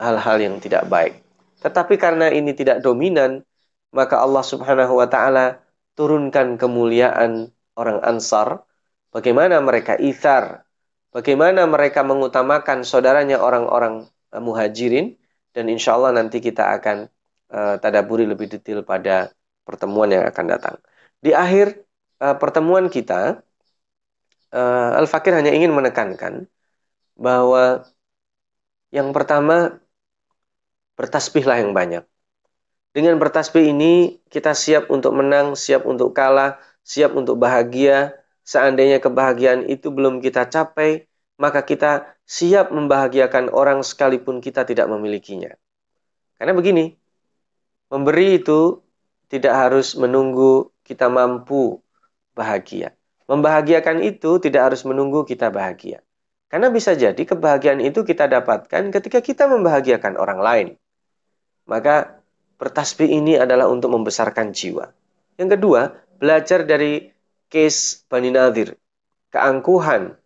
hal-hal 0.00 0.36
yang 0.40 0.56
tidak 0.58 0.88
baik. 0.88 1.20
Tetapi 1.60 2.00
karena 2.00 2.32
ini 2.32 2.56
tidak 2.56 2.80
dominan, 2.80 3.44
maka 3.92 4.16
Allah 4.24 4.40
Subhanahu 4.40 4.96
wa 4.96 5.06
taala 5.06 5.60
turunkan 5.92 6.56
kemuliaan 6.56 7.52
orang 7.76 8.00
Ansar, 8.00 8.64
bagaimana 9.12 9.60
mereka 9.60 10.00
ithar, 10.00 10.64
bagaimana 11.12 11.68
mereka 11.68 12.00
mengutamakan 12.00 12.80
saudaranya 12.80 13.36
orang-orang 13.36 14.08
uh, 14.32 14.40
Muhajirin 14.40 15.20
dan 15.52 15.68
insya 15.68 16.00
Allah 16.00 16.16
nanti 16.16 16.40
kita 16.40 16.80
akan 16.80 17.10
uh, 17.52 17.76
tadaburi 17.76 18.24
lebih 18.24 18.48
detail 18.48 18.80
pada 18.80 19.28
pertemuan 19.68 20.08
yang 20.08 20.24
akan 20.24 20.44
datang. 20.48 20.76
Di 21.20 21.36
akhir 21.36 21.84
uh, 22.24 22.40
pertemuan 22.40 22.88
kita, 22.88 23.44
uh, 24.56 24.90
Al-Fakir 24.96 25.36
hanya 25.36 25.52
ingin 25.52 25.74
menekankan 25.76 26.48
bahwa 27.20 27.84
yang 28.90 29.12
pertama 29.12 29.78
bertasbihlah 31.00 31.64
yang 31.64 31.72
banyak. 31.72 32.04
Dengan 32.92 33.16
bertasbih 33.16 33.72
ini 33.72 34.20
kita 34.28 34.52
siap 34.52 34.92
untuk 34.92 35.16
menang, 35.16 35.56
siap 35.56 35.88
untuk 35.88 36.12
kalah, 36.12 36.60
siap 36.84 37.16
untuk 37.16 37.40
bahagia. 37.40 38.20
Seandainya 38.44 39.00
kebahagiaan 39.00 39.64
itu 39.64 39.88
belum 39.88 40.20
kita 40.20 40.44
capai, 40.52 41.08
maka 41.40 41.64
kita 41.64 42.04
siap 42.28 42.68
membahagiakan 42.68 43.48
orang 43.48 43.80
sekalipun 43.80 44.44
kita 44.44 44.68
tidak 44.68 44.90
memilikinya. 44.92 45.56
Karena 46.36 46.52
begini, 46.52 46.92
memberi 47.88 48.42
itu 48.42 48.84
tidak 49.30 49.54
harus 49.54 49.94
menunggu 49.96 50.68
kita 50.84 51.06
mampu 51.08 51.78
bahagia. 52.34 52.92
Membahagiakan 53.30 54.02
itu 54.02 54.42
tidak 54.42 54.74
harus 54.74 54.82
menunggu 54.82 55.22
kita 55.22 55.48
bahagia. 55.54 56.02
Karena 56.50 56.66
bisa 56.74 56.98
jadi 56.98 57.22
kebahagiaan 57.22 57.78
itu 57.78 58.02
kita 58.02 58.26
dapatkan 58.26 58.90
ketika 58.90 59.22
kita 59.22 59.46
membahagiakan 59.46 60.18
orang 60.18 60.40
lain. 60.42 60.68
Maka 61.70 62.18
bertasbih 62.58 63.06
ini 63.06 63.38
adalah 63.38 63.70
untuk 63.70 63.94
membesarkan 63.94 64.50
jiwa. 64.50 64.90
Yang 65.38 65.56
kedua, 65.56 65.80
belajar 66.18 66.66
dari 66.66 67.06
case 67.46 68.02
Bani 68.10 68.34
Nadir. 68.34 68.74
Keangkuhan, 69.30 70.18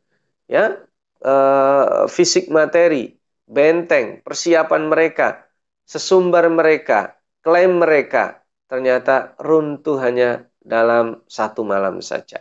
ya, 0.48 0.80
uh, 1.20 2.08
fisik 2.08 2.48
materi, 2.48 3.12
benteng, 3.44 4.24
persiapan 4.24 4.88
mereka, 4.88 5.44
sesumbar 5.84 6.48
mereka, 6.48 7.20
klaim 7.44 7.76
mereka, 7.76 8.40
ternyata 8.64 9.36
runtuh 9.36 10.00
hanya 10.00 10.48
dalam 10.64 11.20
satu 11.28 11.60
malam 11.60 12.00
saja. 12.00 12.40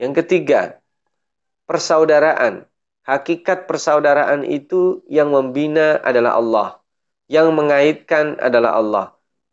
Yang 0.00 0.24
ketiga, 0.24 0.80
persaudaraan. 1.68 2.64
Hakikat 3.04 3.68
persaudaraan 3.68 4.48
itu 4.48 5.04
yang 5.08 5.32
membina 5.32 6.00
adalah 6.00 6.40
Allah 6.40 6.79
yang 7.30 7.54
mengaitkan 7.54 8.34
adalah 8.42 8.74
Allah. 8.80 9.06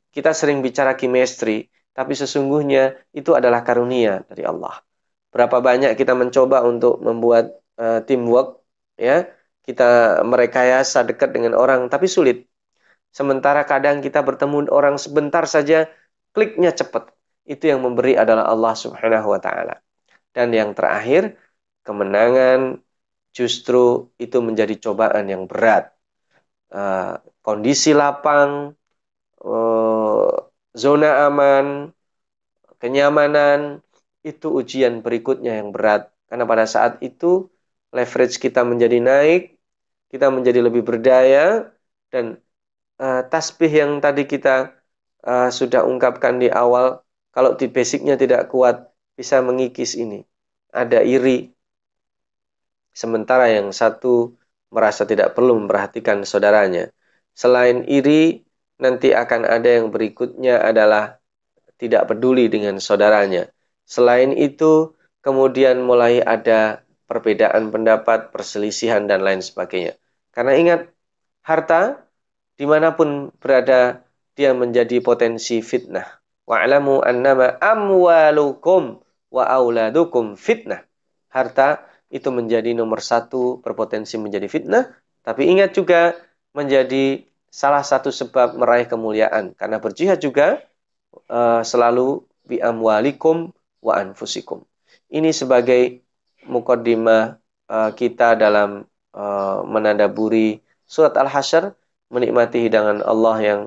Kita 0.10 0.34
sering 0.34 0.66
bicara 0.66 0.98
chemistry, 0.98 1.70
tapi 1.94 2.18
sesungguhnya 2.18 2.98
itu 3.14 3.38
adalah 3.38 3.62
karunia 3.62 4.26
dari 4.26 4.42
Allah. 4.42 4.82
Berapa 5.30 5.62
banyak 5.62 5.94
kita 5.94 6.18
mencoba 6.18 6.66
untuk 6.66 6.98
membuat 7.06 7.54
uh, 7.78 8.02
teamwork, 8.02 8.66
ya, 8.98 9.30
kita 9.62 9.86
merekayasa 10.26 11.06
dekat 11.06 11.30
dengan 11.38 11.54
orang, 11.54 11.86
tapi 11.94 12.10
sulit. 12.10 12.50
Sementara 13.14 13.62
kadang 13.62 14.02
kita 14.02 14.26
bertemu 14.26 14.74
orang 14.74 14.98
sebentar 14.98 15.46
saja, 15.46 15.86
kliknya 16.34 16.74
cepat. 16.74 17.14
Itu 17.46 17.70
yang 17.70 17.86
memberi 17.86 18.18
adalah 18.18 18.50
Allah 18.50 18.74
Subhanahu 18.74 19.38
wa 19.38 19.40
Ta'ala. 19.40 19.78
Dan 20.34 20.50
yang 20.50 20.74
terakhir, 20.74 21.38
kemenangan 21.86 22.82
justru 23.38 24.10
itu 24.18 24.38
menjadi 24.42 24.74
cobaan 24.82 25.30
yang 25.30 25.46
berat. 25.46 25.94
Uh, 26.74 27.22
kondisi 27.48 27.96
lapang, 27.96 28.76
uh, 29.40 30.28
zona 30.76 31.32
aman, 31.32 31.96
kenyamanan, 32.84 33.80
itu 34.20 34.52
ujian 34.52 35.00
berikutnya 35.00 35.64
yang 35.64 35.72
berat. 35.72 36.12
Karena 36.28 36.44
pada 36.44 36.68
saat 36.68 37.00
itu 37.00 37.48
leverage 37.96 38.36
kita 38.36 38.68
menjadi 38.68 39.00
naik, 39.00 39.56
kita 40.12 40.28
menjadi 40.28 40.60
lebih 40.60 40.84
berdaya, 40.84 41.72
dan 42.12 42.36
uh, 43.00 43.24
tasbih 43.32 43.72
yang 43.72 44.04
tadi 44.04 44.28
kita 44.28 44.76
uh, 45.24 45.48
sudah 45.48 45.88
ungkapkan 45.88 46.36
di 46.44 46.52
awal, 46.52 47.00
kalau 47.32 47.56
di 47.56 47.72
basicnya 47.72 48.20
tidak 48.20 48.52
kuat, 48.52 48.92
bisa 49.16 49.40
mengikis 49.40 49.96
ini. 49.96 50.20
Ada 50.76 51.00
iri. 51.00 51.48
Sementara 52.92 53.48
yang 53.48 53.72
satu 53.72 54.36
merasa 54.68 55.08
tidak 55.08 55.32
perlu 55.32 55.56
memperhatikan 55.64 56.28
saudaranya. 56.28 56.92
Selain 57.38 57.86
iri, 57.86 58.42
nanti 58.82 59.14
akan 59.14 59.46
ada 59.46 59.70
yang 59.70 59.94
berikutnya 59.94 60.58
adalah 60.58 61.22
tidak 61.78 62.10
peduli 62.10 62.50
dengan 62.50 62.82
saudaranya. 62.82 63.54
Selain 63.86 64.34
itu, 64.34 64.98
kemudian 65.22 65.86
mulai 65.86 66.18
ada 66.26 66.82
perbedaan 67.06 67.70
pendapat, 67.70 68.34
perselisihan, 68.34 69.06
dan 69.06 69.22
lain 69.22 69.46
sebagainya. 69.46 69.94
Karena 70.34 70.58
ingat, 70.58 70.82
harta 71.46 72.10
di 72.58 72.66
mana 72.66 72.98
pun 72.98 73.30
berada, 73.38 74.02
dia 74.34 74.58
menjadi 74.58 74.98
potensi 75.06 75.62
fitnah. 75.62 76.18
Wa'alamu 76.50 77.06
annama 77.06 77.54
amwalukum 77.62 78.98
wa 79.30 79.44
auladukum 79.46 80.34
fitnah. 80.34 80.82
Harta 81.30 81.86
itu 82.10 82.34
menjadi 82.34 82.74
nomor 82.74 82.98
satu, 83.06 83.62
berpotensi 83.62 84.18
menjadi 84.18 84.50
fitnah. 84.50 84.90
Tapi 85.22 85.54
ingat 85.54 85.78
juga, 85.78 86.18
menjadi 86.56 87.27
salah 87.48 87.82
satu 87.82 88.12
sebab 88.12 88.56
meraih 88.60 88.88
kemuliaan 88.88 89.56
karena 89.56 89.78
berjihad 89.80 90.20
juga 90.20 90.62
uh, 91.32 91.62
selalu 91.64 92.24
bi 92.48 92.60
amwalikum 92.62 93.52
wa 93.84 93.94
anfusikum. 94.00 94.64
Ini 95.08 95.32
sebagai 95.32 96.04
mukaddimah 96.48 97.40
uh, 97.72 97.92
kita 97.96 98.36
dalam 98.36 98.88
uh, 99.16 99.60
menandaburi 99.64 100.60
surat 100.88 101.16
Al-Hasyr 101.16 101.76
menikmati 102.08 102.64
hidangan 102.64 103.04
Allah 103.04 103.38
yang 103.44 103.62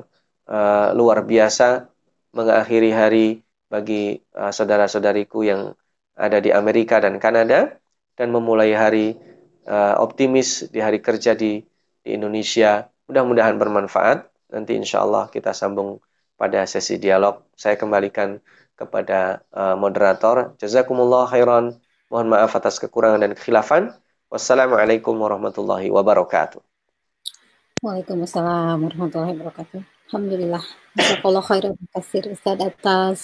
uh, 0.49 0.97
luar 0.97 1.24
biasa 1.24 1.89
mengakhiri 2.33 2.91
hari 2.93 3.26
bagi 3.68 4.20
uh, 4.37 4.53
saudara-saudariku 4.53 5.45
yang 5.45 5.72
ada 6.16 6.41
di 6.41 6.53
Amerika 6.53 7.01
dan 7.01 7.16
Kanada 7.16 7.81
dan 8.16 8.28
memulai 8.33 8.72
hari 8.76 9.16
uh, 9.64 9.97
optimis 10.01 10.68
di 10.68 10.81
hari 10.81 11.01
kerja 11.01 11.33
di 11.37 11.64
di 12.01 12.16
Indonesia. 12.16 12.89
Mudah-mudahan 13.11 13.58
bermanfaat. 13.58 14.30
nanti 14.50 14.74
insya 14.74 15.02
Allah 15.06 15.30
kita 15.30 15.50
sambung 15.50 15.98
pada 16.38 16.62
sesi 16.66 16.98
dialog. 16.98 17.42
Saya 17.58 17.74
kembalikan 17.74 18.38
kepada 18.78 19.42
uh, 19.50 19.74
moderator. 19.74 20.54
Jazakumullah 20.62 21.26
khairan. 21.26 21.78
Mohon 22.06 22.28
maaf 22.38 22.54
atas 22.54 22.78
kekurangan 22.78 23.22
dan 23.22 23.34
kekhilafan. 23.34 23.94
Wassalamualaikum 24.30 25.14
warahmatullahi 25.18 25.90
wabarakatuh. 25.90 26.62
Waalaikumsalam 27.82 28.78
warahmatullahi 28.78 29.34
wabarakatuh. 29.38 29.80
Alhamdulillah. 30.11 30.62
Jazakallah 30.94 31.42
khairan 31.42 31.74
kasir 31.90 32.30
Ustaz 32.30 32.58
atas 32.62 33.18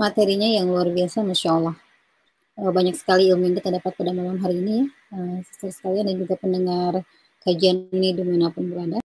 materinya 0.00 0.48
yang 0.48 0.68
luar 0.68 0.88
biasa, 0.92 1.20
Masya 1.24 1.50
Allah. 1.60 1.76
Eh, 2.54 2.70
banyak 2.70 2.94
sekali 2.94 3.34
ilmu 3.34 3.50
yang 3.50 3.56
kita 3.58 3.70
dapat 3.74 3.92
pada 3.98 4.14
malam 4.14 4.38
hari 4.38 4.62
ini 4.62 4.86
ya, 4.86 5.18
uh, 5.18 5.38
sekalian 5.74 6.06
dan 6.06 6.16
juga 6.22 6.38
pendengar 6.38 7.02
kajian 7.44 7.92
ini 7.92 8.16
di 8.16 8.24
mana 8.24 8.48
pun 8.48 8.72
berada. 8.72 9.03